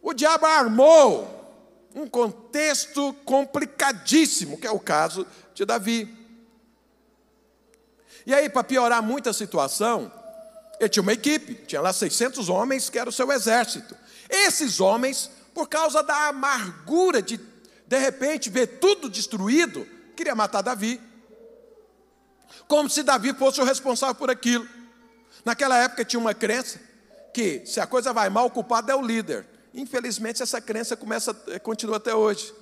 O 0.00 0.14
diabo 0.14 0.46
armou 0.46 1.37
um 1.94 2.08
contexto 2.08 3.12
complicadíssimo, 3.24 4.58
que 4.58 4.66
é 4.66 4.70
o 4.70 4.78
caso 4.78 5.26
de 5.54 5.64
Davi. 5.64 6.16
E 8.26 8.34
aí, 8.34 8.48
para 8.48 8.62
piorar 8.64 9.02
muito 9.02 9.28
a 9.28 9.32
situação, 9.32 10.12
ele 10.78 10.88
tinha 10.88 11.02
uma 11.02 11.12
equipe, 11.12 11.54
tinha 11.66 11.80
lá 11.80 11.92
600 11.92 12.48
homens, 12.48 12.90
que 12.90 12.98
era 12.98 13.08
o 13.08 13.12
seu 13.12 13.32
exército. 13.32 13.96
Esses 14.28 14.80
homens, 14.80 15.30
por 15.54 15.68
causa 15.68 16.02
da 16.02 16.28
amargura 16.28 17.22
de, 17.22 17.40
de 17.86 17.98
repente, 17.98 18.50
ver 18.50 18.78
tudo 18.78 19.08
destruído, 19.08 19.86
queria 20.14 20.34
matar 20.34 20.62
Davi. 20.62 21.00
Como 22.66 22.88
se 22.88 23.02
Davi 23.02 23.32
fosse 23.32 23.60
o 23.60 23.64
responsável 23.64 24.14
por 24.14 24.30
aquilo. 24.30 24.68
Naquela 25.44 25.78
época 25.78 26.04
tinha 26.04 26.20
uma 26.20 26.34
crença 26.34 26.80
que 27.32 27.64
se 27.64 27.80
a 27.80 27.86
coisa 27.86 28.12
vai 28.12 28.28
mal, 28.28 28.46
o 28.46 28.50
culpado 28.50 28.90
é 28.90 28.94
o 28.94 29.02
líder. 29.02 29.46
Infelizmente, 29.74 30.42
essa 30.42 30.60
crença 30.60 30.96
começa, 30.96 31.36
eh, 31.48 31.58
continua 31.58 31.96
até 31.96 32.14
hoje. 32.14 32.54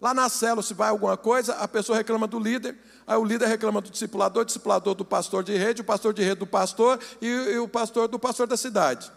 Lá 0.00 0.14
na 0.14 0.28
célula, 0.28 0.62
se 0.62 0.72
vai 0.72 0.88
alguma 0.88 1.16
coisa, 1.16 1.54
a 1.54 1.68
pessoa 1.68 1.98
reclama 1.98 2.26
do 2.26 2.38
líder, 2.38 2.76
aí 3.06 3.16
o 3.18 3.24
líder 3.24 3.48
reclama 3.48 3.80
do 3.80 3.90
discipulador, 3.90 4.42
o 4.42 4.46
discipulador 4.46 4.94
do 4.94 5.04
pastor 5.04 5.44
de 5.44 5.56
rede, 5.56 5.82
o 5.82 5.84
pastor 5.84 6.14
de 6.14 6.22
rede 6.22 6.36
do 6.36 6.46
pastor 6.46 6.98
e, 7.20 7.26
e 7.26 7.58
o 7.58 7.68
pastor 7.68 8.08
do 8.08 8.18
pastor 8.18 8.46
da 8.46 8.56
cidade. 8.56 9.12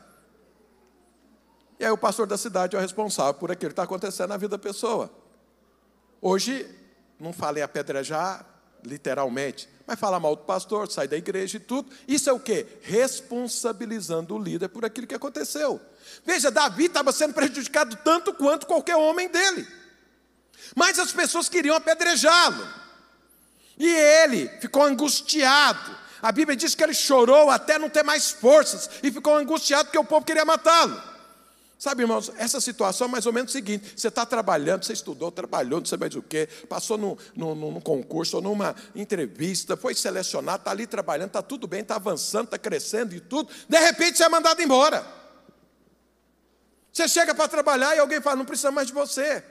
E 1.80 1.86
aí 1.86 1.91
o 1.91 1.97
pastor 1.97 2.28
da 2.28 2.38
cidade 2.38 2.76
é 2.76 2.80
o 2.80 2.82
responsável 2.82 3.34
por 3.36 3.51
aquilo 3.51 3.70
que 3.70 3.74
está 3.74 3.84
acontecendo 3.84 4.30
na 4.30 4.38
vida 4.38 4.57
da 4.57 4.59
pessoa. 4.59 5.09
Hoje, 6.22 6.70
não 7.20 7.32
fala 7.32 7.59
em 7.59 7.61
apedrejar, 7.61 8.45
literalmente, 8.84 9.70
mas 9.86 10.00
fala 10.00 10.20
mal 10.20 10.36
do 10.36 10.44
pastor, 10.44 10.90
sai 10.90 11.08
da 11.08 11.18
igreja 11.18 11.58
e 11.58 11.60
tudo. 11.60 11.92
Isso 12.08 12.30
é 12.30 12.34
o 12.34 12.40
que? 12.40 12.66
Responsabilizando 12.82 14.36
o 14.36 14.40
líder 14.40 14.70
por 14.70 14.86
aquilo 14.86 15.08
que 15.08 15.16
aconteceu. 15.16 15.82
Veja, 16.26 16.50
Davi 16.50 16.86
estava 16.86 17.12
sendo 17.12 17.34
prejudicado 17.34 17.98
tanto 18.04 18.34
quanto 18.34 18.66
qualquer 18.66 18.96
homem 18.96 19.28
dele. 19.28 19.68
Mas 20.76 20.98
as 21.00 21.12
pessoas 21.12 21.50
queriam 21.50 21.76
apedrejá-lo. 21.76 22.68
E 23.78 23.90
ele 23.90 24.48
ficou 24.60 24.84
angustiado. 24.84 25.98
A 26.22 26.32
Bíblia 26.32 26.56
diz 26.56 26.74
que 26.74 26.84
ele 26.84 26.94
chorou 26.94 27.50
até 27.50 27.78
não 27.78 27.90
ter 27.90 28.04
mais 28.04 28.32
forças 28.32 28.90
e 29.04 29.12
ficou 29.12 29.36
angustiado 29.36 29.86
porque 29.86 29.98
o 29.98 30.06
povo 30.06 30.26
queria 30.26 30.46
matá-lo. 30.46 31.12
Sabe, 31.84 32.04
irmãos, 32.04 32.32
essa 32.38 32.62
situação 32.62 33.08
é 33.08 33.12
mais 33.12 33.26
ou 33.26 33.34
menos 33.34 33.52
o 33.52 33.54
seguinte: 33.54 33.92
você 33.94 34.08
está 34.08 34.26
trabalhando, 34.26 34.86
você 34.86 34.94
estudou, 34.94 35.30
trabalhou, 35.30 35.82
não 35.82 35.86
sei 35.86 35.98
mais 35.98 36.16
o 36.16 36.22
quê, 36.22 36.48
passou 36.70 36.98
num, 36.98 37.18
num, 37.36 37.54
num 37.54 37.82
concurso 37.82 38.38
ou 38.38 38.42
numa 38.42 38.74
entrevista, 38.96 39.76
foi 39.76 39.94
selecionado, 39.94 40.60
está 40.60 40.72
ali 40.72 40.88
trabalhando, 40.88 41.28
está 41.28 41.42
tudo 41.42 41.68
bem, 41.68 41.82
está 41.82 41.98
avançando, 41.98 42.46
está 42.46 42.58
crescendo 42.58 43.14
e 43.14 43.20
tudo, 43.20 43.52
de 43.68 43.78
repente 43.78 44.18
você 44.18 44.24
é 44.24 44.30
mandado 44.30 44.62
embora. 44.62 45.06
Você 46.94 47.06
chega 47.10 47.36
para 47.36 47.50
trabalhar 47.50 47.94
e 47.98 48.00
alguém 48.00 48.22
fala, 48.22 48.38
não 48.38 48.46
precisa 48.46 48.72
mais 48.72 48.88
de 48.88 48.94
você. 48.94 49.44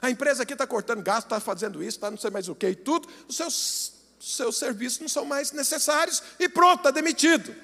A 0.00 0.08
empresa 0.08 0.42
aqui 0.42 0.54
está 0.54 0.66
cortando 0.66 1.02
gasto, 1.02 1.26
está 1.26 1.38
fazendo 1.38 1.82
isso, 1.82 1.98
está 1.98 2.10
não 2.10 2.16
sei 2.16 2.30
mais 2.30 2.48
o 2.48 2.54
quê 2.54 2.70
e 2.70 2.76
tudo. 2.76 3.06
O 3.28 3.32
seu 3.34 3.50
seus 4.18 4.56
serviços 4.56 5.00
não 5.00 5.08
são 5.08 5.26
mais 5.26 5.52
necessários 5.52 6.22
e 6.38 6.48
pronto, 6.48 6.78
está 6.78 6.90
demitido. 6.90 7.54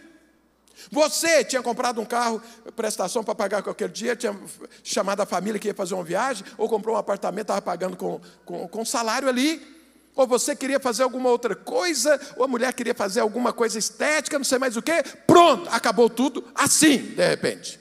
Você 0.91 1.45
tinha 1.45 1.62
comprado 1.62 2.01
um 2.01 2.05
carro, 2.05 2.41
prestação 2.74 3.22
para 3.22 3.35
pagar 3.35 3.62
qualquer 3.62 3.89
dia, 3.89 4.16
tinha 4.16 4.39
chamado 4.83 5.20
a 5.20 5.26
família 5.26 5.59
que 5.59 5.68
ia 5.68 5.74
fazer 5.74 5.95
uma 5.95 6.05
viagem, 6.05 6.45
ou 6.57 6.68
comprou 6.68 6.95
um 6.95 6.99
apartamento, 6.99 7.43
estava 7.43 7.62
pagando 7.62 7.97
com, 7.97 8.20
com, 8.45 8.68
com 8.68 8.85
salário 8.85 9.28
ali. 9.28 9.78
Ou 10.14 10.26
você 10.26 10.57
queria 10.57 10.81
fazer 10.81 11.03
alguma 11.03 11.28
outra 11.28 11.55
coisa, 11.55 12.20
ou 12.37 12.45
a 12.45 12.49
mulher 12.49 12.72
queria 12.72 12.95
fazer 12.95 13.20
alguma 13.20 13.53
coisa 13.53 13.78
estética, 13.78 14.39
não 14.39 14.45
sei 14.45 14.59
mais 14.59 14.76
o 14.76 14.83
que, 14.83 15.03
pronto, 15.26 15.68
acabou 15.70 16.11
tudo 16.11 16.45
assim, 16.55 16.99
de 16.99 17.26
repente. 17.26 17.81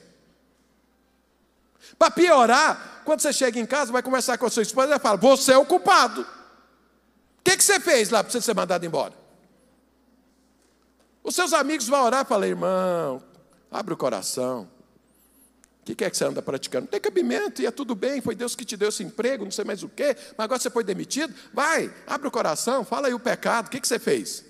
Para 1.97 2.11
piorar, 2.11 3.01
quando 3.03 3.19
você 3.19 3.33
chega 3.33 3.59
em 3.59 3.65
casa, 3.65 3.91
vai 3.91 4.01
conversar 4.01 4.37
com 4.37 4.45
a 4.45 4.49
sua 4.49 4.63
esposa 4.63 4.95
e 4.95 4.99
fala: 4.99 5.17
Você 5.17 5.51
é 5.51 5.57
o 5.57 5.65
culpado. 5.65 6.21
O 6.21 7.43
que, 7.43 7.57
que 7.57 7.63
você 7.63 7.79
fez 7.79 8.09
lá 8.09 8.23
para 8.23 8.31
você 8.31 8.39
ser 8.39 8.55
mandado 8.55 8.85
embora? 8.85 9.18
Os 11.23 11.35
seus 11.35 11.53
amigos 11.53 11.87
vão 11.87 12.03
orar 12.03 12.25
e 12.25 12.27
falar: 12.27 12.47
Irmão, 12.47 13.21
abre 13.71 13.93
o 13.93 13.97
coração. 13.97 14.69
O 15.81 15.95
que, 15.95 16.03
é 16.03 16.09
que 16.09 16.15
você 16.15 16.25
anda 16.25 16.41
praticando? 16.41 16.83
Não 16.83 16.91
tem 16.91 17.01
cabimento, 17.01 17.63
e 17.63 17.65
é 17.65 17.71
tudo 17.71 17.95
bem, 17.95 18.21
foi 18.21 18.35
Deus 18.35 18.55
que 18.55 18.63
te 18.63 18.77
deu 18.77 18.89
esse 18.89 19.01
emprego, 19.01 19.43
não 19.43 19.51
sei 19.51 19.65
mais 19.65 19.81
o 19.81 19.89
quê, 19.89 20.15
mas 20.37 20.45
agora 20.45 20.59
você 20.59 20.69
foi 20.69 20.83
demitido. 20.83 21.33
Vai, 21.51 21.91
abre 22.05 22.27
o 22.27 22.31
coração, 22.31 22.85
fala 22.85 23.07
aí 23.07 23.13
o 23.13 23.19
pecado, 23.19 23.67
o 23.67 23.69
que, 23.71 23.79
que 23.79 23.87
você 23.87 23.97
fez? 23.97 24.45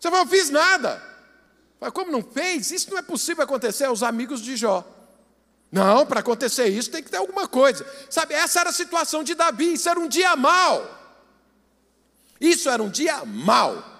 Você 0.00 0.10
falou, 0.10 0.26
fiz 0.26 0.50
nada. 0.50 1.00
Mas 1.80 1.92
como 1.92 2.10
não 2.10 2.22
fez? 2.22 2.72
Isso 2.72 2.90
não 2.90 2.98
é 2.98 3.02
possível 3.02 3.44
acontecer 3.44 3.84
aos 3.84 4.02
amigos 4.02 4.40
de 4.40 4.56
Jó. 4.56 4.84
Não, 5.70 6.06
para 6.06 6.20
acontecer 6.20 6.66
isso 6.68 6.90
tem 6.90 7.02
que 7.02 7.10
ter 7.10 7.18
alguma 7.18 7.46
coisa. 7.46 7.86
Sabe, 8.08 8.34
essa 8.34 8.60
era 8.60 8.70
a 8.70 8.72
situação 8.72 9.22
de 9.22 9.34
Davi, 9.34 9.74
isso 9.74 9.88
era 9.88 10.00
um 10.00 10.08
dia 10.08 10.34
mau. 10.34 10.96
Isso 12.40 12.68
era 12.68 12.82
um 12.82 12.88
dia 12.88 13.24
mau. 13.24 13.95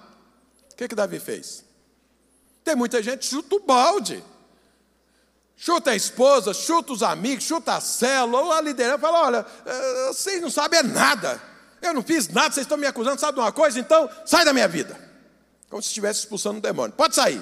O 0.77 0.79
que, 0.79 0.87
que 0.87 0.93
Davi 0.93 1.19
fez? 1.19 1.65
Tem 2.63 2.75
muita 2.75 3.01
gente 3.01 3.25
chuta 3.25 3.55
o 3.55 3.59
balde. 3.59 4.23
Chuta 5.55 5.89
a 5.89 5.95
esposa, 5.95 6.53
chuta 6.53 6.93
os 6.93 7.01
amigos, 7.01 7.45
chuta 7.45 7.73
a 7.73 7.81
célula, 7.81 8.43
ou 8.43 8.51
a 8.51 8.61
liderança, 8.61 8.99
fala: 8.99 9.25
olha, 9.25 9.45
eh, 9.65 10.07
vocês 10.09 10.39
não 10.39 10.51
sabem 10.51 10.83
nada. 10.83 11.41
Eu 11.81 11.95
não 11.95 12.03
fiz 12.03 12.27
nada, 12.27 12.53
vocês 12.53 12.65
estão 12.65 12.77
me 12.77 12.85
acusando, 12.85 13.19
sabe 13.19 13.33
de 13.33 13.39
uma 13.39 13.51
coisa? 13.51 13.79
Então, 13.79 14.07
sai 14.23 14.45
da 14.45 14.53
minha 14.53 14.67
vida. 14.67 14.95
Como 15.67 15.81
se 15.81 15.87
estivesse 15.87 16.19
expulsando 16.19 16.59
um 16.59 16.61
demônio. 16.61 16.95
Pode 16.95 17.15
sair. 17.15 17.41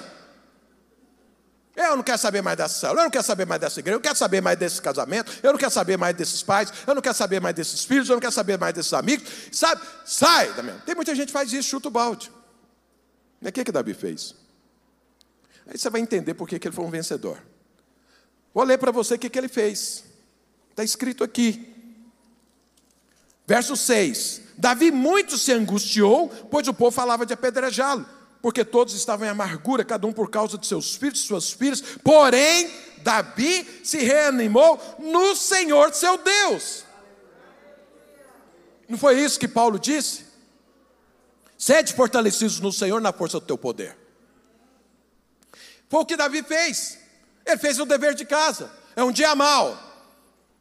Eu 1.76 1.94
não 1.94 2.02
quero 2.02 2.16
saber 2.16 2.40
mais 2.40 2.56
dessa 2.56 2.72
célula, 2.80 3.00
eu 3.00 3.04
não 3.04 3.10
quero 3.10 3.24
saber 3.24 3.44
mais 3.44 3.60
dessa 3.60 3.80
igreja, 3.80 3.96
eu 3.96 3.98
não 3.98 4.02
quero 4.02 4.16
saber 4.16 4.40
mais 4.40 4.58
desse 4.58 4.80
casamento, 4.80 5.30
eu 5.42 5.52
não 5.52 5.58
quero 5.58 5.70
saber 5.70 5.98
mais 5.98 6.16
desses 6.16 6.42
pais, 6.42 6.72
eu 6.86 6.94
não 6.94 7.02
quero 7.02 7.14
saber 7.14 7.38
mais 7.38 7.54
desses 7.54 7.84
filhos, 7.84 8.08
eu 8.08 8.14
não 8.14 8.20
quero 8.20 8.32
saber 8.32 8.58
mais 8.58 8.72
desses 8.72 8.94
amigos. 8.94 9.28
Sabe? 9.52 9.82
Sai 10.06 10.54
da 10.54 10.62
minha. 10.62 10.82
Tem 10.86 10.94
muita 10.94 11.14
gente 11.14 11.26
que 11.26 11.34
faz 11.34 11.52
isso, 11.52 11.68
chuta 11.68 11.88
o 11.88 11.90
balde. 11.90 12.32
O 13.40 13.52
que, 13.52 13.64
que 13.64 13.72
Davi 13.72 13.94
fez? 13.94 14.34
Aí 15.66 15.76
você 15.76 15.90
vai 15.90 16.00
entender 16.00 16.34
por 16.34 16.48
que 16.48 16.56
ele 16.56 16.74
foi 16.74 16.84
um 16.84 16.90
vencedor. 16.90 17.42
Vou 18.54 18.64
ler 18.64 18.78
para 18.78 18.90
você 18.90 19.14
o 19.14 19.18
que, 19.18 19.28
que 19.28 19.38
ele 19.38 19.48
fez. 19.48 20.04
Está 20.70 20.84
escrito 20.84 21.24
aqui. 21.24 21.74
Verso 23.46 23.76
6: 23.76 24.42
Davi 24.58 24.90
muito 24.90 25.38
se 25.38 25.52
angustiou, 25.52 26.28
pois 26.50 26.66
o 26.68 26.74
povo 26.74 26.90
falava 26.90 27.24
de 27.24 27.32
apedrejá-lo, 27.32 28.06
porque 28.42 28.64
todos 28.64 28.94
estavam 28.94 29.26
em 29.26 29.30
amargura, 29.30 29.84
cada 29.84 30.06
um 30.06 30.12
por 30.12 30.30
causa 30.30 30.58
de 30.58 30.66
seus 30.66 30.94
filhos, 30.94 31.20
suas 31.20 31.52
filhas. 31.52 31.80
Porém, 32.02 32.70
Davi 32.98 33.66
se 33.84 33.98
reanimou 33.98 34.80
no 34.98 35.34
Senhor 35.34 35.94
seu 35.94 36.18
Deus. 36.18 36.84
Não 38.88 38.98
foi 38.98 39.20
isso 39.20 39.38
que 39.38 39.48
Paulo 39.48 39.78
disse? 39.78 40.25
Sede 41.66 41.92
fortalecidos 41.94 42.60
no 42.60 42.72
Senhor 42.72 43.00
na 43.00 43.12
força 43.12 43.40
do 43.40 43.44
teu 43.44 43.58
poder. 43.58 43.96
Foi 45.88 45.98
o 45.98 46.06
que 46.06 46.16
Davi 46.16 46.40
fez. 46.44 46.96
Ele 47.44 47.58
fez 47.58 47.80
o 47.80 47.84
dever 47.84 48.14
de 48.14 48.24
casa. 48.24 48.70
É 48.94 49.02
um 49.02 49.10
dia 49.10 49.34
mau. 49.34 49.76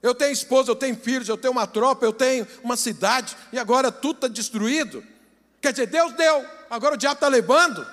Eu 0.02 0.16
tenho 0.16 0.32
esposa, 0.32 0.72
eu 0.72 0.76
tenho 0.76 0.98
filhos, 0.98 1.30
eu 1.30 1.38
tenho 1.38 1.52
uma 1.52 1.68
tropa, 1.68 2.04
eu 2.04 2.12
tenho 2.12 2.48
uma 2.64 2.76
cidade, 2.76 3.38
e 3.54 3.60
agora 3.60 3.92
tudo 3.92 4.16
está 4.16 4.28
destruído. 4.28 5.04
Quer 5.62 5.74
dizer, 5.74 5.86
Deus 5.86 6.12
deu, 6.14 6.44
agora 6.72 6.96
o 6.96 6.98
diabo 6.98 7.18
está 7.18 7.28
levando. 7.28 7.84
O 7.84 7.88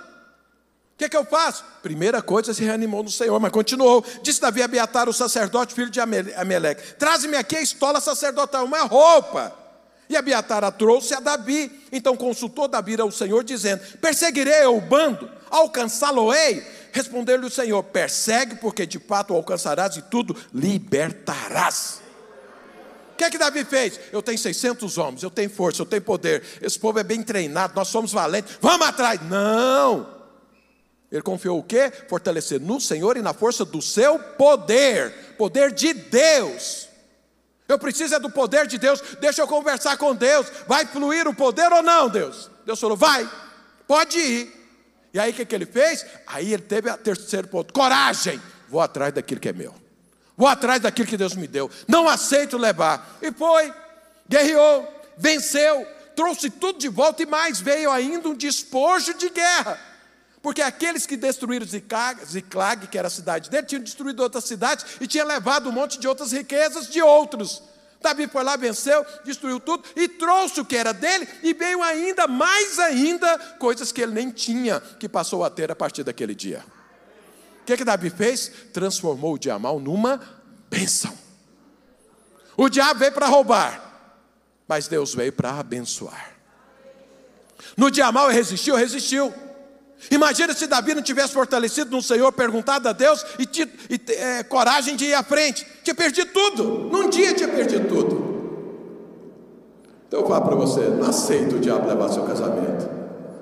que, 0.96 1.06
que 1.06 1.16
eu 1.16 1.26
faço? 1.26 1.66
Primeira 1.82 2.22
coisa, 2.22 2.54
se 2.54 2.64
reanimou 2.64 3.02
no 3.02 3.10
Senhor, 3.10 3.38
mas 3.38 3.52
continuou. 3.52 4.02
Disse 4.22 4.40
Davi 4.40 4.62
a 4.62 4.64
Abiatar, 4.64 5.06
o 5.06 5.12
sacerdote, 5.12 5.74
filho 5.74 5.90
de 5.90 6.00
Ameleque: 6.00 6.94
Traze-me 6.94 7.36
aqui 7.36 7.56
a 7.56 7.60
estola 7.60 8.00
sacerdotal, 8.00 8.64
uma 8.64 8.84
roupa. 8.84 9.61
E 10.12 10.16
Abiatar 10.16 10.62
a 10.62 10.70
trouxe 10.70 11.14
a 11.14 11.20
Davi. 11.20 11.70
Então 11.90 12.16
consultou 12.16 12.68
Davi 12.68 13.00
ao 13.00 13.10
Senhor, 13.10 13.42
dizendo: 13.42 13.82
Perseguirei 13.98 14.66
o 14.66 14.80
bando, 14.80 15.28
alcançá-lo-ei 15.50 16.62
Respondeu-lhe 16.92 17.46
o 17.46 17.50
Senhor: 17.50 17.82
persegue, 17.82 18.56
porque 18.56 18.86
de 18.86 18.98
fato 18.98 19.34
alcançarás 19.34 19.96
e 19.96 20.02
tudo 20.02 20.36
libertarás. 20.52 22.00
O 23.14 23.16
que 23.16 23.24
é 23.24 23.30
que 23.30 23.38
Davi 23.38 23.64
fez? 23.64 23.98
Eu 24.12 24.22
tenho 24.22 24.38
600 24.38 24.98
homens, 24.98 25.22
eu 25.22 25.30
tenho 25.30 25.48
força, 25.48 25.82
eu 25.82 25.86
tenho 25.86 26.02
poder. 26.02 26.42
Esse 26.60 26.78
povo 26.78 26.98
é 26.98 27.02
bem 27.02 27.22
treinado, 27.22 27.74
nós 27.74 27.88
somos 27.88 28.12
valentes. 28.12 28.58
Vamos 28.60 28.86
atrás. 28.86 29.20
Não. 29.28 30.22
Ele 31.10 31.22
confiou 31.22 31.58
o 31.58 31.62
quê? 31.62 31.92
Fortalecer 32.08 32.60
no 32.60 32.80
Senhor 32.80 33.16
e 33.16 33.22
na 33.22 33.32
força 33.32 33.64
do 33.64 33.80
seu 33.80 34.18
poder, 34.18 35.34
poder 35.36 35.72
de 35.72 35.92
Deus. 35.92 36.88
Eu 37.68 37.78
preciso 37.78 38.14
é 38.14 38.18
do 38.18 38.30
poder 38.30 38.66
de 38.66 38.78
Deus. 38.78 39.00
Deixa 39.20 39.42
eu 39.42 39.46
conversar 39.46 39.96
com 39.96 40.14
Deus. 40.14 40.46
Vai 40.66 40.84
fluir 40.86 41.26
o 41.26 41.34
poder 41.34 41.72
ou 41.72 41.82
não, 41.82 42.08
Deus? 42.08 42.50
Deus 42.66 42.78
falou: 42.78 42.96
vai, 42.96 43.28
pode 43.86 44.18
ir. 44.18 44.62
E 45.14 45.18
aí 45.18 45.30
o 45.30 45.34
que, 45.34 45.44
que 45.44 45.54
ele 45.54 45.66
fez? 45.66 46.04
Aí 46.26 46.52
ele 46.52 46.62
teve 46.62 46.90
o 46.90 46.96
terceiro 46.96 47.48
ponto: 47.48 47.72
coragem. 47.72 48.40
Vou 48.68 48.80
atrás 48.80 49.12
daquilo 49.12 49.40
que 49.40 49.48
é 49.48 49.52
meu. 49.52 49.74
Vou 50.36 50.48
atrás 50.48 50.80
daquilo 50.80 51.08
que 51.08 51.16
Deus 51.16 51.34
me 51.34 51.46
deu. 51.46 51.70
Não 51.86 52.08
aceito 52.08 52.56
levar. 52.56 53.18
E 53.20 53.30
foi, 53.30 53.72
guerreou, 54.28 54.88
venceu, 55.16 55.86
trouxe 56.16 56.50
tudo 56.50 56.78
de 56.78 56.88
volta 56.88 57.22
e 57.22 57.26
mais 57.26 57.60
veio 57.60 57.90
ainda 57.90 58.28
um 58.28 58.34
despojo 58.34 59.14
de 59.14 59.28
guerra. 59.28 59.78
Porque 60.42 60.60
aqueles 60.60 61.06
que 61.06 61.16
destruíram 61.16 61.64
Ziclag, 61.64 62.88
que 62.88 62.98
era 62.98 63.06
a 63.06 63.10
cidade 63.10 63.48
dele, 63.48 63.64
tinham 63.64 63.82
destruído 63.82 64.20
outras 64.22 64.44
cidades 64.44 64.84
e 65.00 65.06
tinham 65.06 65.26
levado 65.26 65.68
um 65.68 65.72
monte 65.72 66.00
de 66.00 66.08
outras 66.08 66.32
riquezas 66.32 66.88
de 66.88 67.00
outros. 67.00 67.62
Davi 68.00 68.26
foi 68.26 68.42
lá, 68.42 68.56
venceu, 68.56 69.06
destruiu 69.24 69.60
tudo 69.60 69.84
e 69.94 70.08
trouxe 70.08 70.60
o 70.60 70.64
que 70.64 70.76
era 70.76 70.92
dele 70.92 71.28
e 71.44 71.54
veio 71.54 71.80
ainda, 71.80 72.26
mais 72.26 72.80
ainda, 72.80 73.38
coisas 73.60 73.92
que 73.92 74.02
ele 74.02 74.12
nem 74.12 74.30
tinha, 74.32 74.80
que 74.80 75.08
passou 75.08 75.44
a 75.44 75.48
ter 75.48 75.70
a 75.70 75.76
partir 75.76 76.02
daquele 76.02 76.34
dia. 76.34 76.64
O 77.60 77.64
que, 77.64 77.76
que 77.76 77.84
Davi 77.84 78.10
fez? 78.10 78.50
Transformou 78.72 79.34
o 79.34 79.38
dia 79.38 79.56
mal 79.56 79.78
numa 79.78 80.20
bênção. 80.68 81.16
O 82.56 82.68
diabo 82.68 82.98
veio 82.98 83.12
para 83.12 83.28
roubar, 83.28 83.80
mas 84.66 84.88
Deus 84.88 85.14
veio 85.14 85.32
para 85.32 85.60
abençoar. 85.60 86.32
No 87.76 87.92
dia 87.92 88.10
mal 88.10 88.26
ele 88.26 88.34
resistiu, 88.38 88.74
resistiu. 88.74 89.32
Imagina 90.10 90.52
se 90.52 90.66
Davi 90.66 90.94
não 90.94 91.02
tivesse 91.02 91.32
fortalecido 91.32 91.90
no 91.90 92.02
Senhor, 92.02 92.32
perguntado 92.32 92.88
a 92.88 92.92
Deus 92.92 93.24
e, 93.38 93.48
e 93.90 94.12
é, 94.12 94.42
coragem 94.42 94.96
de 94.96 95.06
ir 95.06 95.14
à 95.14 95.22
frente. 95.22 95.66
Tinha 95.82 95.94
perdido 95.94 96.30
tudo. 96.32 96.64
Num 96.90 97.08
dia 97.08 97.34
tinha 97.34 97.48
perdido 97.48 97.88
tudo. 97.88 98.32
Então 100.08 100.20
eu 100.20 100.28
falo 100.28 100.44
para 100.44 100.56
você: 100.56 100.80
não 100.80 101.08
aceite 101.08 101.54
o 101.54 101.58
diabo 101.58 101.88
levar 101.88 102.08
seu 102.08 102.24
casamento. 102.24 102.88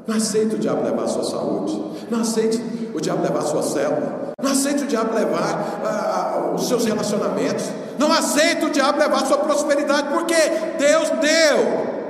Não 0.06 0.16
aceite 0.16 0.54
o 0.54 0.58
diabo 0.58 0.82
levar 0.82 1.06
sua 1.08 1.22
saúde. 1.22 1.80
Não 2.10 2.20
aceite 2.20 2.62
o 2.94 3.00
diabo 3.00 3.22
levar 3.22 3.42
sua 3.42 3.62
célula. 3.62 4.32
Não 4.42 4.50
aceite 4.50 4.84
o 4.84 4.86
diabo 4.86 5.14
levar 5.14 5.80
ah, 5.84 6.52
os 6.54 6.68
seus 6.68 6.84
relacionamentos. 6.84 7.66
Não 7.98 8.12
aceite 8.12 8.64
o 8.64 8.70
diabo 8.70 8.98
levar 8.98 9.26
sua 9.26 9.38
prosperidade, 9.38 10.08
porque 10.08 10.34
Deus 10.78 11.10
deu. 11.20 12.00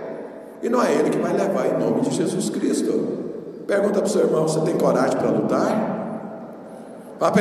E 0.63 0.69
não 0.69 0.83
é 0.83 0.93
Ele 0.93 1.11
que 1.11 1.19
vai 1.19 1.33
levar 1.33 1.67
em 1.67 1.79
nome 1.79 2.03
de 2.03 2.15
Jesus 2.15 2.51
Cristo. 2.51 3.30
Pergunta 3.71 4.01
para 4.01 4.09
o 4.09 4.11
seu 4.11 4.23
irmão: 4.23 4.49
você 4.49 4.61
tem 4.63 4.77
coragem 4.77 5.17
para 5.17 5.31
lutar? 5.31 5.99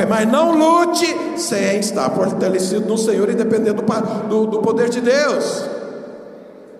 Mas 0.08 0.30
não 0.30 0.52
lute 0.52 1.40
sem 1.40 1.80
estar 1.80 2.08
fortalecido 2.10 2.86
no 2.86 2.96
Senhor 2.96 3.28
e 3.30 3.34
dependendo 3.34 3.82
do, 3.82 4.28
do, 4.28 4.46
do 4.46 4.58
poder 4.60 4.90
de 4.90 5.00
Deus. 5.00 5.68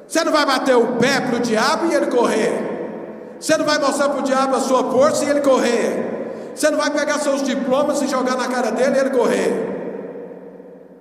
Você 0.06 0.22
não 0.22 0.30
vai 0.30 0.46
bater 0.46 0.76
o 0.76 0.98
pé 0.98 1.20
para 1.20 1.36
o 1.36 1.40
diabo 1.40 1.86
e 1.86 1.94
ele 1.94 2.06
correr. 2.06 3.34
Você 3.40 3.56
não 3.56 3.64
vai 3.64 3.78
mostrar 3.78 4.10
para 4.10 4.20
o 4.20 4.22
diabo 4.22 4.54
a 4.54 4.60
sua 4.60 4.84
força 4.92 5.24
e 5.24 5.30
ele 5.30 5.40
correr. 5.40 6.52
Você 6.54 6.70
não 6.70 6.78
vai 6.78 6.90
pegar 6.90 7.18
seus 7.18 7.42
diplomas 7.42 8.02
e 8.02 8.06
jogar 8.06 8.36
na 8.36 8.46
cara 8.46 8.70
dele 8.70 8.96
e 8.96 9.00
ele 9.00 9.10
correr. 9.10 9.66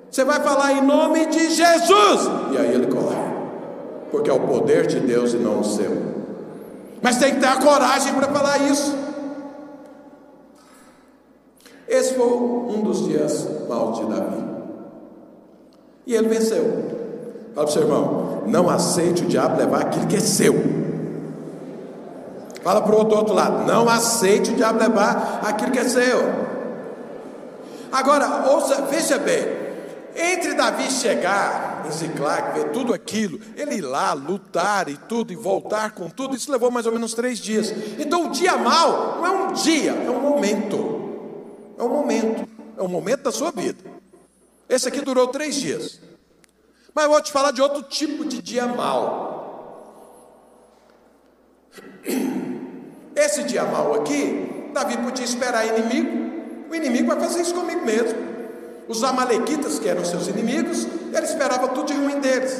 Você 0.09 0.23
vai 0.23 0.39
falar 0.39 0.71
em 0.71 0.81
nome 0.81 1.27
de 1.27 1.51
Jesus 1.51 2.29
e 2.51 2.57
aí 2.57 2.73
ele 2.73 2.87
corre. 2.87 3.29
Porque 4.09 4.29
é 4.29 4.33
o 4.33 4.39
poder 4.39 4.87
de 4.87 4.99
Deus 5.01 5.33
e 5.33 5.37
não 5.37 5.59
o 5.59 5.63
seu. 5.63 6.18
Mas 7.01 7.17
tem 7.17 7.35
que 7.35 7.39
ter 7.39 7.47
a 7.47 7.57
coragem 7.57 8.13
para 8.13 8.27
falar 8.27 8.57
isso. 8.59 8.95
Esse 11.87 12.13
foi 12.13 12.27
um 12.27 12.81
dos 12.81 13.05
dias 13.05 13.47
maus 13.67 13.97
de 13.99 14.05
Davi. 14.05 14.43
E 16.05 16.13
ele 16.13 16.27
venceu. 16.27 16.99
Fala 17.55 17.65
para 17.65 17.65
o 17.65 17.67
seu 17.67 17.81
irmão: 17.81 18.43
não 18.45 18.69
aceite 18.69 19.23
o 19.23 19.27
diabo 19.27 19.57
levar 19.57 19.81
aquilo 19.81 20.07
que 20.07 20.17
é 20.17 20.19
seu. 20.19 20.53
Fala 22.63 22.81
para 22.81 22.93
o 22.93 22.97
outro, 22.97 23.17
outro 23.17 23.33
lado, 23.33 23.65
não 23.65 23.87
aceite 23.87 24.51
o 24.51 24.55
diabo 24.55 24.79
levar 24.79 25.41
aquilo 25.43 25.71
que 25.71 25.79
é 25.79 25.85
seu. 25.85 26.19
Agora, 27.91 28.51
ouça, 28.51 28.81
veja 28.83 29.17
bem, 29.17 29.58
entre 30.15 30.53
Davi 30.53 30.89
chegar 30.91 31.83
em 31.87 31.91
Ziclag, 31.91 32.53
ver 32.53 32.71
tudo 32.71 32.93
aquilo, 32.93 33.39
ele 33.55 33.75
ir 33.75 33.81
lá, 33.81 34.13
lutar 34.13 34.89
e 34.89 34.97
tudo, 34.97 35.31
e 35.31 35.35
voltar 35.35 35.91
com 35.91 36.09
tudo, 36.09 36.35
isso 36.35 36.51
levou 36.51 36.71
mais 36.71 36.85
ou 36.85 36.91
menos 36.91 37.13
três 37.13 37.39
dias. 37.39 37.73
Então 37.97 38.27
o 38.27 38.31
dia 38.31 38.57
mal 38.57 39.17
não 39.17 39.25
é 39.25 39.29
um 39.31 39.53
dia, 39.53 39.91
é 39.91 40.09
um 40.09 40.21
momento. 40.21 40.99
É 41.77 41.83
um 41.83 41.89
momento, 41.89 42.49
é 42.77 42.83
um 42.83 42.87
momento 42.87 43.23
da 43.23 43.31
sua 43.31 43.51
vida. 43.51 43.79
Esse 44.67 44.87
aqui 44.87 45.01
durou 45.01 45.27
três 45.27 45.55
dias. 45.55 45.99
Mas 46.93 47.05
eu 47.05 47.11
vou 47.11 47.21
te 47.21 47.31
falar 47.31 47.51
de 47.51 47.61
outro 47.61 47.83
tipo 47.83 48.25
de 48.25 48.41
dia 48.41 48.67
mal. 48.67 49.29
Esse 53.15 53.43
dia 53.43 53.63
mal 53.63 53.93
aqui, 53.93 54.69
Davi 54.73 54.97
podia 54.97 55.25
esperar 55.25 55.65
inimigo. 55.65 56.67
O 56.69 56.75
inimigo 56.75 57.07
vai 57.07 57.19
fazer 57.19 57.41
isso 57.41 57.53
comigo 57.53 57.85
mesmo. 57.85 58.28
Os 58.89 59.03
amalequitas, 59.03 59.77
que 59.77 59.87
eram 59.87 60.03
seus 60.03 60.27
inimigos, 60.27 60.85
ele 60.85 61.25
esperava 61.25 61.67
tudo 61.67 61.85
de 61.85 61.93
ruim 61.93 62.19
deles. 62.19 62.59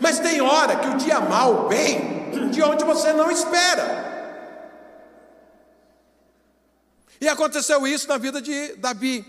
Mas 0.00 0.18
tem 0.18 0.40
hora 0.40 0.76
que 0.76 0.88
o 0.88 0.96
dia 0.96 1.20
mal 1.20 1.68
vem 1.68 2.50
de 2.50 2.62
onde 2.62 2.82
você 2.82 3.12
não 3.12 3.30
espera. 3.30 4.06
E 7.20 7.28
aconteceu 7.28 7.86
isso 7.86 8.08
na 8.08 8.16
vida 8.16 8.40
de 8.40 8.74
Davi. 8.76 9.22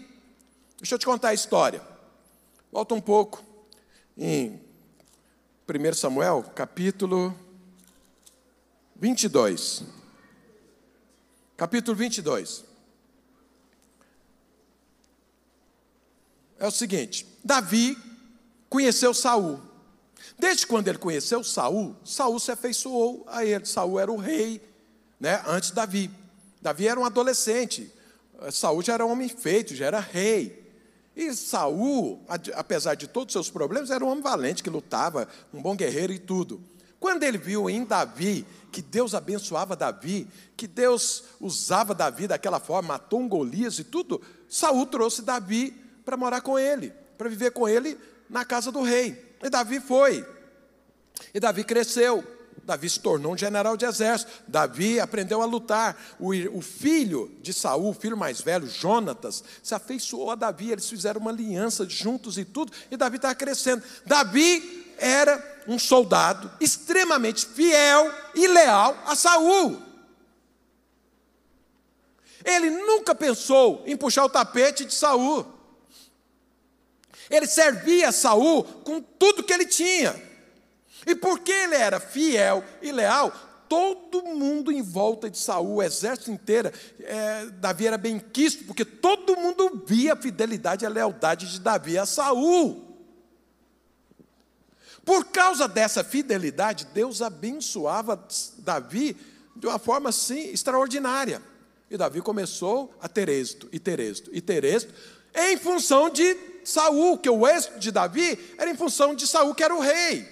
Deixa 0.77 0.95
eu 0.95 0.99
te 0.99 1.05
contar 1.05 1.29
a 1.29 1.33
história. 1.33 1.81
Volta 2.71 2.95
um 2.95 3.01
pouco 3.01 3.43
em 4.17 4.61
1 5.67 5.93
Samuel, 5.95 6.45
capítulo 6.55 7.37
22. 8.95 9.83
Capítulo 11.57 11.97
22. 11.97 12.66
É 16.60 16.68
o 16.68 16.72
seguinte: 16.72 17.28
Davi 17.43 17.97
conheceu 18.70 19.14
Saul. 19.14 19.62
Desde 20.38 20.68
quando 20.68 20.88
ele 20.88 20.97
conheceu 20.97 21.43
Saul, 21.43 21.95
Saul 22.03 22.39
se 22.39 22.51
afeiçoou 22.51 23.26
a 23.28 23.45
ele. 23.45 23.66
Saul 23.66 23.99
era 23.99 24.12
o 24.12 24.18
rei, 24.18 24.62
né, 25.20 25.41
antes 25.47 25.72
Davi. 25.72 26.12
Davi 26.62 26.88
era 26.88 26.99
um 26.99 27.05
adolescente. 27.05 27.91
Saul 28.51 28.82
já 28.82 28.93
era 28.93 29.05
um 29.05 29.12
homem 29.12 29.30
feito, 29.30 29.76
já 29.76 29.86
era 29.86 29.99
rei. 29.99 30.66
E 31.16 31.34
Saul, 31.34 32.24
apesar 32.55 32.93
de 32.93 33.08
todos 33.08 33.34
os 33.34 33.34
seus 33.34 33.49
problemas, 33.49 33.89
era 33.89 34.05
um 34.05 34.10
homem 34.10 34.22
valente 34.22 34.62
que 34.62 34.70
lutava, 34.70 35.28
um 35.51 35.60
bom 35.62 35.76
guerreiro 35.76 36.14
e 36.14 36.20
tudo. 36.20 36.62
Quando 36.99 37.24
ele 37.24 37.38
viu 37.38 37.70
em 37.70 37.84
Davi 37.84 38.45
que 38.72 38.82
Deus 38.82 39.16
abençoava 39.16 39.76
Davi, 39.76 40.28
que 40.55 40.68
Deus 40.68 41.24
usava 41.39 41.95
Davi 41.95 42.28
daquela 42.28 42.60
forma, 42.60 42.89
matou 42.89 43.20
um 43.20 43.28
Golias 43.28 43.80
e 43.80 43.84
tudo, 43.84 44.22
Saul 44.47 44.86
trouxe 44.86 45.24
Davi 45.24 45.76
para 46.08 46.16
morar 46.16 46.39
com 46.39 46.58
ele, 46.58 46.93
para 47.18 47.28
viver 47.28 47.51
com 47.51 47.68
ele 47.68 47.97
na 48.30 48.45
casa 48.45 48.72
do 48.72 48.82
rei. 48.82 49.36
E 49.43 49.49
Davi 49.49 49.82
foi. 49.82 50.26
E 51.34 51.39
Davi 51.39 51.66
cresceu. 51.66 52.24
Davi 52.64 52.89
se 52.89 53.01
tornou 53.01 53.34
um 53.34 53.38
general 53.38 53.76
de 53.76 53.84
exército. 53.84 54.32
Davi 54.47 55.01
aprendeu 55.01 55.41
a 55.41 55.45
lutar. 55.45 56.01
O, 56.18 56.30
o 56.58 56.62
filho 56.62 57.30
de 57.41 57.51
Saul, 57.51 57.89
o 57.89 57.93
filho 57.93 58.16
mais 58.16 58.39
velho, 58.39 58.70
Jonatas, 58.70 59.43
se 59.62 59.76
afeiçoou 59.76 60.32
a 60.32 60.36
Davi. 60.36 60.72
Eles 60.72 60.89
fizeram 60.89 61.20
uma 61.20 61.30
aliança 61.32 61.86
juntos 61.86 62.38
e 62.38 62.45
tudo. 62.45 62.72
E 62.89 62.95
Davi 62.95 63.18
estava 63.18 63.36
crescendo. 63.36 63.84
Davi 64.05 64.95
era 64.97 65.62
um 65.68 65.78
soldado 65.78 66.49
extremamente 66.62 67.45
fiel 67.45 68.10
e 68.34 68.47
leal 68.47 68.97
a 69.05 69.14
Saul. 69.14 69.78
Ele 72.45 72.70
nunca 72.70 73.14
pensou 73.14 73.84
em 73.86 73.97
puxar 73.97 74.24
o 74.24 74.30
tapete 74.30 74.86
de 74.86 74.93
Saul. 74.93 75.57
Ele 77.30 77.47
servia 77.47 78.09
a 78.09 78.11
Saul 78.11 78.63
com 78.63 79.01
tudo 79.01 79.43
que 79.43 79.53
ele 79.53 79.65
tinha. 79.65 80.15
E 81.05 81.15
porque 81.15 81.51
ele 81.51 81.75
era 81.75 81.99
fiel 81.99 82.63
e 82.82 82.91
leal, 82.91 83.32
todo 83.69 84.23
mundo 84.23 84.71
em 84.71 84.82
volta 84.82 85.30
de 85.30 85.38
Saul, 85.38 85.75
o 85.75 85.84
exército 85.84 86.32
inteiro, 86.32 86.71
é, 87.01 87.45
Davi 87.45 87.88
era 87.88 87.97
bem 87.97 88.19
quisto, 88.19 88.63
porque 88.65 88.86
todo 88.86 89.38
mundo 89.38 89.84
via 89.86 90.13
a 90.13 90.17
fidelidade 90.17 90.84
e 90.84 90.88
a 90.88 90.89
lealdade 90.89 91.51
de 91.51 91.59
Davi 91.59 91.97
a 91.97 92.05
Saul. 92.05 92.86
Por 95.05 95.25
causa 95.25 95.67
dessa 95.67 96.03
fidelidade, 96.03 96.88
Deus 96.93 97.21
abençoava 97.21 98.21
Davi 98.57 99.15
de 99.55 99.65
uma 99.67 99.80
forma 99.80 100.09
assim 100.09 100.49
extraordinária. 100.51 101.41
E 101.89 101.95
Davi 101.95 102.21
começou 102.21 102.93
a 103.01 103.07
ter 103.07 103.30
êxito, 103.30 103.69
e 103.71 103.80
ter 103.80 103.99
êxito, 103.99 104.30
e 104.34 104.41
ter 104.41 104.65
êxito, 104.65 104.93
em 105.34 105.55
função 105.57 106.09
de 106.09 106.36
Saul, 106.68 107.18
que 107.18 107.30
o 107.30 107.47
êxito 107.47 107.80
de 107.80 107.91
Davi 107.91 108.38
era 108.57 108.70
em 108.70 108.76
função 108.76 109.15
de 109.15 109.26
Saul, 109.26 109.55
que 109.55 109.63
era 109.63 109.74
o 109.74 109.80
rei. 109.80 110.28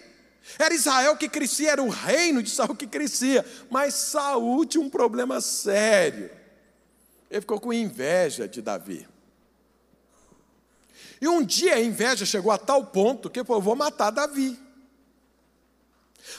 Era 0.59 0.73
Israel 0.73 1.15
que 1.15 1.29
crescia, 1.29 1.71
era 1.71 1.81
o 1.81 1.87
reino 1.87 2.43
de 2.43 2.49
Saul 2.49 2.75
que 2.75 2.85
crescia. 2.85 3.45
Mas 3.69 3.93
Saul 3.93 4.65
tinha 4.65 4.83
um 4.83 4.89
problema 4.89 5.39
sério. 5.39 6.29
Ele 7.31 7.39
ficou 7.39 7.57
com 7.57 7.71
inveja 7.71 8.49
de 8.49 8.61
Davi. 8.61 9.07
E 11.21 11.27
um 11.29 11.41
dia 11.41 11.75
a 11.75 11.81
inveja 11.81 12.25
chegou 12.25 12.51
a 12.51 12.57
tal 12.57 12.85
ponto 12.85 13.29
que 13.29 13.41
falou: 13.45 13.61
vou 13.61 13.75
matar 13.77 14.11
Davi. 14.11 14.59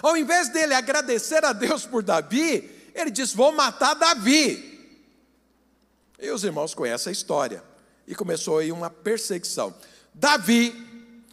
Ao 0.03 0.15
invés 0.15 0.51
dele 0.51 0.75
agradecer 0.75 1.43
a 1.43 1.55
Deus 1.55 1.87
por 1.87 2.03
Davi, 2.03 2.91
ele 2.95 3.11
disse: 3.11 3.35
vou 3.35 3.51
matar 3.51 3.95
Davi. 3.95 4.79
E 6.19 6.31
os 6.31 6.45
irmãos 6.45 6.75
conhecem 6.75 7.09
a 7.09 7.13
história. 7.13 7.76
E 8.07 8.15
começou 8.15 8.59
aí 8.59 8.71
uma 8.71 8.89
perseguição. 8.89 9.75
Davi, 10.15 10.75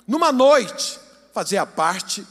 numa 0.08 0.32
noite, 0.32 1.00
fazia 1.34 1.66
parte 1.66 2.26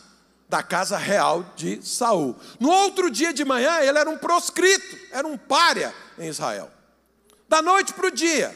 da 0.48 0.62
casa 0.62 0.98
real 0.98 1.44
de 1.56 1.80
Saul. 1.82 2.36
No 2.60 2.70
outro 2.70 3.10
dia 3.10 3.32
de 3.32 3.44
manhã, 3.44 3.80
ele 3.80 3.98
era 3.98 4.10
um 4.10 4.18
proscrito, 4.18 4.98
era 5.10 5.26
um 5.26 5.38
pária 5.38 5.94
em 6.18 6.28
Israel. 6.28 6.70
Da 7.48 7.62
noite 7.62 7.94
para 7.94 8.06
o 8.06 8.10
dia, 8.10 8.54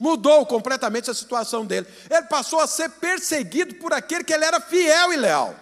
mudou 0.00 0.44
completamente 0.46 1.10
a 1.10 1.14
situação 1.14 1.64
dele. 1.64 1.86
Ele 2.10 2.22
passou 2.22 2.60
a 2.60 2.66
ser 2.66 2.88
perseguido 2.90 3.76
por 3.76 3.92
aquele 3.92 4.24
que 4.24 4.32
ele 4.32 4.44
era 4.44 4.60
fiel 4.60 5.12
e 5.12 5.16
leal. 5.16 5.54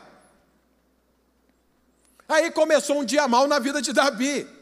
Aí 2.29 2.51
começou 2.51 3.01
um 3.01 3.05
dia 3.05 3.29
mal 3.29 3.47
na 3.47 3.59
vida 3.59 3.81
de 3.81 3.93
Davi. 3.93 4.56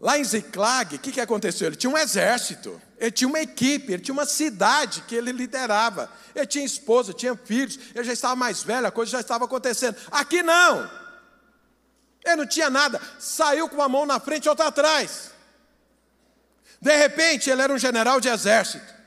Lá 0.00 0.18
em 0.18 0.24
Ziclag, 0.24 0.96
o 0.96 0.98
que, 0.98 1.12
que 1.12 1.20
aconteceu? 1.20 1.66
Ele 1.66 1.76
tinha 1.76 1.90
um 1.90 1.98
exército, 1.98 2.80
ele 2.98 3.10
tinha 3.10 3.28
uma 3.28 3.40
equipe, 3.40 3.92
ele 3.92 4.02
tinha 4.02 4.14
uma 4.14 4.24
cidade 4.24 5.02
que 5.02 5.14
ele 5.14 5.30
liderava. 5.30 6.10
Ele 6.34 6.46
tinha 6.46 6.64
esposa, 6.64 7.12
tinha 7.12 7.36
filhos, 7.36 7.78
ele 7.94 8.04
já 8.04 8.12
estava 8.14 8.34
mais 8.34 8.62
velho, 8.62 8.86
a 8.86 8.90
coisa 8.90 9.12
já 9.12 9.20
estava 9.20 9.44
acontecendo. 9.44 9.96
Aqui 10.10 10.42
não. 10.42 10.90
Ele 12.24 12.36
não 12.36 12.46
tinha 12.46 12.70
nada, 12.70 13.00
saiu 13.18 13.68
com 13.68 13.76
uma 13.76 13.88
mão 13.88 14.06
na 14.06 14.18
frente 14.18 14.46
e 14.46 14.48
outra 14.48 14.68
atrás. 14.68 15.32
De 16.80 16.96
repente, 16.96 17.50
ele 17.50 17.60
era 17.60 17.72
um 17.72 17.78
general 17.78 18.20
de 18.20 18.28
exército. 18.28 19.00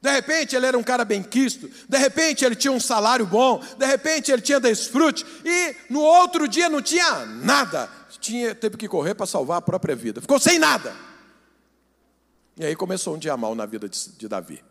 De 0.00 0.10
repente 0.10 0.54
ele 0.54 0.64
era 0.64 0.78
um 0.78 0.82
cara 0.84 1.04
bem 1.04 1.20
quisto, 1.20 1.68
de 1.88 1.98
repente 1.98 2.44
ele 2.44 2.54
tinha 2.54 2.70
um 2.70 2.78
salário 2.78 3.26
bom, 3.26 3.60
de 3.76 3.84
repente 3.84 4.30
ele 4.30 4.40
tinha 4.40 4.60
desfrute, 4.60 5.26
e 5.44 5.74
no 5.90 6.00
outro 6.00 6.46
dia 6.46 6.68
não 6.68 6.80
tinha 6.80 7.26
nada 7.26 7.97
tinha, 8.20 8.54
teve 8.54 8.76
que 8.76 8.88
correr 8.88 9.14
para 9.14 9.26
salvar 9.26 9.58
a 9.58 9.62
própria 9.62 9.94
vida. 9.96 10.20
Ficou 10.20 10.38
sem 10.38 10.58
nada. 10.58 10.94
E 12.56 12.64
aí 12.64 12.74
começou 12.74 13.14
um 13.14 13.18
dia 13.18 13.36
mal 13.36 13.54
na 13.54 13.66
vida 13.66 13.88
de, 13.88 14.10
de 14.10 14.28
Davi. 14.28 14.62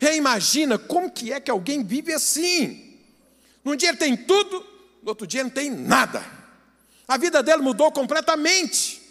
E 0.00 0.06
aí 0.06 0.16
imagina 0.16 0.78
como 0.78 1.10
que 1.10 1.32
é 1.32 1.40
que 1.40 1.50
alguém 1.50 1.82
vive 1.82 2.12
assim. 2.12 2.98
Num 3.64 3.74
dia 3.74 3.88
ele 3.88 3.98
tem 3.98 4.16
tudo, 4.16 4.64
no 5.02 5.08
outro 5.08 5.26
dia 5.26 5.42
não 5.42 5.50
tem 5.50 5.70
nada. 5.70 6.24
A 7.06 7.16
vida 7.16 7.42
dele 7.42 7.62
mudou 7.62 7.90
completamente. 7.90 9.02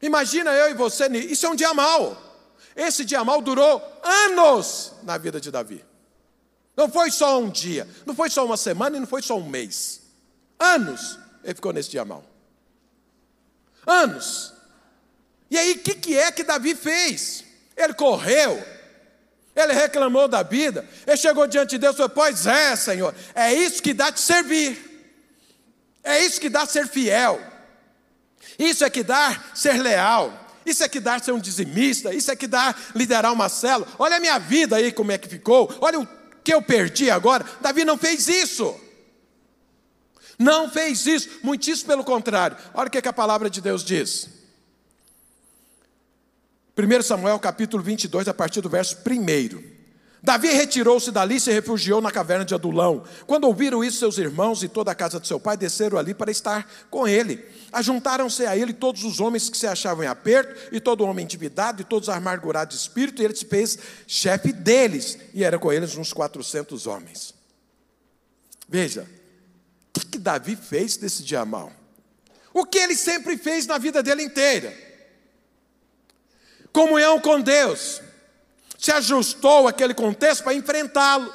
Imagina 0.00 0.52
eu 0.52 0.70
e 0.70 0.74
você, 0.74 1.08
isso 1.08 1.46
é 1.46 1.48
um 1.48 1.56
dia 1.56 1.74
mal. 1.74 2.16
Esse 2.76 3.04
dia 3.04 3.24
mal 3.24 3.42
durou 3.42 3.82
anos 4.02 4.92
na 5.02 5.18
vida 5.18 5.40
de 5.40 5.50
Davi. 5.50 5.84
Não 6.76 6.88
foi 6.88 7.10
só 7.10 7.40
um 7.40 7.50
dia, 7.50 7.88
não 8.06 8.14
foi 8.14 8.30
só 8.30 8.46
uma 8.46 8.56
semana 8.56 8.96
e 8.96 9.00
não 9.00 9.06
foi 9.06 9.20
só 9.20 9.36
um 9.36 9.48
mês. 9.48 10.02
Anos 10.60 11.18
ele 11.48 11.54
ficou 11.54 11.72
nesse 11.72 11.88
dia 11.88 12.04
mal. 12.04 12.22
Anos. 13.86 14.52
E 15.50 15.56
aí, 15.56 15.72
o 15.72 15.78
que, 15.78 15.94
que 15.94 16.18
é 16.18 16.30
que 16.30 16.44
Davi 16.44 16.74
fez? 16.74 17.42
Ele 17.74 17.94
correu, 17.94 18.62
ele 19.56 19.72
reclamou 19.72 20.28
da 20.28 20.42
vida, 20.42 20.86
ele 21.06 21.16
chegou 21.16 21.46
diante 21.46 21.70
de 21.70 21.78
Deus 21.78 21.94
e 21.94 21.96
falou: 21.96 22.10
Pois 22.10 22.46
é, 22.46 22.76
Senhor, 22.76 23.14
é 23.34 23.54
isso 23.54 23.82
que 23.82 23.94
dá 23.94 24.10
de 24.10 24.20
servir, 24.20 24.78
é 26.04 26.22
isso 26.22 26.38
que 26.38 26.50
dá 26.50 26.66
ser 26.66 26.86
fiel, 26.86 27.40
isso 28.58 28.84
é 28.84 28.90
que 28.90 29.02
dá 29.02 29.42
ser 29.54 29.80
leal, 29.80 30.46
isso 30.66 30.84
é 30.84 30.88
que 30.88 31.00
dá 31.00 31.18
ser 31.18 31.32
um 31.32 31.40
dizimista, 31.40 32.12
isso 32.12 32.30
é 32.30 32.36
que 32.36 32.46
dá 32.46 32.74
liderar 32.94 33.32
uma 33.32 33.48
célula. 33.48 33.90
Olha 33.98 34.18
a 34.18 34.20
minha 34.20 34.38
vida 34.38 34.76
aí 34.76 34.92
como 34.92 35.12
é 35.12 35.16
que 35.16 35.28
ficou, 35.28 35.74
olha 35.80 35.98
o 35.98 36.08
que 36.44 36.52
eu 36.52 36.60
perdi 36.60 37.10
agora. 37.10 37.42
Davi 37.62 37.86
não 37.86 37.96
fez 37.96 38.28
isso. 38.28 38.78
Não 40.38 40.70
fez 40.70 41.04
isso, 41.06 41.28
muitíssimo 41.42 41.88
pelo 41.88 42.04
contrário. 42.04 42.56
Olha 42.72 42.86
o 42.86 42.90
que, 42.90 43.02
que 43.02 43.08
a 43.08 43.12
palavra 43.12 43.50
de 43.50 43.60
Deus 43.60 43.82
diz. 43.82 44.28
1 46.76 47.02
Samuel 47.02 47.40
capítulo 47.40 47.82
22, 47.82 48.28
a 48.28 48.34
partir 48.34 48.60
do 48.60 48.68
verso 48.68 48.96
1. 48.96 49.78
Davi 50.22 50.48
retirou-se 50.48 51.10
dali 51.10 51.36
e 51.36 51.40
se 51.40 51.50
refugiou 51.52 52.00
na 52.00 52.10
caverna 52.10 52.44
de 52.44 52.54
Adulão. 52.54 53.04
Quando 53.26 53.44
ouviram 53.44 53.82
isso, 53.82 53.98
seus 53.98 54.18
irmãos 54.18 54.62
e 54.62 54.68
toda 54.68 54.90
a 54.90 54.94
casa 54.94 55.18
de 55.18 55.26
seu 55.26 55.38
pai 55.38 55.56
desceram 55.56 55.98
ali 55.98 56.12
para 56.12 56.30
estar 56.30 56.68
com 56.90 57.06
ele. 57.06 57.44
Ajuntaram-se 57.72 58.44
a 58.46 58.56
ele 58.56 58.72
todos 58.72 59.04
os 59.04 59.20
homens 59.20 59.48
que 59.48 59.56
se 59.56 59.66
achavam 59.66 60.04
em 60.04 60.08
aperto, 60.08 60.74
e 60.74 60.80
todo 60.80 61.04
homem 61.04 61.24
endividado, 61.24 61.82
e 61.82 61.84
todos 61.84 62.08
amargurados 62.08 62.76
de 62.76 62.82
espírito, 62.82 63.22
e 63.22 63.24
ele 63.24 63.34
se 63.34 63.44
fez 63.44 63.78
chefe 64.06 64.52
deles, 64.52 65.18
e 65.32 65.44
era 65.44 65.58
com 65.58 65.72
eles 65.72 65.96
uns 65.96 66.12
400 66.12 66.86
homens. 66.86 67.34
Veja, 68.68 69.08
que, 69.92 70.06
que 70.06 70.18
Davi 70.18 70.56
fez 70.56 70.96
desse 70.96 71.22
dia 71.22 71.44
mal? 71.44 71.72
O 72.52 72.64
que 72.64 72.78
ele 72.78 72.96
sempre 72.96 73.36
fez 73.36 73.66
na 73.66 73.78
vida 73.78 74.02
dele 74.02 74.22
inteira? 74.22 74.76
Comunhão 76.72 77.20
com 77.20 77.40
Deus 77.40 78.00
se 78.78 78.92
ajustou 78.92 79.66
àquele 79.66 79.92
contexto 79.92 80.44
para 80.44 80.54
enfrentá-lo. 80.54 81.32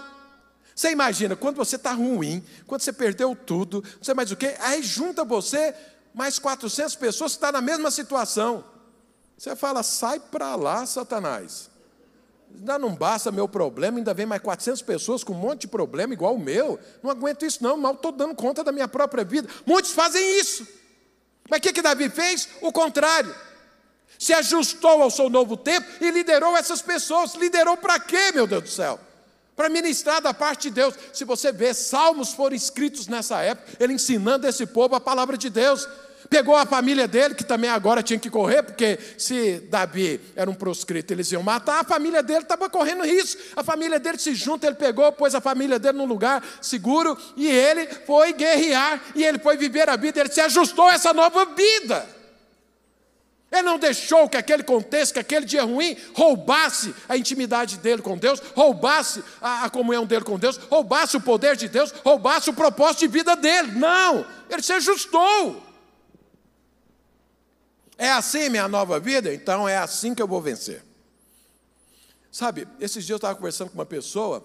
Você 0.74 0.90
imagina, 0.90 1.36
quando 1.36 1.58
você 1.58 1.76
está 1.76 1.92
ruim, 1.92 2.44
quando 2.66 2.82
você 2.82 2.94
perdeu 2.94 3.36
tudo, 3.36 3.84
não 3.98 4.04
sei 4.04 4.14
mais 4.14 4.32
o 4.32 4.36
quê, 4.36 4.56
aí 4.60 4.82
junta 4.82 5.24
você 5.24 5.76
mais 6.14 6.40
400 6.40 6.96
pessoas 6.96 7.34
que 7.34 7.38
estão 7.38 7.52
tá 7.52 7.60
na 7.60 7.62
mesma 7.62 7.92
situação. 7.92 8.64
Você 9.38 9.56
fala, 9.56 9.84
sai 9.84 10.20
para 10.20 10.56
lá, 10.56 10.86
Satanás. 10.86 11.70
Ainda 12.56 12.78
não 12.80 12.96
basta 12.96 13.32
meu 13.32 13.48
problema, 13.48 13.98
ainda 13.98 14.14
vem 14.14 14.26
mais 14.26 14.42
400 14.42 14.82
pessoas 14.82 15.24
com 15.24 15.34
um 15.34 15.38
monte 15.38 15.62
de 15.62 15.68
problema 15.68 16.14
igual 16.14 16.36
o 16.36 16.40
meu. 16.40 16.80
Não 17.02 17.10
aguento 17.10 17.46
isso 17.46 17.64
não, 17.64 17.76
mal 17.76 17.94
estou 17.94 18.12
dando 18.12 18.36
conta 18.36 18.64
da 18.64 18.72
minha 18.72 18.88
própria 18.88 19.24
vida. 19.24 19.50
Muitos 19.66 19.92
fazem 19.92 20.40
isso. 20.40 20.68
Mas 21.50 21.60
o 21.60 21.62
que, 21.62 21.74
que 21.74 21.82
Davi 21.82 22.10
fez? 22.10 22.48
O 22.62 22.72
contrário 22.72 23.34
se 24.18 24.34
ajustou 24.34 25.02
ao 25.04 25.12
seu 25.12 25.30
novo 25.30 25.58
tempo 25.58 25.86
e 26.00 26.10
liderou 26.12 26.56
essas 26.56 26.82
pessoas. 26.82 27.34
Liderou 27.36 27.76
para 27.76 28.00
quê, 28.00 28.32
meu 28.34 28.48
Deus 28.48 28.64
do 28.64 28.70
céu? 28.70 29.00
Para 29.56 29.68
ministrar 29.70 30.22
da 30.22 30.34
parte 30.34 30.64
de 30.64 30.72
Deus. 30.72 30.96
Se 31.12 31.26
você 31.26 31.52
vê, 31.52 31.74
salmos 31.74 32.34
foram 32.34 32.56
escritos 32.56 33.08
nessa 33.08 33.42
época, 33.42 33.72
ele 33.80 33.94
ensinando 33.94 34.48
esse 34.48 34.66
povo 34.66 34.96
a 34.96 35.02
palavra 35.02 35.38
de 35.38 35.50
Deus. 35.50 35.88
Pegou 36.34 36.56
a 36.56 36.66
família 36.66 37.08
dele, 37.08 37.36
que 37.36 37.44
também 37.44 37.70
agora 37.70 38.02
tinha 38.02 38.18
que 38.18 38.28
correr, 38.28 38.64
porque 38.64 38.98
se 39.20 39.60
Davi 39.70 40.20
era 40.36 40.50
um 40.50 40.56
proscrito, 40.56 41.14
eles 41.14 41.32
iam 41.32 41.44
matar, 41.44 41.82
a 41.82 41.84
família 41.84 42.24
dele 42.24 42.40
estava 42.40 42.68
correndo 42.68 43.04
risco. 43.04 43.40
A 43.56 43.64
família 43.64 44.00
dele 44.00 44.18
se 44.18 44.34
junta, 44.34 44.66
ele 44.66 44.76
pegou, 44.76 45.12
pôs 45.12 45.36
a 45.36 45.40
família 45.40 45.78
dele 45.78 46.00
num 46.00 46.08
lugar 46.08 46.44
seguro 46.60 47.16
e 47.38 47.48
ele 47.48 47.86
foi 48.08 48.34
guerrear 48.34 49.00
e 49.14 49.24
ele 49.24 49.38
foi 49.38 49.58
viver 49.58 49.88
a 49.88 49.96
vida, 49.96 50.22
ele 50.22 50.32
se 50.32 50.42
ajustou 50.42 50.88
a 50.88 50.96
essa 50.96 51.14
nova 51.14 51.46
vida. 51.46 52.04
Ele 53.52 53.62
não 53.62 53.78
deixou 53.78 54.28
que 54.28 54.36
aquele 54.36 54.64
contexto, 54.64 55.14
que 55.14 55.20
aquele 55.20 55.46
dia 55.46 55.62
ruim, 55.62 55.96
roubasse 56.16 56.96
a 57.08 57.16
intimidade 57.16 57.78
dele 57.78 58.02
com 58.02 58.18
Deus, 58.18 58.42
roubasse 58.56 59.24
a, 59.40 59.66
a, 59.66 59.70
comunhão 59.70 60.04
dele 60.04 60.26
com 60.26 60.40
Deus, 60.40 60.58
roubasse 60.58 61.16
o 61.16 61.22
poder 61.22 61.56
de 61.56 61.70
Deus, 61.70 61.94
roubasse 62.04 62.50
o 62.50 62.54
propósito 62.54 63.02
de 63.02 63.08
vida 63.08 63.36
dele. 63.36 63.74
Não, 63.74 64.26
ele 64.50 64.64
se 64.64 64.74
ajustou. 64.74 65.73
É 67.98 68.12
assim 68.12 68.50
minha 68.50 68.68
nova 68.68 69.00
vida? 69.00 69.34
Então 69.34 69.68
é 69.68 69.78
assim 69.78 70.14
que 70.16 70.22
eu 70.22 70.28
vou 70.28 70.42
vencer. 70.42 70.84
Sabe, 72.32 72.68
esses 72.80 73.06
dias 73.06 73.12
eu 73.12 73.16
estava 73.18 73.36
conversando 73.36 73.70
com 73.70 73.76
uma 73.76 73.86
pessoa, 73.86 74.44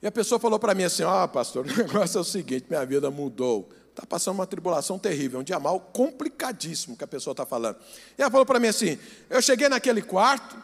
e 0.00 0.06
a 0.06 0.12
pessoa 0.12 0.38
falou 0.38 0.58
para 0.58 0.74
mim 0.74 0.84
assim: 0.84 1.02
Ó, 1.02 1.24
oh, 1.24 1.28
pastor, 1.28 1.66
o 1.66 1.76
negócio 1.76 2.18
é 2.18 2.20
o 2.20 2.24
seguinte, 2.24 2.66
minha 2.68 2.84
vida 2.86 3.10
mudou 3.10 3.68
está 3.92 4.06
passando 4.06 4.36
uma 4.36 4.46
tribulação 4.46 4.98
terrível, 4.98 5.40
um 5.40 5.42
dia 5.42 5.60
mal 5.60 5.78
complicadíssimo 5.78 6.96
que 6.96 7.04
a 7.04 7.06
pessoa 7.06 7.32
está 7.32 7.44
falando. 7.44 7.76
E 8.18 8.22
ela 8.22 8.30
falou 8.30 8.44
para 8.44 8.58
mim 8.58 8.68
assim: 8.68 8.98
eu 9.28 9.40
cheguei 9.40 9.68
naquele 9.68 10.02
quarto, 10.02 10.56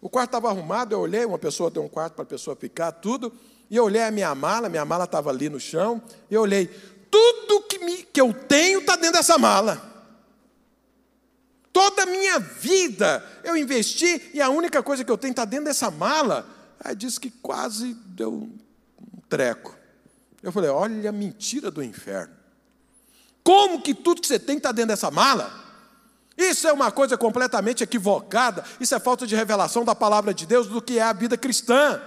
o 0.00 0.08
quarto 0.08 0.30
estava 0.30 0.48
arrumado, 0.48 0.94
eu 0.94 1.00
olhei, 1.00 1.24
uma 1.24 1.38
pessoa 1.38 1.70
tem 1.70 1.82
um 1.82 1.88
quarto 1.88 2.14
para 2.14 2.22
a 2.22 2.26
pessoa 2.26 2.56
ficar, 2.56 2.92
tudo, 2.92 3.32
e 3.70 3.76
eu 3.76 3.84
olhei 3.84 4.02
a 4.02 4.10
minha 4.10 4.34
mala, 4.34 4.68
minha 4.68 4.84
mala 4.84 5.04
estava 5.04 5.30
ali 5.30 5.48
no 5.48 5.60
chão, 5.60 6.02
e 6.30 6.34
eu 6.34 6.42
olhei, 6.42 6.66
tudo 7.10 7.62
que, 7.62 7.78
me, 7.78 8.02
que 8.02 8.20
eu 8.20 8.32
tenho 8.32 8.80
está 8.80 8.96
dentro 8.96 9.18
dessa 9.18 9.38
mala. 9.38 9.95
Toda 11.76 12.04
a 12.04 12.06
minha 12.06 12.38
vida 12.38 13.22
eu 13.44 13.54
investi 13.54 14.30
e 14.32 14.40
a 14.40 14.48
única 14.48 14.82
coisa 14.82 15.04
que 15.04 15.10
eu 15.10 15.18
tenho 15.18 15.32
está 15.32 15.44
dentro 15.44 15.66
dessa 15.66 15.90
mala. 15.90 16.48
Aí 16.82 16.96
disse 16.96 17.20
que 17.20 17.30
quase 17.30 17.92
deu 17.92 18.32
um 18.32 19.18
treco. 19.28 19.76
Eu 20.42 20.50
falei: 20.50 20.70
olha 20.70 21.10
a 21.10 21.12
mentira 21.12 21.70
do 21.70 21.82
inferno. 21.82 22.32
Como 23.44 23.82
que 23.82 23.92
tudo 23.92 24.22
que 24.22 24.26
você 24.26 24.38
tem 24.38 24.56
está 24.56 24.72
dentro 24.72 24.88
dessa 24.88 25.10
mala? 25.10 25.52
Isso 26.34 26.66
é 26.66 26.72
uma 26.72 26.90
coisa 26.90 27.18
completamente 27.18 27.84
equivocada. 27.84 28.64
Isso 28.80 28.94
é 28.94 28.98
falta 28.98 29.26
de 29.26 29.36
revelação 29.36 29.84
da 29.84 29.94
palavra 29.94 30.32
de 30.32 30.46
Deus 30.46 30.68
do 30.68 30.80
que 30.80 30.98
é 30.98 31.02
a 31.02 31.12
vida 31.12 31.36
cristã. 31.36 32.00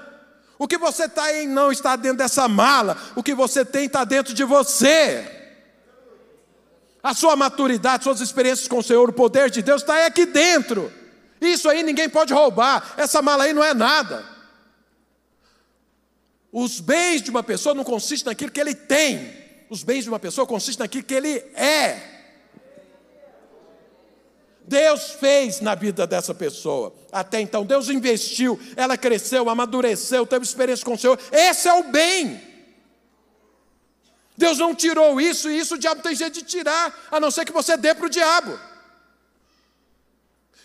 O 0.58 0.68
que 0.68 0.80
você 0.80 1.04
está 1.04 1.32
em 1.32 1.48
não 1.48 1.72
está 1.72 1.96
dentro 1.96 2.18
dessa 2.18 2.48
mala. 2.48 2.98
O 3.16 3.22
que 3.22 3.36
você 3.36 3.64
tem 3.64 3.86
está 3.86 4.04
dentro 4.04 4.34
de 4.34 4.44
você. 4.44 5.39
A 7.02 7.14
sua 7.14 7.36
maturidade, 7.36 8.04
suas 8.04 8.22
experiências 8.22 8.68
com 8.68 8.80
o 8.80 8.84
Senhor, 8.84 9.10
o 9.10 9.14
poder 9.14 9.50
de 9.50 9.62
Deus 9.62 9.82
está 9.82 10.06
aqui 10.06 10.26
dentro. 10.26 10.92
Isso 11.40 11.70
aí 11.70 11.84
ninguém 11.84 12.10
pode 12.10 12.34
roubar. 12.34 12.94
Essa 12.98 13.22
mala 13.22 13.46
aí 13.46 13.54
não 13.54 13.64
é 13.64 13.74
nada. 13.74 14.26
Os 16.52 16.80
bens 16.80 17.22
de 17.22 17.30
uma 17.30 17.44
pessoa 17.44 17.76
não 17.76 17.84
consistem 17.84 18.32
naquilo 18.32 18.52
que 18.52 18.60
ele 18.60 18.76
tem 18.76 19.40
os 19.70 19.84
bens 19.84 20.04
de 20.04 20.10
uma 20.10 20.20
pessoa 20.20 20.48
consistem 20.48 20.84
naquilo 20.84 21.04
que 21.04 21.14
ele 21.14 21.38
é. 21.56 22.18
Deus 24.66 25.12
fez 25.12 25.62
na 25.62 25.76
vida 25.76 26.06
dessa 26.06 26.34
pessoa. 26.34 26.94
Até 27.12 27.40
então, 27.40 27.66
Deus 27.66 27.90
investiu, 27.90 28.60
ela 28.76 28.98
cresceu, 28.98 29.50
amadureceu, 29.50 30.26
teve 30.26 30.44
experiência 30.44 30.86
com 30.86 30.94
o 30.94 30.98
Senhor. 30.98 31.20
Esse 31.32 31.68
é 31.68 31.74
o 31.74 31.84
bem. 31.84 32.49
Deus 34.40 34.58
não 34.58 34.74
tirou 34.74 35.20
isso, 35.20 35.50
e 35.50 35.60
isso 35.60 35.76
o 35.76 35.78
diabo 35.78 36.02
tem 36.02 36.16
jeito 36.16 36.36
de 36.36 36.44
tirar, 36.44 36.98
a 37.12 37.20
não 37.20 37.30
ser 37.30 37.44
que 37.44 37.52
você 37.52 37.76
dê 37.76 37.94
para 37.94 38.06
o 38.06 38.10
diabo. 38.10 38.58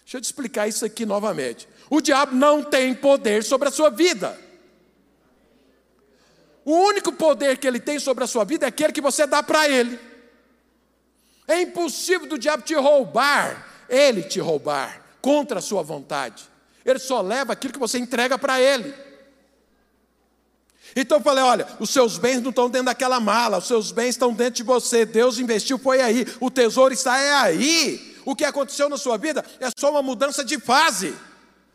Deixa 0.04 0.16
eu 0.16 0.20
te 0.20 0.26
explicar 0.26 0.68
isso 0.68 0.84
aqui 0.84 1.04
novamente. 1.04 1.68
O 1.90 2.00
diabo 2.00 2.36
não 2.36 2.62
tem 2.62 2.94
poder 2.94 3.42
sobre 3.42 3.66
a 3.66 3.72
sua 3.72 3.90
vida. 3.90 4.38
O 6.64 6.72
único 6.72 7.12
poder 7.12 7.58
que 7.58 7.66
ele 7.66 7.80
tem 7.80 7.98
sobre 7.98 8.22
a 8.22 8.28
sua 8.28 8.44
vida 8.44 8.64
é 8.64 8.68
aquele 8.68 8.92
que 8.92 9.00
você 9.00 9.26
dá 9.26 9.42
para 9.42 9.68
ele. 9.68 9.98
É 11.48 11.60
impossível 11.60 12.28
do 12.28 12.38
diabo 12.38 12.62
te 12.62 12.76
roubar, 12.76 13.66
ele 13.88 14.22
te 14.22 14.38
roubar, 14.38 15.04
contra 15.20 15.58
a 15.58 15.62
sua 15.62 15.82
vontade. 15.82 16.44
Ele 16.84 17.00
só 17.00 17.20
leva 17.20 17.54
aquilo 17.54 17.72
que 17.72 17.78
você 17.80 17.98
entrega 17.98 18.38
para 18.38 18.60
ele. 18.60 18.94
Então 20.96 21.18
eu 21.18 21.22
falei: 21.22 21.42
olha, 21.42 21.66
os 21.80 21.90
seus 21.90 22.18
bens 22.18 22.40
não 22.40 22.50
estão 22.50 22.70
dentro 22.70 22.86
daquela 22.86 23.18
mala, 23.20 23.58
os 23.58 23.66
seus 23.66 23.90
bens 23.90 24.10
estão 24.10 24.32
dentro 24.32 24.54
de 24.54 24.62
você. 24.62 25.04
Deus 25.04 25.38
investiu, 25.38 25.78
foi 25.78 26.00
aí. 26.00 26.26
O 26.40 26.50
tesouro 26.50 26.94
está 26.94 27.18
é 27.18 27.32
aí. 27.32 28.14
O 28.24 28.34
que 28.34 28.44
aconteceu 28.44 28.88
na 28.88 28.96
sua 28.96 29.18
vida 29.18 29.44
é 29.60 29.68
só 29.78 29.90
uma 29.90 30.02
mudança 30.02 30.44
de 30.44 30.58
fase. 30.58 31.14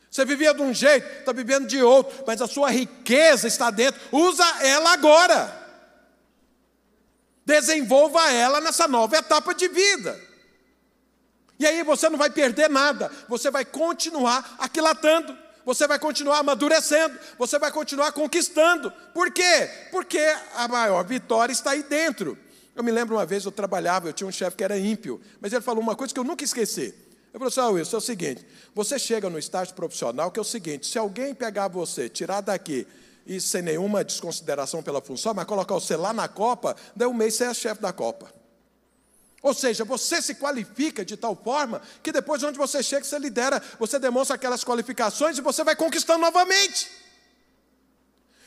Você 0.10 0.26
vivia 0.26 0.54
de 0.54 0.62
um 0.62 0.74
jeito, 0.74 1.08
está 1.20 1.32
vivendo 1.32 1.68
de 1.68 1.84
outro, 1.84 2.24
mas 2.26 2.42
a 2.42 2.48
sua 2.48 2.72
riqueza 2.72 3.48
está 3.48 3.70
dentro. 3.70 4.00
Usa 4.12 4.44
ela 4.62 4.92
agora. 4.92 5.56
Desenvolva 7.46 8.32
ela 8.32 8.60
nessa 8.60 8.88
nova 8.88 9.18
etapa 9.18 9.54
de 9.54 9.68
vida. 9.68 10.20
E 11.60 11.66
aí 11.66 11.84
você 11.84 12.10
não 12.10 12.18
vai 12.18 12.30
perder 12.30 12.70
nada, 12.70 13.12
você 13.28 13.52
vai 13.52 13.66
continuar 13.66 14.56
aquilatando, 14.58 15.38
você 15.70 15.88
vai 15.88 16.00
continuar 16.00 16.40
amadurecendo, 16.40 17.16
você 17.38 17.60
vai 17.60 17.72
continuar 17.72 18.12
conquistando. 18.12 18.92
Por 19.14 19.32
quê? 19.32 19.70
Porque 19.92 20.18
a 20.56 20.68
maior 20.68 21.06
vitória 21.06 21.54
está 21.54 21.72
aí 21.72 21.84
dentro. 21.84 22.36
Eu 22.76 22.84
me 22.84 22.92
lembro 22.92 23.16
uma 23.16 23.24
vez, 23.24 23.46
eu 23.46 23.52
trabalhava, 23.52 24.10
eu 24.10 24.14
tinha 24.14 24.28
um 24.28 24.32
chefe 24.32 24.58
que 24.58 24.64
era 24.64 24.80
ímpio, 24.80 25.22
mas 25.40 25.54
ele 25.54 25.62
falou 25.62 25.84
uma 25.84 25.96
coisa 25.96 26.12
que 26.12 26.20
eu 26.20 26.24
nunca 26.24 26.44
esqueci. 26.44 26.92
Eu 27.32 27.40
falei 27.40 27.50
assim, 27.50 27.60
ah, 27.60 27.70
Wilson, 27.70 27.98
é 27.98 28.00
o 28.00 28.02
seguinte, 28.02 28.48
você 28.74 28.98
chega 28.98 29.30
no 29.30 29.38
estágio 29.38 29.76
profissional 29.76 30.32
que 30.32 30.40
é 30.40 30.42
o 30.42 30.46
seguinte, 30.46 30.88
se 30.88 30.98
alguém 30.98 31.36
pegar 31.36 31.68
você, 31.68 32.10
tirar 32.10 32.42
daqui 32.42 32.88
e 33.24 33.40
sem 33.40 33.62
nenhuma 33.62 34.04
desconsideração 34.04 34.82
pela 34.82 35.02
função, 35.02 35.36
mas 35.36 35.46
colocar 35.46 35.76
você 35.76 35.96
lá 35.96 36.12
na 36.12 36.28
Copa, 36.28 36.76
daí 36.96 37.08
um 37.08 37.14
mês 37.14 37.36
você 37.36 37.44
é 37.44 37.54
chefe 37.54 37.80
da 37.80 37.94
Copa. 37.94 38.39
Ou 39.42 39.54
seja, 39.54 39.86
você 39.86 40.22
se 40.22 40.36
qualifica 40.36 41.06
de 41.06 41.16
tal 41.16 41.36
forma 41.36 41.82
que 42.04 42.12
depois 42.12 42.44
onde 42.44 42.58
você 42.58 42.84
chega, 42.84 43.06
você 43.06 43.18
lidera, 43.18 43.62
você 43.80 43.98
demonstra 43.98 44.36
aquelas 44.36 44.64
qualificações 44.64 45.38
e 45.38 45.42
você 45.42 45.64
vai 45.64 45.76
conquistando 45.76 46.20
novamente. 46.20 46.90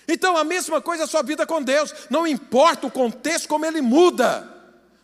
Então 0.06 0.36
a 0.36 0.44
mesma 0.44 0.80
coisa 0.80 1.04
é 1.04 1.06
a 1.06 1.08
sua 1.08 1.22
vida 1.22 1.46
com 1.46 1.62
Deus, 1.62 1.94
não 2.10 2.26
importa 2.26 2.86
o 2.86 2.90
contexto 2.90 3.48
como 3.48 3.64
ele 3.64 3.80
muda. 3.80 4.48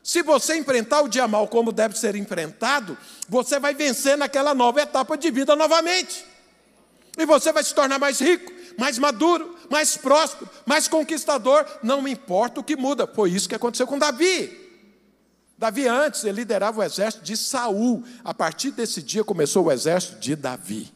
Se 0.03 0.23
você 0.23 0.57
enfrentar 0.57 1.03
o 1.03 1.09
dia 1.09 1.27
mal 1.27 1.49
como 1.49 1.73
deve 1.73 1.99
ser 1.99 2.17
enfrentado, 2.17 2.97
você 3.29 3.59
vai 3.59 3.75
vencer 3.75 4.17
naquela 4.17 4.55
nova 4.55 4.81
etapa 4.81 5.17
de 5.17 5.31
vida 5.31 5.55
novamente. 5.57 6.25
E 7.17 7.25
você 7.27 7.53
vai 7.53 7.65
se 7.65 7.75
tornar 7.75 7.99
mais 7.99 8.21
rico, 8.21 8.53
mais 8.79 8.99
maduro, 8.99 9.57
mais 9.69 9.97
próspero, 9.97 10.49
mais 10.65 10.87
conquistador. 10.87 11.67
Não 11.83 12.07
importa 12.07 12.61
o 12.61 12.65
que 12.65 12.77
muda. 12.77 13.07
Foi 13.07 13.31
isso 13.31 13.49
que 13.49 13.55
aconteceu 13.55 13.87
com 13.87 13.99
Davi. 13.99 14.68
Davi 15.59 15.89
antes 15.89 16.23
ele 16.23 16.37
liderava 16.41 16.81
o 16.81 16.85
exército 16.85 17.25
de 17.25 17.37
Saul. 17.37 18.05
A 18.23 18.33
partir 18.33 18.71
desse 18.71 19.03
dia 19.03 19.25
começou 19.25 19.67
o 19.67 19.73
exército 19.73 20.21
de 20.21 20.37
Davi. 20.37 20.95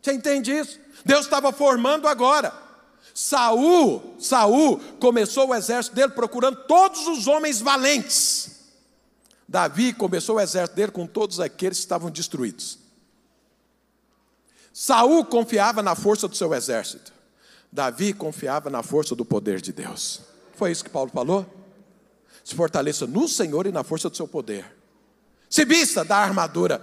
Você 0.00 0.12
entende 0.12 0.52
isso? 0.52 0.78
Deus 1.04 1.24
estava 1.24 1.52
formando 1.52 2.06
agora. 2.06 2.54
Saul, 3.12 4.14
Saul 4.20 4.78
começou 5.00 5.48
o 5.48 5.54
exército 5.54 5.96
dele 5.96 6.12
procurando 6.12 6.64
todos 6.68 7.08
os 7.08 7.26
homens 7.26 7.60
valentes. 7.60 8.54
Davi 9.48 9.92
começou 9.92 10.36
o 10.36 10.40
exército 10.40 10.76
dele 10.76 10.92
com 10.92 11.06
todos 11.06 11.40
aqueles 11.40 11.78
que 11.78 11.84
estavam 11.84 12.10
destruídos. 12.10 12.78
Saul 14.72 15.24
confiava 15.24 15.82
na 15.82 15.96
força 15.96 16.28
do 16.28 16.36
seu 16.36 16.54
exército. 16.54 17.12
Davi 17.72 18.12
confiava 18.12 18.70
na 18.70 18.82
força 18.82 19.16
do 19.16 19.24
poder 19.24 19.60
de 19.60 19.72
Deus. 19.72 20.20
Foi 20.54 20.70
isso 20.70 20.84
que 20.84 20.90
Paulo 20.90 21.10
falou? 21.12 21.55
Se 22.46 22.54
fortaleça 22.54 23.08
no 23.08 23.26
Senhor 23.26 23.66
e 23.66 23.72
na 23.72 23.82
força 23.82 24.08
do 24.08 24.16
seu 24.16 24.28
poder. 24.28 24.64
Se 25.50 25.64
vista 25.64 26.04
da 26.04 26.18
armadura. 26.18 26.80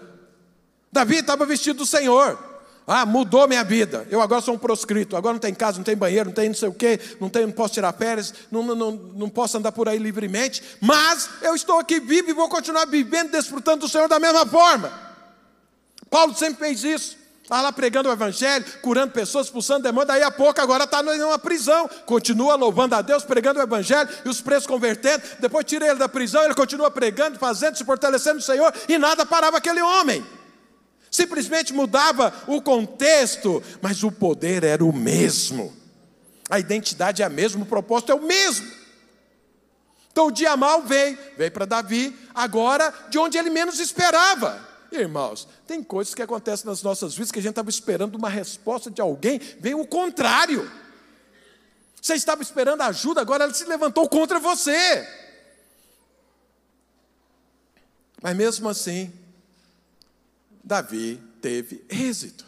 Davi 0.92 1.20
estava 1.20 1.46
vestido 1.46 1.78
do 1.78 1.86
Senhor. 1.86 2.38
Ah, 2.86 3.06
mudou 3.06 3.48
minha 3.48 3.64
vida. 3.64 4.06
Eu 4.12 4.22
agora 4.22 4.42
sou 4.42 4.56
um 4.56 4.58
proscrito. 4.58 5.16
Agora 5.16 5.32
não 5.32 5.40
tem 5.40 5.54
casa, 5.54 5.78
não 5.78 5.86
tem 5.86 5.96
banheiro, 5.96 6.26
não 6.26 6.34
tem 6.34 6.50
não 6.50 6.56
sei 6.56 6.68
o 6.68 6.74
quê, 6.74 7.00
não, 7.18 7.30
tem, 7.30 7.46
não 7.46 7.54
posso 7.54 7.76
tirar 7.76 7.94
férias, 7.94 8.34
não, 8.52 8.62
não, 8.62 8.76
não, 8.76 8.92
não 8.92 9.30
posso 9.30 9.58
andar 9.58 9.72
por 9.72 9.88
aí 9.88 9.98
livremente. 9.98 10.62
Mas 10.82 11.30
eu 11.42 11.56
estou 11.56 11.80
aqui 11.80 11.98
vivo 11.98 12.30
e 12.30 12.34
vou 12.34 12.50
continuar 12.50 12.86
vivendo, 12.86 13.32
desfrutando 13.32 13.86
do 13.86 13.90
Senhor 13.90 14.10
da 14.10 14.20
mesma 14.20 14.46
forma. 14.46 14.92
Paulo 16.10 16.36
sempre 16.36 16.60
fez 16.60 16.84
isso. 16.84 17.23
Está 17.44 17.62
lá 17.62 17.74
pregando 17.74 18.08
o 18.08 18.12
Evangelho, 18.12 18.66
curando 18.82 19.12
pessoas, 19.12 19.48
expulsando 19.48 19.84
demônios, 19.84 20.08
daí 20.08 20.24
a 20.24 20.32
pouco 20.32 20.62
agora 20.62 20.86
está 20.86 21.04
numa 21.04 21.38
prisão. 21.38 21.90
Continua 22.06 22.56
louvando 22.56 22.96
a 22.96 23.02
Deus, 23.02 23.24
pregando 23.26 23.60
o 23.60 23.64
Evangelho 23.64 24.10
e 24.26 24.30
os 24.30 24.40
presos 24.40 24.66
convertendo. 24.66 25.22
Depois 25.40 25.66
tira 25.66 25.86
ele 25.86 26.00
da 26.00 26.08
prisão, 26.08 26.42
ele 26.44 26.56
continua 26.56 26.90
pregando, 26.90 27.38
fazendo, 27.38 27.78
se 27.78 27.84
fortalecendo 27.84 28.36
no 28.36 28.42
Senhor 28.42 28.74
e 28.88 28.98
nada 28.98 29.26
parava 29.26 29.58
aquele 29.58 29.82
homem 29.82 30.26
simplesmente 31.14 31.72
mudava 31.74 32.34
o 32.48 32.60
contexto, 32.60 33.62
mas 33.80 34.04
o 34.04 34.12
poder 34.12 34.64
era 34.64 34.84
o 34.84 34.92
mesmo. 34.92 35.72
A 36.50 36.60
identidade 36.60 37.22
é 37.22 37.26
a 37.26 37.30
mesma, 37.30 37.62
o 37.62 37.68
propósito 37.68 38.12
é 38.12 38.16
o 38.16 38.24
mesmo. 38.24 38.68
Então 40.12 40.28
o 40.28 40.32
dia 40.32 40.58
mal 40.58 40.82
veio, 40.82 41.16
veio 41.38 41.52
para 41.52 41.66
Davi, 41.66 42.18
agora 42.34 42.92
de 43.10 43.20
onde 43.20 43.38
ele 43.38 43.52
menos 43.52 43.80
esperava. 43.80 44.73
Irmãos, 45.00 45.48
tem 45.66 45.84
coisas 45.84 46.14
que 46.14 46.22
acontecem 46.22 46.66
nas 46.66 46.84
nossas 46.84 47.14
vidas 47.14 47.32
que 47.32 47.40
a 47.40 47.42
gente 47.42 47.52
estava 47.52 47.70
esperando 47.70 48.16
uma 48.16 48.30
resposta 48.30 48.92
de 48.92 49.02
alguém, 49.02 49.40
veio 49.60 49.80
o 49.80 49.88
contrário. 49.88 50.72
Você 52.02 52.16
estava 52.16 52.42
esperando 52.42 52.82
ajuda, 52.82 53.22
agora 53.22 53.46
ele 53.46 53.54
se 53.54 53.66
levantou 53.66 54.08
contra 54.10 54.40
você. 54.40 55.08
Mas 58.22 58.36
mesmo 58.36 58.70
assim, 58.70 59.12
Davi 60.64 61.22
teve 61.42 61.86
êxito. 61.90 62.46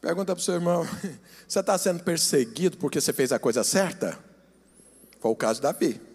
Pergunta 0.00 0.34
para 0.34 0.40
o 0.40 0.44
seu 0.44 0.54
irmão: 0.54 0.86
você 1.46 1.60
está 1.60 1.76
sendo 1.76 2.02
perseguido 2.02 2.78
porque 2.78 3.00
você 3.00 3.12
fez 3.12 3.32
a 3.32 3.38
coisa 3.38 3.62
certa? 3.62 4.18
Foi 5.18 5.30
o 5.30 5.36
caso 5.36 5.60
de 5.60 5.62
Davi. 5.62 6.09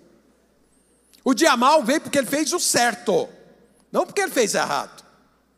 O 1.25 1.33
dia 1.33 1.57
mal 1.57 1.83
veio 1.83 1.99
porque 1.99 2.19
ele 2.19 2.27
fez 2.27 2.53
o 2.53 2.59
certo, 2.59 3.27
não 3.91 4.05
porque 4.05 4.21
ele 4.21 4.31
fez 4.31 4.53
errado. 4.53 5.03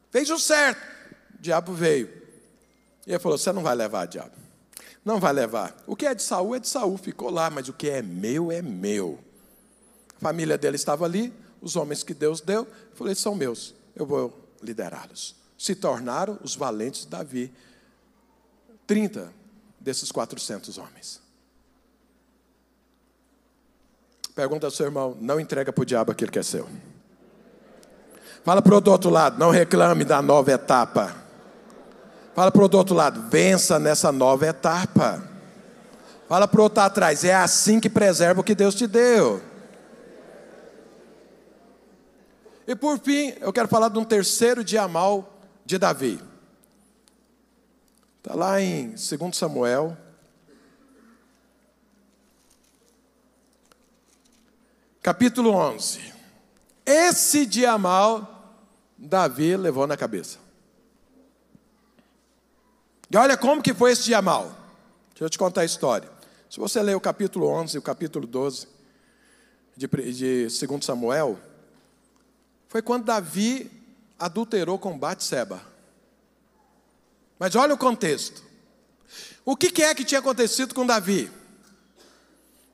Fez 0.09 0.29
o 0.29 0.39
certo. 0.39 0.81
O 1.37 1.41
diabo 1.41 1.73
veio. 1.73 2.07
E 3.05 3.11
ele 3.11 3.19
falou: 3.19 3.37
Você 3.37 3.51
não 3.51 3.61
vai 3.61 3.75
levar, 3.75 4.05
diabo. 4.07 4.31
Não 5.03 5.19
vai 5.19 5.33
levar. 5.33 5.75
O 5.85 5.95
que 5.95 6.05
é 6.05 6.15
de 6.15 6.23
Saul 6.23 6.55
é 6.55 6.59
de 6.59 6.67
Saul, 6.67 6.97
ficou 6.97 7.29
lá, 7.29 7.49
mas 7.49 7.67
o 7.67 7.73
que 7.73 7.89
é 7.89 8.01
meu 8.01 8.51
é 8.51 8.61
meu. 8.61 9.19
A 10.15 10.19
família 10.19 10.57
dele 10.57 10.77
estava 10.77 11.05
ali, 11.05 11.33
os 11.61 11.75
homens 11.75 12.01
que 12.01 12.13
Deus 12.13 12.41
deu, 12.41 12.67
falei, 12.93 13.13
são 13.13 13.35
meus, 13.35 13.75
eu 13.95 14.05
vou 14.05 14.33
liderá-los. 14.61 15.35
Se 15.57 15.75
tornaram 15.75 16.39
os 16.43 16.55
valentes 16.55 17.01
de 17.01 17.07
Davi, 17.07 17.53
30 18.85 19.33
desses 19.79 20.11
400 20.11 20.77
homens. 20.77 21.21
Pergunta 24.37 24.67
ao 24.67 24.71
seu 24.71 24.85
irmão, 24.85 25.17
não 25.19 25.39
entrega 25.39 25.73
para 25.73 25.81
o 25.81 25.85
diabo 25.85 26.11
aquilo 26.11 26.29
que 26.29 26.37
é 26.37 26.43
seu. 26.43 26.69
Fala 28.43 28.61
para 28.61 28.71
o 28.71 28.91
outro 28.91 29.09
lado, 29.09 29.39
não 29.39 29.49
reclame 29.49 30.05
da 30.05 30.21
nova 30.21 30.51
etapa. 30.51 31.11
Fala 32.35 32.51
para 32.51 32.61
o 32.61 32.77
outro 32.77 32.93
lado, 32.93 33.19
vença 33.31 33.79
nessa 33.79 34.11
nova 34.11 34.45
etapa. 34.45 35.27
Fala 36.29 36.47
para 36.47 36.59
o 36.59 36.63
outro 36.65 36.83
atrás, 36.83 37.23
é 37.23 37.33
assim 37.33 37.79
que 37.79 37.89
preserva 37.89 38.41
o 38.41 38.43
que 38.43 38.53
Deus 38.53 38.75
te 38.75 38.85
deu. 38.85 39.41
E 42.67 42.75
por 42.75 42.99
fim, 42.99 43.33
eu 43.41 43.51
quero 43.51 43.67
falar 43.67 43.89
de 43.89 43.97
um 43.97 44.05
terceiro 44.05 44.63
dia 44.63 44.87
mal 44.87 45.33
de 45.65 45.79
Davi. 45.79 46.21
Está 48.19 48.35
lá 48.35 48.61
em 48.61 48.89
2 48.89 49.35
Samuel. 49.35 49.97
Capítulo 55.07 55.51
11. 55.51 56.01
Esse 56.85 57.45
dia 57.45 57.77
mal, 57.77 58.59
Davi 58.97 59.55
levou 59.55 59.87
na 59.87 59.95
cabeça. 59.95 60.37
E 63.09 63.15
olha 63.15 63.37
como 63.37 63.63
que 63.63 63.73
foi 63.73 63.93
esse 63.93 64.03
dia 64.03 64.21
mal. 64.21 64.53
Deixa 65.11 65.23
eu 65.23 65.29
te 65.29 65.37
contar 65.37 65.61
a 65.61 65.65
história. 65.65 66.11
Se 66.49 66.59
você 66.59 66.83
ler 66.83 66.93
o 66.93 66.99
capítulo 66.99 67.47
11 67.47 67.77
e 67.77 67.79
o 67.79 67.81
capítulo 67.81 68.27
12 68.27 68.67
de, 69.77 69.87
de 69.87 70.47
2 70.67 70.83
Samuel, 70.83 71.39
foi 72.67 72.81
quando 72.81 73.05
Davi 73.05 73.71
adulterou 74.19 74.77
com 74.77 74.99
Batseba. 74.99 75.61
Mas 77.39 77.55
olha 77.55 77.73
o 77.73 77.77
contexto. 77.77 78.43
O 79.45 79.55
que 79.55 79.83
é 79.83 79.95
que 79.95 80.03
tinha 80.03 80.19
acontecido 80.19 80.75
com 80.75 80.85
Davi? 80.85 81.31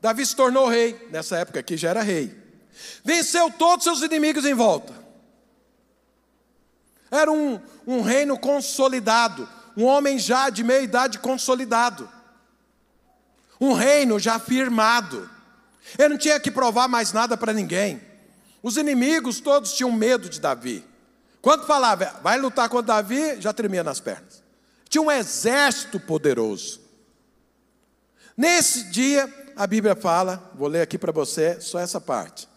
Davi 0.03 0.25
se 0.25 0.35
tornou 0.35 0.67
rei, 0.67 1.07
nessa 1.11 1.37
época 1.37 1.61
aqui 1.61 1.77
já 1.77 1.91
era 1.91 2.01
rei. 2.01 2.37
Venceu 3.05 3.49
todos 3.49 3.85
seus 3.85 4.01
inimigos 4.01 4.43
em 4.43 4.53
volta. 4.53 4.93
Era 7.09 7.31
um, 7.31 7.57
um 7.87 8.01
reino 8.01 8.37
consolidado, 8.37 9.47
um 9.77 9.85
homem 9.85 10.19
já 10.19 10.49
de 10.49 10.61
meia 10.61 10.81
idade 10.81 11.19
consolidado. 11.19 12.09
Um 13.61 13.71
reino 13.71 14.19
já 14.19 14.37
firmado. 14.37 15.29
Ele 15.97 16.09
não 16.09 16.17
tinha 16.17 16.37
que 16.37 16.51
provar 16.51 16.89
mais 16.89 17.13
nada 17.13 17.37
para 17.37 17.53
ninguém. 17.53 18.01
Os 18.61 18.75
inimigos 18.75 19.39
todos 19.39 19.71
tinham 19.71 19.91
medo 19.93 20.27
de 20.27 20.41
Davi. 20.41 20.85
Quando 21.41 21.65
falava, 21.65 22.19
vai 22.21 22.37
lutar 22.37 22.67
contra 22.67 22.95
Davi, 22.95 23.39
já 23.39 23.53
tremia 23.53 23.85
nas 23.85 24.01
pernas. 24.01 24.43
Tinha 24.89 25.01
um 25.01 25.09
exército 25.09 25.97
poderoso. 25.97 26.81
Nesse 28.35 28.85
dia, 28.85 29.42
a 29.55 29.67
Bíblia 29.67 29.95
fala, 29.95 30.51
vou 30.55 30.67
ler 30.67 30.81
aqui 30.81 30.97
para 30.97 31.11
você 31.11 31.59
só 31.59 31.79
essa 31.79 31.99
parte. 31.99 32.47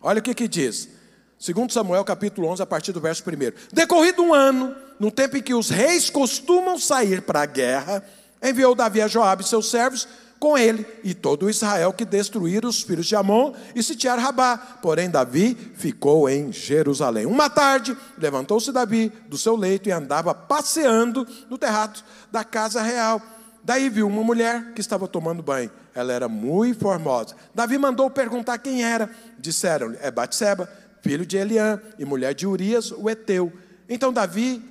Olha 0.00 0.20
o 0.20 0.22
que, 0.22 0.34
que 0.34 0.48
diz. 0.48 0.88
Segundo 1.38 1.72
Samuel, 1.72 2.04
capítulo 2.04 2.48
11, 2.48 2.62
a 2.62 2.66
partir 2.66 2.92
do 2.92 3.00
verso 3.00 3.22
1. 3.22 3.72
Decorrido 3.72 4.22
um 4.22 4.34
ano, 4.34 4.74
no 4.98 5.10
tempo 5.10 5.36
em 5.36 5.42
que 5.42 5.54
os 5.54 5.70
reis 5.70 6.10
costumam 6.10 6.78
sair 6.78 7.22
para 7.22 7.42
a 7.42 7.46
guerra, 7.46 8.04
enviou 8.42 8.74
Davi 8.74 9.00
a 9.00 9.08
Joabe 9.08 9.42
e 9.42 9.46
seus 9.46 9.70
servos 9.70 10.08
com 10.38 10.56
ele 10.56 10.86
e 11.02 11.14
todo 11.14 11.50
Israel 11.50 11.92
que 11.92 12.04
destruíram 12.04 12.68
os 12.68 12.82
filhos 12.82 13.06
de 13.06 13.16
Amon 13.16 13.52
e 13.74 13.82
sitiaram 13.82 14.22
Rabá. 14.22 14.56
Porém, 14.56 15.10
Davi 15.10 15.56
ficou 15.74 16.28
em 16.28 16.52
Jerusalém. 16.52 17.26
Uma 17.26 17.50
tarde, 17.50 17.96
levantou-se 18.16 18.72
Davi 18.72 19.12
do 19.28 19.36
seu 19.36 19.56
leito 19.56 19.88
e 19.88 19.92
andava 19.92 20.34
passeando 20.34 21.26
no 21.50 21.58
terraço 21.58 22.04
da 22.30 22.44
casa 22.44 22.82
real. 22.82 23.20
Daí 23.62 23.88
viu 23.88 24.06
uma 24.06 24.22
mulher 24.22 24.72
que 24.74 24.80
estava 24.80 25.06
tomando 25.06 25.42
banho. 25.42 25.70
Ela 25.98 26.12
era 26.12 26.28
muito 26.28 26.78
formosa. 26.78 27.34
Davi 27.52 27.76
mandou 27.76 28.08
perguntar 28.08 28.56
quem 28.58 28.84
era. 28.84 29.10
Disseram-lhe: 29.36 29.98
É 30.00 30.12
Batseba, 30.12 30.70
filho 31.02 31.26
de 31.26 31.36
Eliã 31.36 31.82
e 31.98 32.04
mulher 32.04 32.34
de 32.34 32.46
Urias, 32.46 32.92
o 32.92 33.10
Eteu. 33.10 33.52
Então 33.88 34.12
Davi 34.12 34.62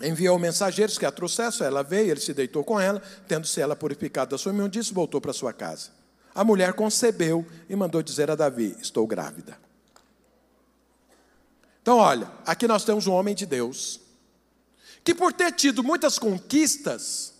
enviou 0.00 0.36
mensageiros 0.40 0.98
que 0.98 1.06
a 1.06 1.12
trouxessem, 1.12 1.64
ela 1.64 1.84
veio, 1.84 2.10
ele 2.10 2.20
se 2.20 2.34
deitou 2.34 2.64
com 2.64 2.80
ela, 2.80 3.00
tendo-se 3.28 3.60
ela 3.60 3.76
purificado 3.76 4.32
da 4.32 4.38
sua 4.38 4.52
imundícia, 4.52 4.92
voltou 4.92 5.20
para 5.20 5.32
sua 5.32 5.52
casa. 5.52 5.90
A 6.34 6.42
mulher 6.42 6.72
concebeu 6.72 7.46
e 7.68 7.76
mandou 7.76 8.02
dizer 8.02 8.28
a 8.28 8.34
Davi: 8.34 8.76
Estou 8.80 9.06
grávida. 9.06 9.56
Então, 11.82 11.98
olha, 11.98 12.28
aqui 12.44 12.66
nós 12.66 12.82
temos 12.82 13.06
um 13.06 13.12
homem 13.12 13.32
de 13.32 13.46
Deus, 13.46 14.00
que 15.04 15.14
por 15.14 15.32
ter 15.32 15.52
tido 15.52 15.84
muitas 15.84 16.18
conquistas, 16.18 17.32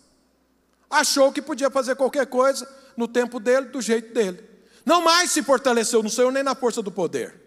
achou 0.88 1.32
que 1.32 1.42
podia 1.42 1.68
fazer 1.68 1.96
qualquer 1.96 2.26
coisa 2.26 2.81
no 2.96 3.08
tempo 3.08 3.38
dele, 3.38 3.66
do 3.66 3.80
jeito 3.80 4.12
dele. 4.12 4.42
Não 4.84 5.02
mais 5.02 5.30
se 5.30 5.42
fortaleceu 5.42 6.02
no 6.02 6.10
Senhor 6.10 6.32
nem 6.32 6.42
na 6.42 6.54
força 6.54 6.82
do 6.82 6.90
poder. 6.90 7.40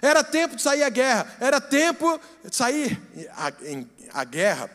Era 0.00 0.22
tempo 0.22 0.56
de 0.56 0.62
sair 0.62 0.82
a 0.82 0.88
guerra, 0.88 1.36
era 1.40 1.60
tempo 1.60 2.20
de 2.44 2.54
sair 2.54 3.00
a 4.12 4.24
guerra 4.24 4.70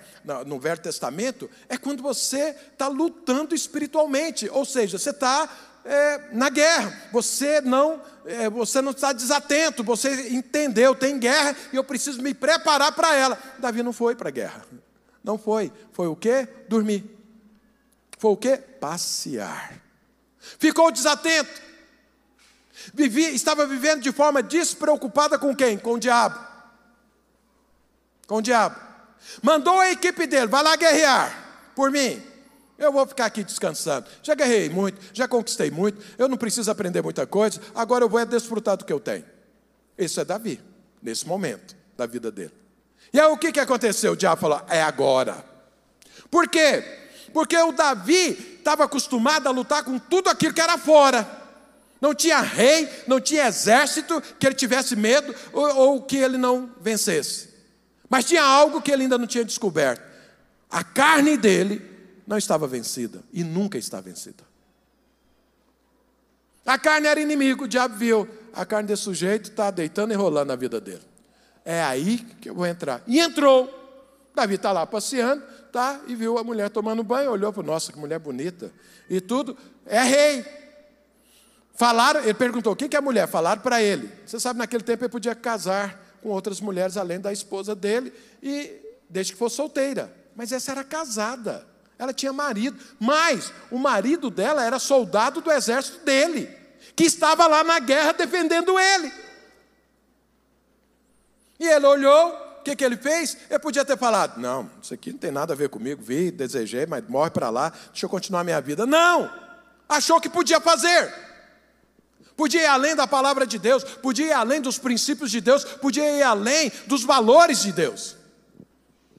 no 0.45 0.59
Velho 0.59 0.81
Testamento, 0.81 1.49
é 1.67 1.77
quando 1.77 2.03
você 2.03 2.55
está 2.71 2.87
lutando 2.87 3.55
espiritualmente, 3.55 4.49
ou 4.49 4.65
seja, 4.65 4.97
você 4.97 5.09
está 5.09 5.49
é, 5.85 6.21
na 6.33 6.49
guerra, 6.49 6.95
você 7.11 7.61
não, 7.61 8.01
é, 8.25 8.49
você 8.49 8.81
não 8.81 8.91
está 8.91 9.11
desatento, 9.13 9.83
você 9.83 10.29
entendeu, 10.29 10.93
tem 10.93 11.17
guerra 11.17 11.55
e 11.71 11.75
eu 11.75 11.83
preciso 11.83 12.21
me 12.21 12.33
preparar 12.33 12.91
para 12.91 13.15
ela. 13.15 13.37
Davi 13.57 13.81
não 13.81 13.93
foi 13.93 14.15
para 14.15 14.29
a 14.29 14.31
guerra, 14.31 14.65
não 15.23 15.37
foi, 15.37 15.71
foi 15.93 16.07
o 16.07 16.15
que? 16.15 16.47
Dormir, 16.67 17.18
foi 18.19 18.31
o 18.31 18.37
que? 18.37 18.57
Passear, 18.57 19.81
ficou 20.59 20.91
desatento, 20.91 21.61
estava 23.33 23.65
vivendo 23.65 24.01
de 24.01 24.11
forma 24.11 24.43
despreocupada 24.43 25.39
com 25.39 25.55
quem? 25.55 25.77
Com 25.77 25.93
o 25.93 25.99
diabo. 25.99 26.37
Com 28.27 28.35
o 28.35 28.41
diabo. 28.41 28.75
Mandou 29.41 29.79
a 29.79 29.89
equipe 29.89 30.27
dele, 30.27 30.47
vai 30.47 30.61
lá 30.61 30.75
guerrear 30.75 31.71
por 31.73 31.89
mim. 31.89 32.21
Eu 32.77 32.91
vou 32.91 33.07
ficar 33.07 33.25
aqui 33.25 33.41
descansando. 33.41 34.05
Já 34.21 34.35
guerrei 34.35 34.69
muito, 34.69 34.99
já 35.13 35.25
conquistei 35.25 35.71
muito, 35.71 36.01
eu 36.17 36.27
não 36.27 36.37
preciso 36.37 36.69
aprender 36.69 37.01
muita 37.01 37.25
coisa, 37.25 37.61
agora 37.73 38.03
eu 38.03 38.09
vou 38.09 38.19
é 38.19 38.25
desfrutar 38.25 38.75
do 38.75 38.83
que 38.83 38.91
eu 38.91 38.99
tenho. 38.99 39.25
Isso 39.97 40.19
é 40.19 40.25
Davi, 40.25 40.61
nesse 41.01 41.25
momento 41.25 41.73
da 41.95 42.05
vida 42.05 42.29
dele. 42.29 42.53
E 43.13 43.19
aí 43.19 43.27
o 43.27 43.37
que, 43.37 43.53
que 43.53 43.61
aconteceu? 43.61 44.11
O 44.11 44.17
diabo 44.17 44.41
falou: 44.41 44.61
é 44.67 44.81
agora. 44.81 45.43
Por 46.29 46.49
quê? 46.49 47.08
Porque 47.33 47.57
o 47.57 47.71
Davi 47.71 48.57
estava 48.57 48.83
acostumado 48.83 49.47
a 49.47 49.51
lutar 49.51 49.83
com 49.83 49.97
tudo 49.97 50.29
aquilo 50.29 50.53
que 50.53 50.61
era 50.61 50.77
fora. 50.77 51.39
Não 52.01 52.13
tinha 52.13 52.39
rei, 52.39 52.89
não 53.07 53.19
tinha 53.19 53.47
exército 53.47 54.21
que 54.39 54.45
ele 54.45 54.55
tivesse 54.55 54.95
medo 54.95 55.35
ou, 55.51 55.75
ou, 55.75 56.01
que 56.01 56.17
ele 56.17 56.37
não 56.37 56.71
vencesse. 56.79 57.49
Mas 58.09 58.25
tinha 58.25 58.43
algo 58.43 58.81
que 58.81 58.91
ele 58.91 59.03
ainda 59.03 59.17
não 59.17 59.27
tinha 59.27 59.43
descoberto. 59.43 60.01
A 60.69 60.83
carne 60.83 61.35
dele 61.35 61.81
não 62.25 62.37
estava 62.37 62.67
vencida 62.67 63.21
e 63.33 63.43
nunca 63.43 63.77
está 63.77 63.99
vencida. 63.99 64.43
A 66.65 66.77
carne 66.77 67.07
era 67.07 67.19
inimigo, 67.19 67.65
o 67.65 67.67
diabo 67.67 67.95
viu. 67.95 68.27
A 68.53 68.65
carne 68.65 68.87
desse 68.87 69.03
sujeito 69.03 69.49
está 69.49 69.71
deitando 69.71 70.13
e 70.13 70.15
rolando 70.15 70.47
na 70.47 70.55
vida 70.55 70.79
dele. 70.79 71.01
É 71.65 71.81
aí 71.81 72.17
que 72.39 72.49
eu 72.49 72.55
vou 72.55 72.65
entrar. 72.65 73.01
E 73.07 73.19
entrou. 73.19 73.75
Davi 74.35 74.55
está 74.55 74.71
lá 74.71 74.85
passeando, 74.85 75.43
tá, 75.71 76.01
e 76.07 76.15
viu 76.15 76.37
a 76.37 76.43
mulher 76.43 76.69
tomando 76.69 77.03
banho, 77.03 77.31
olhou 77.31 77.51
para 77.53 77.63
nossa, 77.63 77.91
que 77.91 77.99
mulher 77.99 78.19
bonita. 78.19 78.71
E 79.09 79.19
tudo, 79.21 79.57
é 79.85 80.01
rei. 80.01 80.45
Falaram, 81.75 82.21
ele 82.21 82.33
perguntou: 82.33 82.73
o 82.73 82.75
que, 82.75 82.95
é 82.95 83.01
mulher? 83.01 83.27
Falaram 83.27 83.61
para 83.61 83.81
ele. 83.81 84.11
Você 84.25 84.39
sabe, 84.39 84.59
naquele 84.59 84.83
tempo 84.83 85.03
ele 85.03 85.11
podia 85.11 85.33
casar 85.33 86.17
com 86.21 86.29
outras 86.29 86.59
mulheres 86.59 86.97
além 86.97 87.19
da 87.19 87.31
esposa 87.31 87.73
dele, 87.73 88.13
e 88.43 88.81
desde 89.09 89.33
que 89.33 89.39
fosse 89.39 89.55
solteira. 89.55 90.13
Mas 90.35 90.51
essa 90.51 90.71
era 90.71 90.83
casada. 90.83 91.65
Ela 91.97 92.13
tinha 92.13 92.33
marido. 92.33 92.77
Mas 92.99 93.53
o 93.71 93.77
marido 93.77 94.29
dela 94.29 94.63
era 94.63 94.79
soldado 94.79 95.41
do 95.41 95.51
exército 95.51 96.03
dele, 96.03 96.49
que 96.95 97.03
estava 97.03 97.47
lá 97.47 97.63
na 97.63 97.79
guerra 97.79 98.13
defendendo 98.13 98.77
ele. 98.79 99.11
E 101.59 101.67
ele 101.67 101.85
olhou, 101.85 102.48
que, 102.69 102.75
que 102.77 102.83
ele 102.83 102.97
fez? 102.97 103.37
Ele 103.49 103.59
podia 103.59 103.83
ter 103.83 103.97
falado: 103.97 104.39
Não, 104.39 104.69
isso 104.81 104.93
aqui 104.93 105.11
não 105.11 105.19
tem 105.19 105.31
nada 105.31 105.53
a 105.53 105.55
ver 105.55 105.69
comigo, 105.69 106.01
vi, 106.01 106.31
desejei, 106.31 106.85
mas 106.85 107.07
morre 107.07 107.29
para 107.29 107.49
lá, 107.49 107.73
deixa 107.91 108.05
eu 108.05 108.09
continuar 108.09 108.41
a 108.41 108.43
minha 108.43 108.61
vida. 108.61 108.85
Não! 108.85 109.29
Achou 109.87 110.21
que 110.21 110.29
podia 110.29 110.59
fazer 110.59 111.29
podia 112.39 112.61
ir 112.61 112.67
além 112.67 112.95
da 112.95 113.05
palavra 113.05 113.45
de 113.45 113.59
Deus, 113.59 113.83
podia 113.83 114.27
ir 114.27 114.31
além 114.31 114.61
dos 114.61 114.77
princípios 114.77 115.29
de 115.29 115.41
Deus, 115.41 115.65
podia 115.65 116.09
ir 116.09 116.23
além 116.23 116.71
dos 116.87 117.03
valores 117.03 117.59
de 117.59 117.73
Deus. 117.73 118.15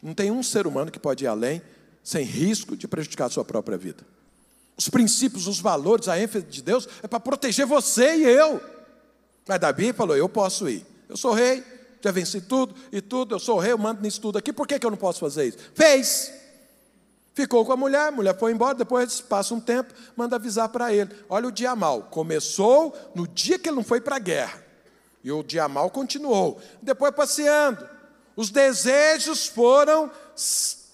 Não 0.03 0.15
tem 0.15 0.31
um 0.31 0.43
ser 0.43 0.67
humano 0.67 0.91
que 0.91 0.99
pode 0.99 1.25
ir 1.25 1.27
além 1.27 1.61
sem 2.03 2.25
risco 2.25 2.75
de 2.75 2.89
prejudicar 2.89 3.27
a 3.27 3.29
sua 3.29 3.45
própria 3.45 3.77
vida. 3.77 4.07
Os 4.75 4.89
princípios, 4.89 5.47
os 5.47 5.61
valores, 5.61 6.09
a 6.09 6.19
ênfase 6.19 6.47
de 6.47 6.63
Deus 6.63 6.89
é 7.03 7.07
para 7.07 7.21
proteger 7.21 7.67
você 7.67 8.17
e 8.17 8.23
eu. 8.23 8.59
Mas 9.47 9.61
Davi 9.61 9.93
falou: 9.93 10.17
Eu 10.17 10.27
posso 10.27 10.67
ir. 10.67 10.87
Eu 11.07 11.17
sou 11.19 11.35
rei, 11.35 11.63
já 12.01 12.11
venci 12.11 12.41
tudo 12.41 12.75
e 12.91 13.01
tudo, 13.01 13.35
eu 13.35 13.39
sou 13.39 13.59
rei, 13.59 13.73
eu 13.73 13.79
mando 13.79 14.03
nisso 14.03 14.21
tudo 14.21 14.39
aqui, 14.39 14.53
por 14.53 14.67
que, 14.67 14.79
que 14.79 14.87
eu 14.87 14.91
não 14.91 14.99
posso 14.99 15.21
fazer 15.21 15.47
isso? 15.47 15.59
Fez. 15.75 16.33
Ficou 17.33 17.65
com 17.65 17.73
a 17.73 17.77
mulher, 17.77 18.09
a 18.09 18.11
mulher 18.11 18.39
foi 18.39 18.53
embora, 18.53 18.75
depois 18.75 19.21
passa 19.21 19.55
um 19.55 19.61
tempo, 19.61 19.95
manda 20.17 20.37
avisar 20.37 20.69
para 20.69 20.93
ele. 20.93 21.11
Olha 21.29 21.49
o 21.49 21.53
dia 21.53 21.77
mal. 21.77 22.03
Começou 22.03 22.95
no 23.15 23.27
dia 23.27 23.59
que 23.59 23.69
ele 23.69 23.77
não 23.77 23.85
foi 23.85 24.01
para 24.01 24.17
a 24.17 24.19
guerra. 24.19 24.63
E 25.23 25.31
o 25.31 25.43
dia 25.43 25.69
mal 25.69 25.91
continuou. 25.91 26.61
Depois 26.83 27.15
passeando. 27.15 27.89
Os 28.35 28.51
desejos 28.51 29.47
foram 29.47 30.11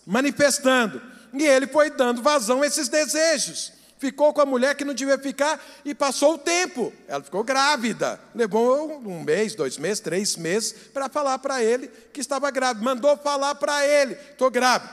manifestando. 0.06 1.00
E 1.32 1.44
ele 1.44 1.66
foi 1.66 1.90
dando 1.90 2.22
vazão 2.22 2.62
a 2.62 2.66
esses 2.66 2.88
desejos. 2.88 3.72
Ficou 3.98 4.32
com 4.32 4.42
a 4.42 4.46
mulher 4.46 4.74
que 4.76 4.84
não 4.84 4.92
devia 4.92 5.18
ficar 5.18 5.64
e 5.84 5.94
passou 5.94 6.34
o 6.34 6.38
tempo. 6.38 6.92
Ela 7.08 7.22
ficou 7.22 7.42
grávida. 7.42 8.20
Levou 8.34 8.98
um 8.98 9.22
mês, 9.22 9.54
dois 9.54 9.78
meses, 9.78 10.00
três 10.00 10.36
meses 10.36 10.72
para 10.92 11.08
falar 11.08 11.38
para 11.38 11.62
ele 11.62 11.88
que 12.12 12.20
estava 12.20 12.50
grávida. 12.50 12.84
Mandou 12.84 13.16
falar 13.16 13.54
para 13.54 13.86
ele: 13.86 14.14
estou 14.14 14.50
grávida. 14.50 14.92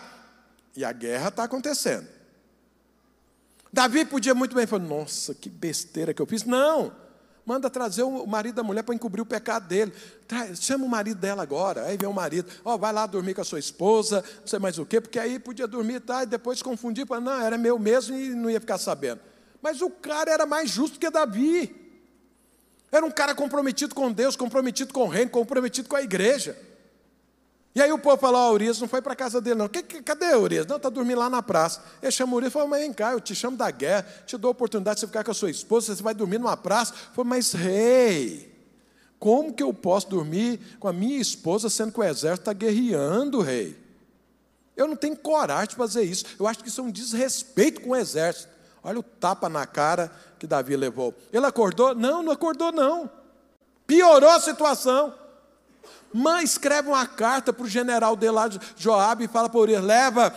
E 0.76 0.86
a 0.86 0.91
guerra 0.91 1.28
está 1.28 1.43
acontecendo. 1.43 2.08
Davi 3.72 4.06
podia 4.06 4.34
muito 4.34 4.56
bem 4.56 4.66
falar: 4.66 4.84
Nossa, 4.84 5.34
que 5.34 5.49
besteira 5.49 6.14
que 6.14 6.22
eu 6.22 6.26
fiz. 6.26 6.43
Não, 6.45 6.93
manda 7.46 7.70
trazer 7.70 8.04
o 8.04 8.26
marido 8.26 8.56
da 8.56 8.64
mulher 8.64 8.84
para 8.84 8.96
encobrir 8.96 9.22
o 9.22 9.26
pecado 9.26 9.68
dele. 9.68 9.94
Chama 10.56 10.86
o 10.86 10.89
marido 10.89 11.20
dela 11.20 11.44
agora. 11.44 11.86
Aí 11.86 11.98
vem 11.98 12.10
o 12.10 12.14
marido: 12.14 12.50
Ó, 12.64 12.74
oh, 12.74 12.78
vai 12.78 12.94
lá 12.94 13.06
dormir 13.06 13.34
com 13.34 13.41
a 13.41 13.46
sua 13.46 13.60
esposa, 13.60 14.24
não 14.39 14.48
sei 14.48 14.60
mais 14.60 14.78
o 14.78 14.86
quê, 14.86 15.02
porque 15.02 15.20
aí 15.20 15.39
podia 15.39 15.68
dormir 15.68 16.00
tá, 16.00 16.24
e 16.24 16.26
depois 16.26 16.62
confundir. 16.62 17.06
Para 17.06 17.20
não, 17.20 17.41
era 17.41 17.58
meu 17.58 17.78
mesmo 17.78 18.16
e 18.16 18.30
não 18.30 18.50
ia 18.50 18.60
ficar 18.60 18.78
sabendo. 18.78 19.22
Mas 19.62 19.82
o 19.82 19.89
cara 19.89 20.32
era 20.32 20.46
mais 20.46 20.70
justo 20.70 21.00
que 21.00 21.10
Davi. 21.10 21.84
Era 22.91 23.06
um 23.06 23.12
cara 23.12 23.34
comprometido 23.34 23.96
com 23.96 24.12
Deus, 24.12 24.36
comprometido 24.36 24.94
com 24.94 25.04
o 25.04 25.08
reino, 25.08 25.32
comprometido 25.32 25.89
com 25.89 25.96
a 25.96 26.02
igreja. 26.04 26.56
E 27.76 27.82
aí 27.82 27.91
o 27.91 27.97
povo 27.97 28.17
falou, 28.17 28.39
ó, 28.39 28.49
oh, 28.49 28.53
Urias 28.53 28.80
não 28.80 28.88
foi 28.88 29.01
para 29.01 29.13
a 29.13 29.15
casa 29.15 29.41
dele, 29.41 29.55
não. 29.55 29.67
Que, 29.67 29.82
que, 29.82 30.01
cadê 30.03 30.36
Urias? 30.36 30.67
Não, 30.67 30.78
está 30.78 30.89
dormindo 30.89 31.17
lá 31.17 31.30
na 31.30 31.41
praça. 31.41 31.82
Ele 32.01 32.11
chama 32.11 32.36
Urias 32.36 32.51
e 32.51 32.53
falou, 32.53 32.67
mas 32.67 32.82
vem 32.82 32.93
cá, 32.93 33.13
eu 33.13 33.19
te 33.19 33.34
chamo 33.34 33.57
da 33.57 33.71
guerra, 33.71 34.05
te 34.28 34.38
dou 34.38 34.49
a 34.49 34.51
oportunidade 34.51 34.97
de 34.97 34.99
você 35.01 35.07
ficar 35.07 35.24
com 35.24 35.32
a 35.32 35.34
sua 35.34 35.49
esposa, 35.49 35.95
você 35.95 36.03
vai 36.03 36.13
dormir 36.13 36.38
numa 36.38 36.55
praça. 36.55 36.93
Falou, 36.93 37.26
mas 37.26 37.51
rei, 37.51 38.53
como 39.17 39.53
que 39.53 39.63
eu 39.63 39.74
posso 39.74 40.07
dormir 40.07 40.59
com 40.80 40.88
a 40.88 40.93
minha 40.93 41.19
esposa 41.19 41.67
sendo 41.67 41.91
que 41.91 41.99
o 41.99 42.03
exército 42.03 42.41
está 42.41 42.53
guerreando, 42.53 43.41
rei? 43.41 43.76
Eu 44.78 44.88
não 44.88 44.95
tenho 44.95 45.15
coragem 45.15 45.69
de 45.69 45.76
fazer 45.76 46.03
isso. 46.03 46.26
Eu 46.39 46.47
acho 46.47 46.59
que 46.59 46.69
isso 46.69 46.82
é 46.82 46.84
um 46.84 46.91
desrespeito 46.91 47.82
com 47.82 47.91
o 47.91 47.95
exército. 47.95 48.49
Olha 48.84 48.99
o 48.99 49.03
tapa 49.03 49.47
na 49.47 49.65
cara 49.65 50.11
que 50.38 50.45
Davi 50.45 50.76
levou. 50.76 51.13
Ele 51.32 51.45
acordou? 51.45 51.95
Não, 51.95 52.21
não 52.21 52.32
acordou, 52.32 52.71
não. 52.71 53.09
Piorou 53.88 54.30
a 54.30 54.39
situação. 54.39 55.13
Mãe, 56.14 56.43
escreve 56.43 56.89
uma 56.89 57.07
carta 57.07 57.51
para 57.51 57.66
o 57.66 57.68
general 57.68 58.16
de 58.16 58.30
lá, 58.30 58.47
Joabe, 58.78 59.24
e 59.24 59.28
fala 59.28 59.49
para 59.49 59.59
Urias: 59.59 59.84
leva 59.84 60.34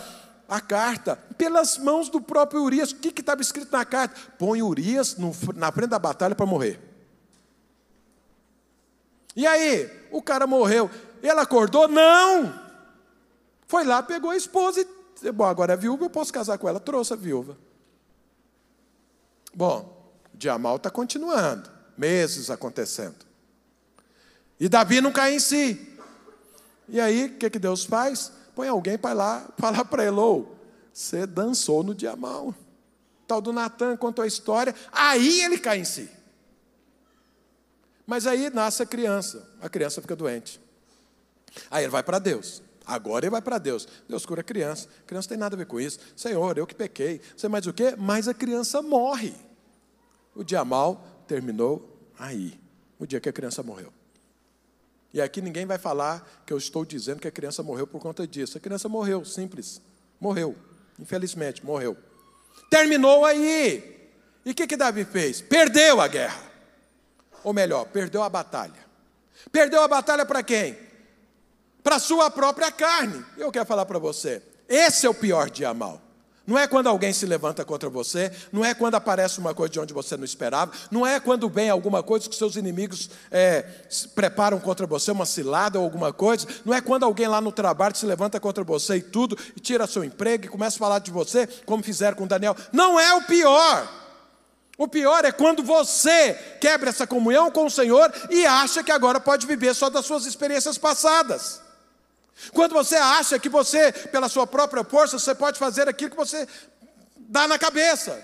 a 0.48 0.60
carta, 0.60 1.16
pelas 1.36 1.76
mãos 1.76 2.08
do 2.08 2.20
próprio 2.20 2.62
Urias. 2.62 2.92
O 2.92 2.96
que 2.96 3.20
estava 3.20 3.42
escrito 3.42 3.70
na 3.70 3.84
carta? 3.84 4.18
Põe 4.38 4.62
Urias 4.62 5.16
no, 5.16 5.34
na 5.54 5.70
frente 5.70 5.90
da 5.90 5.98
batalha 5.98 6.34
para 6.34 6.46
morrer. 6.46 6.80
E 9.34 9.46
aí, 9.46 9.90
o 10.10 10.22
cara 10.22 10.46
morreu. 10.46 10.90
Ele 11.22 11.40
acordou? 11.40 11.86
Não! 11.86 12.58
Foi 13.66 13.84
lá, 13.84 14.02
pegou 14.02 14.30
a 14.30 14.36
esposa 14.36 14.80
e. 14.80 15.32
Bom, 15.32 15.44
agora 15.44 15.74
é 15.74 15.76
viúva, 15.76 16.04
eu 16.04 16.10
posso 16.10 16.32
casar 16.32 16.56
com 16.56 16.68
ela. 16.68 16.80
Trouxe 16.80 17.12
a 17.12 17.16
viúva. 17.16 17.58
Bom, 19.54 20.10
o 20.32 20.36
dia 20.36 20.56
mal 20.58 20.76
está 20.76 20.90
continuando, 20.90 21.68
meses 21.96 22.50
acontecendo. 22.50 23.25
E 24.58 24.68
Davi 24.68 25.00
não 25.00 25.12
cai 25.12 25.34
em 25.34 25.38
si. 25.38 25.96
E 26.88 27.00
aí, 27.00 27.26
o 27.26 27.38
que, 27.38 27.50
que 27.50 27.58
Deus 27.58 27.84
faz? 27.84 28.32
Põe 28.54 28.68
alguém 28.68 28.96
para 28.96 29.14
lá 29.14 29.48
falar 29.58 29.84
para 29.84 30.04
ele: 30.04 30.16
oh, 30.16 30.46
você 30.92 31.26
dançou 31.26 31.82
no 31.82 31.94
dia 31.94 32.16
mal. 32.16 32.54
Tal 33.26 33.40
do 33.40 33.52
Natan 33.52 33.96
contou 33.96 34.22
a 34.22 34.26
história, 34.26 34.74
aí 34.92 35.42
ele 35.42 35.58
cai 35.58 35.80
em 35.80 35.84
si. 35.84 36.08
Mas 38.06 38.24
aí 38.26 38.50
nasce 38.50 38.82
a 38.82 38.86
criança, 38.86 39.50
a 39.60 39.68
criança 39.68 40.00
fica 40.00 40.14
doente. 40.14 40.60
Aí 41.70 41.84
ele 41.84 41.90
vai 41.90 42.04
para 42.04 42.20
Deus. 42.20 42.62
Agora 42.86 43.24
ele 43.24 43.30
vai 43.30 43.42
para 43.42 43.58
Deus. 43.58 43.88
Deus 44.08 44.24
cura 44.24 44.42
a 44.42 44.44
criança. 44.44 44.88
A 45.02 45.08
criança 45.08 45.26
não 45.26 45.30
tem 45.30 45.38
nada 45.38 45.56
a 45.56 45.58
ver 45.58 45.66
com 45.66 45.80
isso. 45.80 45.98
Senhor, 46.14 46.56
eu 46.56 46.66
que 46.66 46.74
pequei. 46.74 47.20
Sei 47.36 47.48
mais 47.48 47.66
o 47.66 47.72
quê? 47.72 47.96
Mas 47.98 48.28
a 48.28 48.34
criança 48.34 48.80
morre. 48.80 49.34
O 50.34 50.44
dia 50.44 50.64
mal 50.64 51.04
terminou 51.26 51.98
aí. 52.16 52.60
O 52.96 53.04
dia 53.04 53.18
que 53.18 53.28
a 53.28 53.32
criança 53.32 53.60
morreu. 53.62 53.92
E 55.12 55.20
aqui 55.20 55.40
ninguém 55.40 55.64
vai 55.64 55.78
falar 55.78 56.42
que 56.44 56.52
eu 56.52 56.58
estou 56.58 56.84
dizendo 56.84 57.20
que 57.20 57.28
a 57.28 57.30
criança 57.30 57.62
morreu 57.62 57.86
por 57.86 58.00
conta 58.00 58.26
disso. 58.26 58.58
A 58.58 58.60
criança 58.60 58.88
morreu, 58.88 59.24
simples. 59.24 59.80
Morreu. 60.20 60.54
Infelizmente, 60.98 61.64
morreu. 61.64 61.96
Terminou 62.70 63.24
aí. 63.24 64.10
E 64.44 64.50
o 64.50 64.54
que, 64.54 64.66
que 64.66 64.76
Davi 64.76 65.04
fez? 65.04 65.40
Perdeu 65.40 66.00
a 66.00 66.08
guerra. 66.08 66.42
Ou 67.42 67.52
melhor, 67.52 67.86
perdeu 67.86 68.22
a 68.22 68.28
batalha. 68.28 68.86
Perdeu 69.50 69.82
a 69.82 69.88
batalha 69.88 70.26
para 70.26 70.42
quem? 70.42 70.76
Para 71.82 71.98
sua 71.98 72.30
própria 72.30 72.70
carne. 72.70 73.24
Eu 73.36 73.52
quero 73.52 73.66
falar 73.66 73.86
para 73.86 73.98
você: 73.98 74.42
esse 74.68 75.06
é 75.06 75.10
o 75.10 75.14
pior 75.14 75.50
dia 75.50 75.72
mal. 75.72 76.00
Não 76.46 76.56
é 76.56 76.66
quando 76.66 76.86
alguém 76.86 77.12
se 77.12 77.26
levanta 77.26 77.64
contra 77.64 77.90
você, 77.90 78.30
não 78.52 78.64
é 78.64 78.72
quando 78.72 78.94
aparece 78.94 79.38
uma 79.40 79.52
coisa 79.52 79.72
de 79.72 79.80
onde 79.80 79.92
você 79.92 80.16
não 80.16 80.24
esperava, 80.24 80.70
não 80.90 81.04
é 81.04 81.18
quando 81.18 81.48
vem 81.48 81.68
alguma 81.68 82.02
coisa 82.02 82.28
que 82.28 82.36
seus 82.36 82.54
inimigos 82.54 83.10
é, 83.30 83.62
preparam 84.14 84.60
contra 84.60 84.86
você, 84.86 85.10
uma 85.10 85.26
cilada 85.26 85.78
ou 85.78 85.84
alguma 85.84 86.12
coisa, 86.12 86.46
não 86.64 86.72
é 86.72 86.80
quando 86.80 87.04
alguém 87.04 87.26
lá 87.26 87.40
no 87.40 87.50
trabalho 87.50 87.96
se 87.96 88.06
levanta 88.06 88.38
contra 88.38 88.62
você 88.62 88.96
e 88.96 89.02
tudo, 89.02 89.36
e 89.56 89.60
tira 89.60 89.86
seu 89.86 90.04
emprego 90.04 90.44
e 90.44 90.48
começa 90.48 90.76
a 90.76 90.78
falar 90.78 91.00
de 91.00 91.10
você, 91.10 91.48
como 91.66 91.82
fizeram 91.82 92.16
com 92.16 92.26
Daniel. 92.26 92.56
Não 92.72 92.98
é 93.00 93.12
o 93.14 93.22
pior. 93.22 94.06
O 94.78 94.86
pior 94.86 95.24
é 95.24 95.32
quando 95.32 95.62
você 95.62 96.34
quebra 96.60 96.90
essa 96.90 97.06
comunhão 97.06 97.50
com 97.50 97.64
o 97.64 97.70
Senhor 97.70 98.12
e 98.30 98.44
acha 98.46 98.84
que 98.84 98.92
agora 98.92 99.18
pode 99.18 99.46
viver 99.46 99.74
só 99.74 99.88
das 99.88 100.04
suas 100.04 100.26
experiências 100.26 100.76
passadas. 100.76 101.65
Quando 102.52 102.72
você 102.72 102.96
acha 102.96 103.38
que 103.38 103.48
você, 103.48 103.92
pela 103.92 104.28
sua 104.28 104.46
própria 104.46 104.84
força, 104.84 105.18
você 105.18 105.34
pode 105.34 105.58
fazer 105.58 105.88
aquilo 105.88 106.10
que 106.10 106.16
você 106.16 106.46
dá 107.16 107.48
na 107.48 107.58
cabeça. 107.58 108.22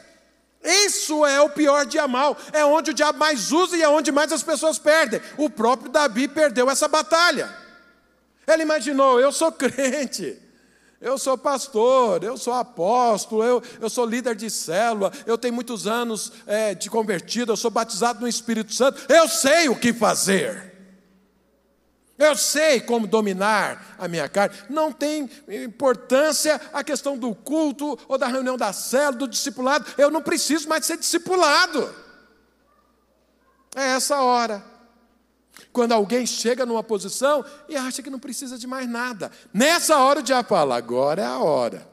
Isso 0.62 1.26
é 1.26 1.40
o 1.40 1.48
pior 1.48 1.84
dia 1.84 2.06
mal, 2.06 2.36
é 2.52 2.64
onde 2.64 2.92
o 2.92 2.94
diabo 2.94 3.18
mais 3.18 3.50
usa 3.50 3.76
e 3.76 3.82
é 3.82 3.88
onde 3.88 4.12
mais 4.12 4.30
as 4.32 4.42
pessoas 4.42 4.78
perdem. 4.78 5.20
O 5.36 5.50
próprio 5.50 5.90
Davi 5.90 6.28
perdeu 6.28 6.70
essa 6.70 6.86
batalha. 6.86 7.52
Ele 8.46 8.62
imaginou: 8.62 9.18
eu 9.20 9.32
sou 9.32 9.50
crente, 9.52 10.38
eu 11.00 11.18
sou 11.18 11.36
pastor, 11.36 12.22
eu 12.22 12.36
sou 12.36 12.52
apóstolo, 12.52 13.42
eu, 13.42 13.62
eu 13.80 13.90
sou 13.90 14.06
líder 14.06 14.36
de 14.36 14.48
célula, 14.48 15.10
eu 15.26 15.36
tenho 15.36 15.54
muitos 15.54 15.88
anos 15.88 16.32
é, 16.46 16.74
de 16.74 16.88
convertido, 16.88 17.50
eu 17.50 17.56
sou 17.56 17.70
batizado 17.70 18.20
no 18.20 18.28
Espírito 18.28 18.72
Santo, 18.72 19.04
eu 19.12 19.26
sei 19.26 19.68
o 19.68 19.74
que 19.74 19.92
fazer. 19.92 20.71
Eu 22.22 22.36
sei 22.36 22.80
como 22.80 23.04
dominar 23.04 23.96
a 23.98 24.06
minha 24.06 24.28
carne. 24.28 24.56
Não 24.70 24.92
tem 24.92 25.28
importância 25.48 26.60
a 26.72 26.84
questão 26.84 27.18
do 27.18 27.34
culto 27.34 27.98
ou 28.06 28.16
da 28.16 28.28
reunião 28.28 28.56
da 28.56 28.72
célula, 28.72 29.18
do 29.18 29.28
discipulado. 29.28 29.84
Eu 29.98 30.08
não 30.08 30.22
preciso 30.22 30.68
mais 30.68 30.86
ser 30.86 30.96
discipulado. 30.96 31.92
É 33.74 33.88
essa 33.96 34.22
hora. 34.22 34.62
Quando 35.72 35.90
alguém 35.90 36.24
chega 36.24 36.64
numa 36.64 36.84
posição 36.84 37.44
e 37.68 37.76
acha 37.76 38.00
que 38.00 38.10
não 38.10 38.20
precisa 38.20 38.56
de 38.56 38.68
mais 38.68 38.88
nada. 38.88 39.32
Nessa 39.52 39.98
hora 39.98 40.20
o 40.20 40.22
diabo 40.22 40.48
fala: 40.48 40.76
agora 40.76 41.22
é 41.22 41.26
a 41.26 41.38
hora. 41.38 41.88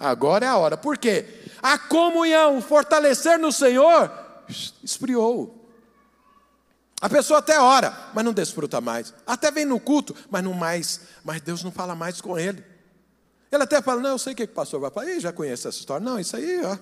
Agora 0.00 0.44
é 0.44 0.48
a 0.48 0.56
hora. 0.56 0.76
Por 0.76 0.98
quê? 0.98 1.24
A 1.62 1.78
comunhão, 1.78 2.60
fortalecer 2.60 3.38
no 3.38 3.52
Senhor, 3.52 4.10
esfriou. 4.82 5.59
A 7.00 7.08
pessoa 7.08 7.38
até 7.38 7.58
ora, 7.58 8.10
mas 8.12 8.24
não 8.24 8.32
desfruta 8.32 8.80
mais. 8.80 9.14
Até 9.26 9.50
vem 9.50 9.64
no 9.64 9.80
culto, 9.80 10.14
mas 10.28 10.44
não 10.44 10.52
mais, 10.52 11.00
mas 11.24 11.40
Deus 11.40 11.64
não 11.64 11.72
fala 11.72 11.94
mais 11.94 12.20
com 12.20 12.38
ele. 12.38 12.62
Ele 13.50 13.62
até 13.62 13.80
fala: 13.80 14.00
Não, 14.02 14.10
eu 14.10 14.18
sei 14.18 14.34
o 14.34 14.36
que 14.36 14.44
o 14.44 14.48
pastor 14.48 14.80
vai 14.80 14.90
falar. 14.90 15.10
Ih, 15.10 15.20
já 15.20 15.32
conhece 15.32 15.66
essa 15.66 15.78
história. 15.78 16.04
Não, 16.04 16.20
isso 16.20 16.36
aí, 16.36 16.60
ó, 16.62 16.76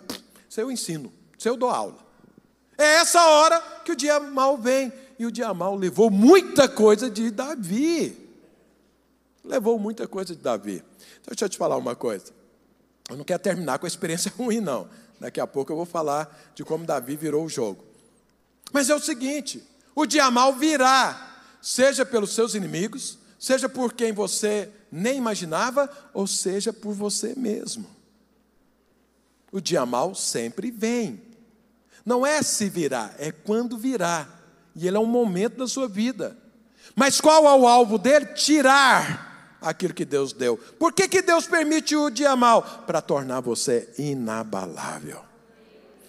isso 0.49 0.61
aí 0.61 0.67
eu 0.67 0.71
ensino, 0.73 1.13
isso 1.39 1.49
aí 1.49 1.55
eu 1.55 1.57
dou 1.57 1.71
aula. 1.71 1.99
É 2.77 2.85
essa 2.97 3.25
hora 3.25 3.61
que 3.85 3.93
o 3.93 3.97
dia 3.97 4.19
mal 4.19 4.57
vem. 4.57 4.93
E 5.19 5.27
o 5.27 5.33
dia 5.33 5.53
mal 5.53 5.75
levou 5.75 6.11
muita 6.11 6.69
coisa 6.69 7.11
de 7.11 7.31
Davi. 7.31 8.17
Levou 9.43 9.79
muita 9.79 10.07
coisa 10.07 10.35
de 10.35 10.41
Davi. 10.41 10.77
Então, 11.21 11.31
deixa 11.31 11.45
eu 11.45 11.49
te 11.49 11.59
falar 11.59 11.77
uma 11.77 11.97
coisa. 11.97 12.33
Eu 13.11 13.17
não 13.17 13.25
quero 13.25 13.43
terminar 13.43 13.81
com 13.81 13.87
a 13.87 13.89
experiência 13.89 14.33
ruim, 14.39 14.61
não. 14.61 14.89
Daqui 15.19 15.41
a 15.41 15.47
pouco 15.47 15.73
eu 15.73 15.77
vou 15.77 15.87
falar 15.87 16.53
de 16.55 16.65
como 16.65 16.85
Davi 16.85 17.17
virou 17.17 17.45
o 17.45 17.49
jogo. 17.49 17.85
Mas 18.73 18.89
é 18.89 18.95
o 18.95 19.01
seguinte: 19.01 19.67
o 20.01 20.07
dia 20.07 20.31
mal 20.31 20.53
virá, 20.55 21.41
seja 21.61 22.07
pelos 22.07 22.33
seus 22.33 22.55
inimigos, 22.55 23.19
seja 23.37 23.69
por 23.69 23.93
quem 23.93 24.13
você 24.13 24.71
nem 24.93 25.19
imaginava, 25.19 25.91
ou 26.15 26.25
seja 26.25 26.73
por 26.73 26.95
você 26.95 27.35
mesmo. 27.37 27.85
O 29.51 29.61
dia 29.61 29.85
mal 29.85 30.15
sempre 30.15 30.71
vem. 30.71 31.21
Não 32.07 32.25
é 32.25 32.43
se 32.43 32.69
virá, 32.69 33.13
é 33.19 33.33
quando 33.33 33.77
virá. 33.77 34.29
E 34.73 34.87
ele 34.87 34.97
é 34.97 35.01
um 35.01 35.05
momento 35.05 35.57
da 35.57 35.67
sua 35.67 35.89
vida. 35.89 36.39
Mas 36.95 37.21
qual 37.21 37.45
é 37.47 37.61
o 37.61 37.67
alvo 37.67 37.99
dele? 37.99 38.27
Tirar 38.27 39.59
aquilo 39.61 39.93
que 39.93 40.05
Deus 40.05 40.33
deu. 40.33 40.57
Por 40.57 40.93
que, 40.93 41.09
que 41.09 41.23
Deus 41.23 41.45
permite 41.49 41.97
o 41.97 42.09
dia 42.09 42.37
mal? 42.37 42.63
Para 42.87 43.03
tornar 43.03 43.41
você 43.41 43.93
inabalável. 43.99 45.28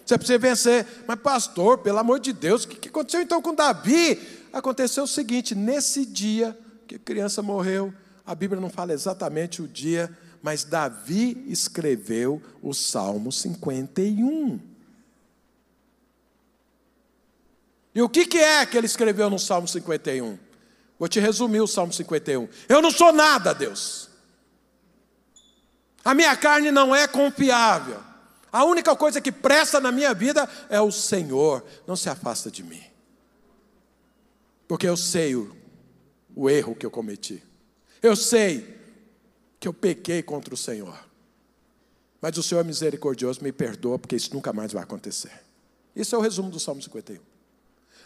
Você 0.10 0.18
precisa 0.18 0.39
vencer. 0.39 0.88
Mas, 1.05 1.20
pastor, 1.20 1.78
pelo 1.78 1.99
amor 1.99 2.20
de 2.20 2.34
Deus, 2.34 2.64
o 2.64 2.68
que 2.68 2.89
aconteceu 2.89 3.22
então 3.22 3.39
com 3.43 3.53
Davi? 3.53 4.20
Aconteceu 4.51 5.03
o 5.03 5.07
seguinte: 5.07 5.53
nesse 5.53 6.03
dia 6.03 6.57
que 6.88 6.95
a 6.95 6.99
criança 6.99 7.43
morreu, 7.43 7.93
a 8.26 8.34
Bíblia 8.34 8.60
não 8.60 8.72
fala 8.72 8.91
exatamente 8.91 9.62
o 9.62 9.68
dia, 9.68 10.10
mas 10.41 10.64
Davi 10.64 11.45
escreveu 11.47 12.41
o 12.60 12.74
Salmo 12.74 13.32
51. 13.32 14.60
E 17.93 18.01
o 18.01 18.10
que, 18.10 18.26
que 18.26 18.39
é 18.39 18.66
que 18.66 18.76
ele 18.76 18.88
escreveu 18.88 19.30
no 19.30 19.38
Salmo 19.38 19.68
51? 19.68 20.39
Vou 20.97 21.07
te 21.07 21.20
resumir 21.20 21.62
o 21.62 21.68
Salmo 21.68 21.93
51. 21.93 22.49
Eu 22.68 22.82
não 22.82 22.89
sou 22.89 23.14
nada, 23.14 23.53
Deus. 23.53 24.10
A 26.03 26.16
minha 26.16 26.36
carne 26.36 26.72
não 26.72 26.95
é 26.95 27.07
confiável. 27.07 28.09
A 28.52 28.64
única 28.64 28.95
coisa 28.95 29.22
que 29.22 29.32
presta 29.32 29.80
na 29.80 29.91
minha 29.91 30.14
vida 30.14 30.50
é 30.70 30.82
o 30.82 30.91
Senhor. 30.91 31.64
Não 31.86 31.95
se 31.95 32.10
afasta 32.10 32.50
de 32.50 32.64
mim. 32.64 32.84
Porque 34.68 34.88
eu 34.88 34.97
sei 34.97 35.36
o, 35.36 35.56
o 36.36 36.50
erro 36.50 36.76
que 36.76 36.86
eu 36.86 36.91
cometi. 36.91 37.43
Eu 38.02 38.16
sei 38.16 38.78
que 39.60 39.68
eu 39.68 39.74
pequei 39.74 40.24
contra 40.24 40.54
o 40.54 40.58
Senhor. 40.58 40.97
Mas 42.22 42.38
o 42.38 42.43
Senhor 42.43 42.62
é 42.62 42.64
misericordioso, 42.64 43.43
me 43.43 43.52
perdoa, 43.52 43.97
porque 43.97 44.16
isso 44.16 44.34
nunca 44.34 44.52
mais 44.52 44.74
vai 44.74 44.84
acontecer. 44.84 45.32
Isso 45.95 46.16
é 46.16 46.18
o 46.18 46.22
resumo 46.22 46.50
do 46.50 46.60
Salmo 46.60 46.82
51. 46.82 47.20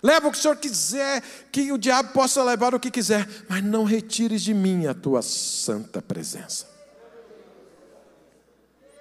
Leva 0.01 0.27
o 0.27 0.31
que 0.31 0.37
o 0.37 0.41
Senhor 0.41 0.57
quiser, 0.57 1.23
que 1.51 1.71
o 1.71 1.77
diabo 1.77 2.11
possa 2.11 2.43
levar 2.43 2.75
o 2.75 2.79
que 2.79 2.91
quiser, 2.91 3.27
mas 3.47 3.63
não 3.63 3.85
retires 3.85 4.41
de 4.41 4.53
mim 4.53 4.85
a 4.85 4.93
tua 4.93 5.21
santa 5.21 6.01
presença. 6.01 6.67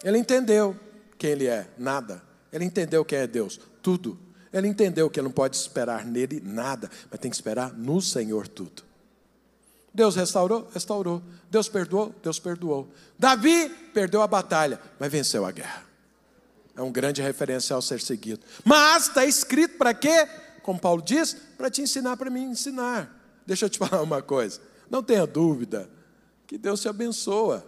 Ele 0.05 0.19
entendeu 0.19 0.77
quem 1.23 1.31
ele 1.31 1.47
é? 1.47 1.69
Nada. 1.79 2.21
Ele 2.53 2.65
entendeu 2.65 3.05
quem 3.05 3.21
é 3.21 3.29
Deus? 3.29 3.61
Tudo. 3.81 4.19
Ele 4.53 4.67
entendeu 4.67 5.09
que 5.09 5.21
ele 5.21 5.29
não 5.29 5.33
pode 5.33 5.57
esperar 5.57 6.05
nele 6.05 6.43
nada, 6.45 6.91
mas 7.09 7.21
tem 7.21 7.31
que 7.31 7.37
esperar 7.37 7.73
no 7.73 8.03
Senhor 8.03 8.49
tudo. 8.49 8.83
Deus 9.95 10.17
restaurou? 10.17 10.69
Restaurou. 10.75 11.23
Deus 11.49 11.69
perdoou? 11.69 12.13
Deus 12.21 12.41
perdoou. 12.41 12.89
Davi 13.17 13.69
perdeu 13.95 14.21
a 14.21 14.27
batalha, 14.27 14.81
mas 14.99 15.13
venceu 15.13 15.47
a 15.47 15.53
guerra. 15.53 15.85
É 16.77 16.83
um 16.83 16.91
grande 16.91 17.23
referencial 17.23 17.79
a 17.79 17.83
ser 17.83 18.01
seguido. 18.01 18.41
Mas 18.65 19.07
está 19.07 19.25
escrito 19.25 19.79
para 19.79 19.95
quê? 19.95 20.27
Como 20.65 20.81
Paulo 20.81 21.03
diz, 21.03 21.37
para 21.57 21.71
te 21.71 21.83
ensinar, 21.83 22.17
para 22.17 22.31
me 22.31 22.41
ensinar. 22.41 23.17
Deixa 23.47 23.67
eu 23.67 23.71
te 23.71 23.79
falar 23.87 24.03
uma 24.03 24.21
coisa. 24.21 24.61
Não 24.91 25.05
tenha 25.05 25.25
dúvida 25.25 25.89
que 26.49 26.59
Deus 26.59 26.81
te 26.81 26.89
abençoa, 26.89 27.65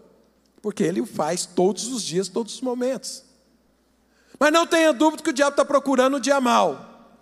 porque 0.61 0.83
Ele 0.83 1.01
o 1.01 1.07
faz 1.07 1.47
todos 1.47 1.87
os 1.87 2.03
dias, 2.03 2.28
todos 2.28 2.55
os 2.55 2.61
momentos. 2.61 3.24
Mas 4.39 4.52
não 4.52 4.66
tenha 4.66 4.93
dúvida 4.93 5.23
que 5.23 5.31
o 5.31 5.32
diabo 5.32 5.52
está 5.52 5.65
procurando 5.65 6.16
o 6.16 6.20
dia 6.20 6.40
mal 6.40 7.12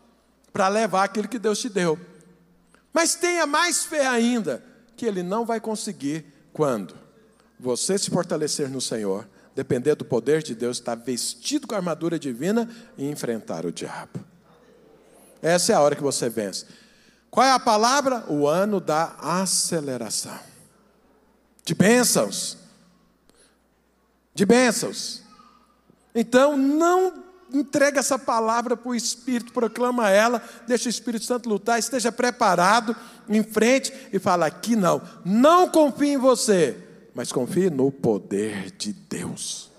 para 0.53 0.69
levar 0.69 1.05
aquilo 1.05 1.29
que 1.29 1.39
Deus 1.39 1.59
te 1.59 1.69
deu. 1.69 1.99
Mas 2.93 3.15
tenha 3.15 3.47
mais 3.47 3.85
fé 3.85 4.07
ainda 4.07 4.63
que 4.97 5.07
ele 5.07 5.23
não 5.23 5.45
vai 5.45 5.61
conseguir 5.61 6.25
quando 6.53 6.95
você 7.59 7.97
se 7.97 8.11
fortalecer 8.11 8.69
no 8.69 8.81
Senhor, 8.81 9.27
depender 9.55 9.95
do 9.95 10.05
poder 10.05 10.43
de 10.43 10.55
Deus, 10.55 10.79
estar 10.79 10.95
vestido 10.97 11.67
com 11.67 11.75
a 11.75 11.79
armadura 11.79 12.19
divina 12.19 12.69
e 12.99 13.09
enfrentar 13.09 13.65
o 13.65 13.73
diabo. 13.73 14.21
Essa 15.41 15.73
é 15.73 15.75
a 15.75 15.81
hora 15.81 15.97
que 15.97 16.03
você 16.03 16.29
vence. 16.29 16.67
Qual 17.31 17.47
é 17.47 17.51
a 17.51 17.59
palavra? 17.59 18.25
O 18.29 18.47
ano 18.47 18.79
da 18.79 19.17
aceleração. 19.19 20.39
De 21.65 21.75
bênçãos. 21.75 22.59
De 24.35 24.45
bênçãos. 24.45 25.22
Então, 26.15 26.57
não 26.57 27.23
entrega 27.53 28.01
essa 28.01 28.19
palavra 28.19 28.77
para 28.77 28.91
o 28.91 28.95
Espírito, 28.95 29.53
proclama 29.53 30.11
ela, 30.11 30.43
deixa 30.67 30.89
o 30.89 30.91
Espírito 30.91 31.25
Santo 31.25 31.49
lutar, 31.49 31.79
esteja 31.79 32.11
preparado, 32.11 32.97
em 33.29 33.43
frente 33.43 33.93
e 34.13 34.19
fala: 34.19 34.47
aqui 34.47 34.75
não, 34.75 35.03
não 35.25 35.69
confie 35.69 36.11
em 36.11 36.19
você, 36.19 36.77
mas 37.15 37.33
confie 37.33 37.71
no 37.71 37.91
poder 37.91 38.71
de 38.73 38.93
Deus. 38.93 39.71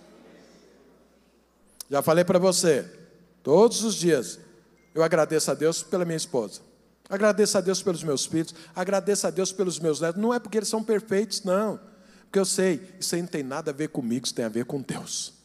Já 1.89 2.01
falei 2.01 2.23
para 2.23 2.39
você, 2.39 2.85
todos 3.43 3.83
os 3.83 3.95
dias, 3.95 4.39
eu 4.95 5.03
agradeço 5.03 5.51
a 5.51 5.53
Deus 5.53 5.83
pela 5.83 6.05
minha 6.05 6.17
esposa, 6.17 6.61
agradeço 7.09 7.57
a 7.57 7.61
Deus 7.61 7.81
pelos 7.83 8.03
meus 8.03 8.25
filhos, 8.25 8.55
agradeço 8.75 9.27
a 9.27 9.29
Deus 9.29 9.51
pelos 9.51 9.79
meus 9.79 9.99
netos, 9.99 10.21
não 10.21 10.33
é 10.33 10.39
porque 10.39 10.57
eles 10.57 10.69
são 10.69 10.83
perfeitos, 10.83 11.43
não, 11.43 11.79
porque 12.23 12.39
eu 12.39 12.45
sei, 12.45 12.95
isso 12.99 13.13
aí 13.13 13.21
não 13.21 13.27
tem 13.27 13.43
nada 13.43 13.71
a 13.71 13.73
ver 13.73 13.89
comigo, 13.89 14.25
isso 14.25 14.33
tem 14.33 14.45
a 14.45 14.49
ver 14.49 14.65
com 14.65 14.81
Deus. 14.81 15.42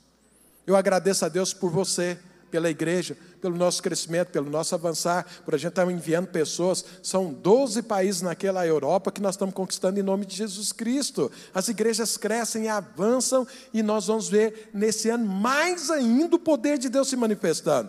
Eu 0.68 0.76
agradeço 0.76 1.24
a 1.24 1.30
Deus 1.30 1.54
por 1.54 1.70
você, 1.70 2.18
pela 2.50 2.68
igreja, 2.68 3.16
pelo 3.40 3.56
nosso 3.56 3.82
crescimento, 3.82 4.28
pelo 4.28 4.50
nosso 4.50 4.74
avançar, 4.74 5.24
por 5.42 5.54
a 5.54 5.56
gente 5.56 5.70
estar 5.70 5.90
enviando 5.90 6.26
pessoas. 6.26 6.84
São 7.02 7.32
12 7.32 7.84
países 7.84 8.20
naquela 8.20 8.66
Europa 8.66 9.10
que 9.10 9.22
nós 9.22 9.34
estamos 9.34 9.54
conquistando 9.54 9.98
em 9.98 10.02
nome 10.02 10.26
de 10.26 10.36
Jesus 10.36 10.70
Cristo. 10.70 11.32
As 11.54 11.68
igrejas 11.68 12.18
crescem 12.18 12.64
e 12.64 12.68
avançam, 12.68 13.46
e 13.72 13.82
nós 13.82 14.08
vamos 14.08 14.28
ver 14.28 14.68
nesse 14.74 15.08
ano 15.08 15.24
mais 15.24 15.90
ainda 15.90 16.36
o 16.36 16.38
poder 16.38 16.76
de 16.76 16.90
Deus 16.90 17.08
se 17.08 17.16
manifestando. 17.16 17.88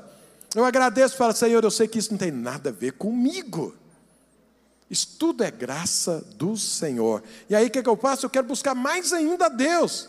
Eu 0.55 0.63
agradeço 0.63 1.15
e 1.15 1.17
falo, 1.17 1.33
Senhor, 1.33 1.61
eu 1.61 1.71
sei 1.71 1.85
que 1.85 1.99
isso 1.99 2.11
não 2.11 2.17
tem 2.17 2.31
nada 2.31 2.69
a 2.69 2.71
ver 2.73 2.93
comigo. 2.93 3.75
Isso 4.89 5.17
tudo 5.19 5.43
é 5.43 5.51
graça 5.51 6.25
do 6.37 6.55
Senhor. 6.55 7.21
E 7.49 7.55
aí 7.57 7.67
o 7.67 7.69
que, 7.69 7.83
que 7.83 7.89
eu 7.89 7.97
faço? 7.97 8.25
Eu 8.25 8.29
quero 8.29 8.47
buscar 8.47 8.73
mais 8.73 9.11
ainda 9.11 9.47
a 9.47 9.49
Deus. 9.49 10.07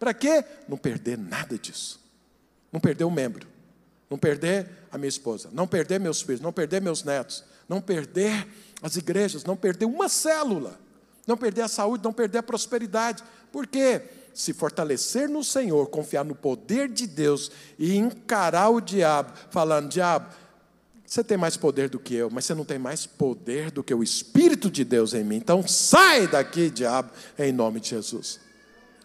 Para 0.00 0.14
quê? 0.14 0.42
Não 0.66 0.78
perder 0.78 1.18
nada 1.18 1.58
disso. 1.58 2.00
Não 2.72 2.80
perder 2.80 3.04
o 3.04 3.10
membro. 3.10 3.46
Não 4.08 4.16
perder 4.16 4.66
a 4.90 4.96
minha 4.96 5.10
esposa. 5.10 5.50
Não 5.52 5.68
perder 5.68 6.00
meus 6.00 6.22
filhos. 6.22 6.40
Não 6.40 6.52
perder 6.52 6.80
meus 6.80 7.04
netos. 7.04 7.44
Não 7.68 7.82
perder 7.82 8.48
as 8.82 8.96
igrejas. 8.96 9.44
Não 9.44 9.54
perder 9.54 9.84
uma 9.84 10.08
célula. 10.08 10.80
Não 11.26 11.36
perder 11.36 11.60
a 11.62 11.68
saúde. 11.68 12.02
Não 12.02 12.14
perder 12.14 12.38
a 12.38 12.42
prosperidade. 12.42 13.22
Por 13.52 13.66
quê? 13.66 14.02
Se 14.32 14.54
fortalecer 14.54 15.28
no 15.28 15.44
Senhor, 15.44 15.86
confiar 15.88 16.24
no 16.24 16.34
poder 16.34 16.88
de 16.88 17.06
Deus 17.06 17.50
e 17.78 17.96
encarar 17.96 18.70
o 18.70 18.80
diabo, 18.80 19.32
falando: 19.50 19.88
diabo, 19.88 20.32
você 21.04 21.24
tem 21.24 21.36
mais 21.36 21.56
poder 21.56 21.90
do 21.90 21.98
que 21.98 22.14
eu, 22.14 22.30
mas 22.30 22.44
você 22.44 22.54
não 22.54 22.64
tem 22.64 22.78
mais 22.78 23.06
poder 23.06 23.72
do 23.72 23.82
que 23.82 23.92
o 23.92 24.04
Espírito 24.04 24.70
de 24.70 24.84
Deus 24.84 25.12
em 25.14 25.24
mim. 25.24 25.36
Então 25.36 25.66
sai 25.66 26.28
daqui, 26.28 26.70
diabo, 26.70 27.10
em 27.36 27.50
nome 27.50 27.80
de 27.80 27.88
Jesus. 27.88 28.38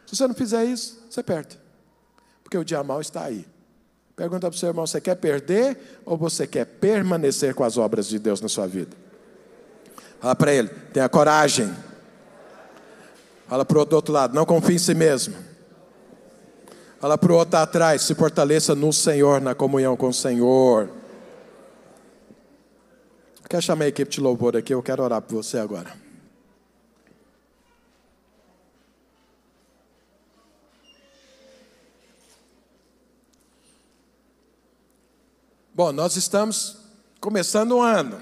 Se 0.05 0.15
você 0.15 0.27
não 0.27 0.35
fizer 0.35 0.65
isso, 0.65 1.03
você 1.09 1.23
perde. 1.23 1.59
Porque 2.43 2.57
o 2.57 2.63
dia 2.63 2.83
mal 2.83 3.01
está 3.01 3.23
aí. 3.23 3.45
Pergunta 4.15 4.47
para 4.49 4.55
o 4.55 4.59
seu 4.59 4.69
irmão: 4.69 4.85
você 4.85 5.01
quer 5.01 5.15
perder 5.15 5.99
ou 6.05 6.17
você 6.17 6.47
quer 6.47 6.65
permanecer 6.65 7.53
com 7.53 7.63
as 7.63 7.77
obras 7.77 8.07
de 8.07 8.17
Deus 8.19 8.39
na 8.39 8.47
sua 8.47 8.67
vida? 8.67 8.95
Fala 10.19 10.35
para 10.35 10.53
ele: 10.53 10.69
tenha 10.93 11.09
coragem. 11.09 11.73
Fala 13.47 13.65
para 13.65 13.77
o 13.77 13.81
outro 13.81 14.13
lado: 14.13 14.33
não 14.33 14.45
confie 14.45 14.75
em 14.75 14.79
si 14.79 14.93
mesmo. 14.93 15.35
Fala 16.99 17.17
para 17.17 17.31
o 17.31 17.35
outro 17.35 17.59
atrás: 17.59 18.03
se 18.03 18.15
fortaleça 18.15 18.73
no 18.73 18.93
Senhor, 18.93 19.41
na 19.41 19.53
comunhão 19.53 19.97
com 19.97 20.07
o 20.07 20.13
Senhor. 20.13 20.89
Quer 23.49 23.61
chamar 23.61 23.85
a 23.85 23.87
equipe 23.89 24.09
de 24.09 24.21
louvor 24.21 24.57
aqui? 24.57 24.73
Eu 24.73 24.81
quero 24.81 25.03
orar 25.03 25.21
por 25.21 25.35
você 25.35 25.57
agora. 25.57 26.04
Bom, 35.75 35.91
nós 35.91 36.15
estamos 36.15 36.77
começando 37.19 37.75
um 37.75 37.81
ano. 37.81 38.17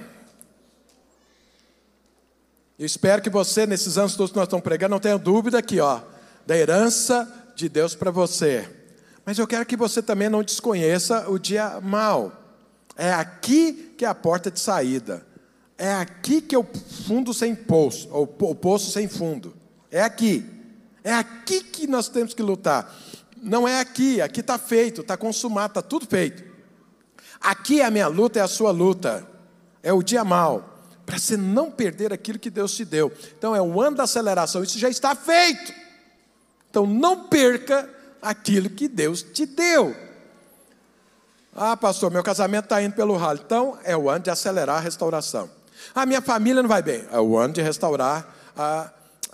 Eu 2.80 2.85
espero 2.88 3.21
que 3.21 3.30
você, 3.30 3.67
nesses 3.67 3.95
anos 3.95 4.15
todos 4.15 4.31
que 4.31 4.38
nós 4.38 4.47
estamos 4.47 4.63
pregando, 4.63 4.89
não 4.89 4.99
tenha 4.99 5.19
dúvida 5.19 5.59
aqui, 5.59 5.80
ó, 5.80 6.01
da 6.47 6.57
herança 6.57 7.31
de 7.55 7.69
Deus 7.69 7.93
para 7.93 8.09
você. 8.09 8.67
Mas 9.23 9.38
eu 9.38 9.45
quero 9.45 9.67
que 9.67 9.77
você 9.77 10.01
também 10.01 10.30
não 10.30 10.41
desconheça 10.41 11.30
o 11.30 11.38
dia 11.38 11.80
mal. 11.80 12.31
É 12.97 13.13
aqui 13.13 13.93
que 13.99 14.03
é 14.03 14.07
a 14.07 14.15
porta 14.15 14.49
de 14.49 14.59
saída. 14.59 15.23
É 15.77 15.93
aqui 15.93 16.41
que 16.41 16.55
é 16.55 16.57
o 16.57 16.65
fundo 17.05 17.35
sem 17.35 17.53
poço, 17.53 18.09
ou 18.11 18.23
o 18.23 18.55
poço 18.55 18.89
sem 18.89 19.07
fundo. 19.07 19.53
É 19.91 20.01
aqui. 20.01 20.43
É 21.03 21.13
aqui 21.13 21.63
que 21.63 21.85
nós 21.85 22.09
temos 22.09 22.34
que 22.34 22.41
lutar. 22.41 22.91
Não 23.38 23.67
é 23.67 23.80
aqui, 23.80 24.21
aqui 24.21 24.39
está 24.39 24.57
feito, 24.57 25.01
está 25.01 25.15
consumado, 25.15 25.67
está 25.67 25.84
tudo 25.84 26.07
feito. 26.07 26.52
Aqui 27.44 27.82
é 27.82 27.86
a 27.86 27.91
minha 27.91 28.07
luta, 28.07 28.40
é 28.40 28.41
a 28.41 28.48
sua 28.48 28.72
luta. 28.72 29.28
É 29.84 29.91
o 29.91 30.02
dia 30.02 30.24
mal. 30.24 30.80
Para 31.06 31.20
você 31.20 31.36
não 31.36 31.70
perder 31.70 32.14
aquilo 32.14 32.40
que 32.40 32.49
Deus 32.49 32.74
te 32.74 32.86
deu. 32.86 33.11
Então 33.38 33.53
é 33.53 33.61
o 33.61 33.82
ano 33.82 33.98
da 33.98 34.03
aceleração, 34.03 34.64
isso 34.64 34.80
já 34.80 34.90
está 34.90 35.14
feito. 35.14 35.74
Então 36.70 36.88
não 36.88 37.28
perca 37.28 37.90
aquilo 38.22 38.70
que 38.70 38.88
Deus 38.88 39.22
te 39.22 39.45
deu. 39.45 39.94
Ah, 41.56 41.78
pastor, 41.78 42.10
meu 42.10 42.24
casamento 42.24 42.64
está 42.64 42.82
indo 42.82 42.95
pelo 42.95 43.15
ralo. 43.15 43.40
Então, 43.45 43.78
é 43.84 43.95
o 43.95 44.10
ano 44.10 44.24
de 44.24 44.32
acelerar 44.32 44.78
a 44.78 44.80
restauração. 44.80 45.49
Ah, 45.94 46.06
minha 46.06 46.22
família 46.22 46.61
não 46.61 46.70
vai 46.70 46.82
bem. 46.82 47.06
É 47.11 47.20
o 47.20 47.38
ano 47.38 47.53
de 47.53 47.61
restaurar 47.61 48.26
a, 48.57 48.90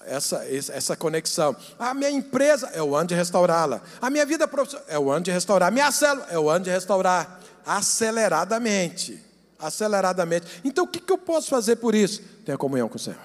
essa, 0.05 0.45
essa 0.49 0.97
conexão. 0.97 1.55
A 1.77 1.93
minha 1.93 2.09
empresa 2.09 2.69
é 2.73 2.81
o 2.81 2.95
ano 2.95 3.07
de 3.07 3.15
restaurá-la. 3.15 3.81
A 4.01 4.09
minha 4.09 4.25
vida 4.25 4.47
profissional 4.47 4.85
é 4.89 4.99
o 4.99 5.09
ano 5.09 5.23
de 5.23 5.31
restaurar. 5.31 5.69
A 5.69 5.71
minha 5.71 5.91
célula 5.91 6.27
é 6.29 6.37
o 6.37 6.49
ano 6.49 6.65
de 6.65 6.71
restaurar. 6.71 7.38
Aceleradamente. 7.65 9.23
Aceleradamente. 9.57 10.61
Então, 10.63 10.85
o 10.85 10.87
que, 10.87 10.99
que 10.99 11.11
eu 11.11 11.17
posso 11.17 11.49
fazer 11.49 11.77
por 11.77 11.93
isso? 11.93 12.21
Tenha 12.45 12.57
comunhão 12.57 12.87
com 12.87 12.95
o 12.95 12.99
Senhor. 12.99 13.19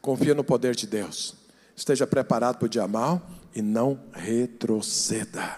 Confia 0.00 0.34
no 0.34 0.44
poder 0.44 0.74
de 0.74 0.86
Deus. 0.86 1.34
Esteja 1.76 2.06
preparado 2.06 2.58
para 2.58 2.66
o 2.66 2.68
dia 2.68 2.86
mal 2.88 3.22
e 3.54 3.62
não 3.62 4.00
retroceda. 4.12 5.56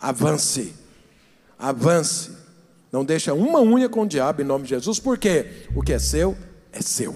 Avance. 0.00 0.74
Avance. 1.58 2.30
Não 2.90 3.04
deixa 3.04 3.34
uma 3.34 3.60
unha 3.60 3.88
com 3.88 4.02
o 4.02 4.06
diabo 4.06 4.42
em 4.42 4.44
nome 4.44 4.64
de 4.64 4.70
Jesus, 4.70 4.98
porque 4.98 5.66
o 5.74 5.82
que 5.82 5.92
é 5.92 5.98
seu 5.98 6.36
é 6.72 6.80
seu. 6.80 7.14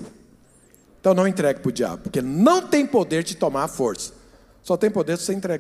Então 1.01 1.15
não 1.15 1.27
entregue 1.27 1.61
para 1.61 1.69
o 1.69 1.73
diabo, 1.73 2.03
porque 2.05 2.23
não 2.23 2.67
tem 2.67 2.87
poder 2.87 3.23
de 3.23 3.35
tomar 3.35 3.65
a 3.65 3.69
força. 3.69 4.13
Só 4.63 4.77
tem 4.77 4.91
poder 4.91 5.17
de 5.17 5.23
você 5.23 5.35
entregar. 5.35 5.59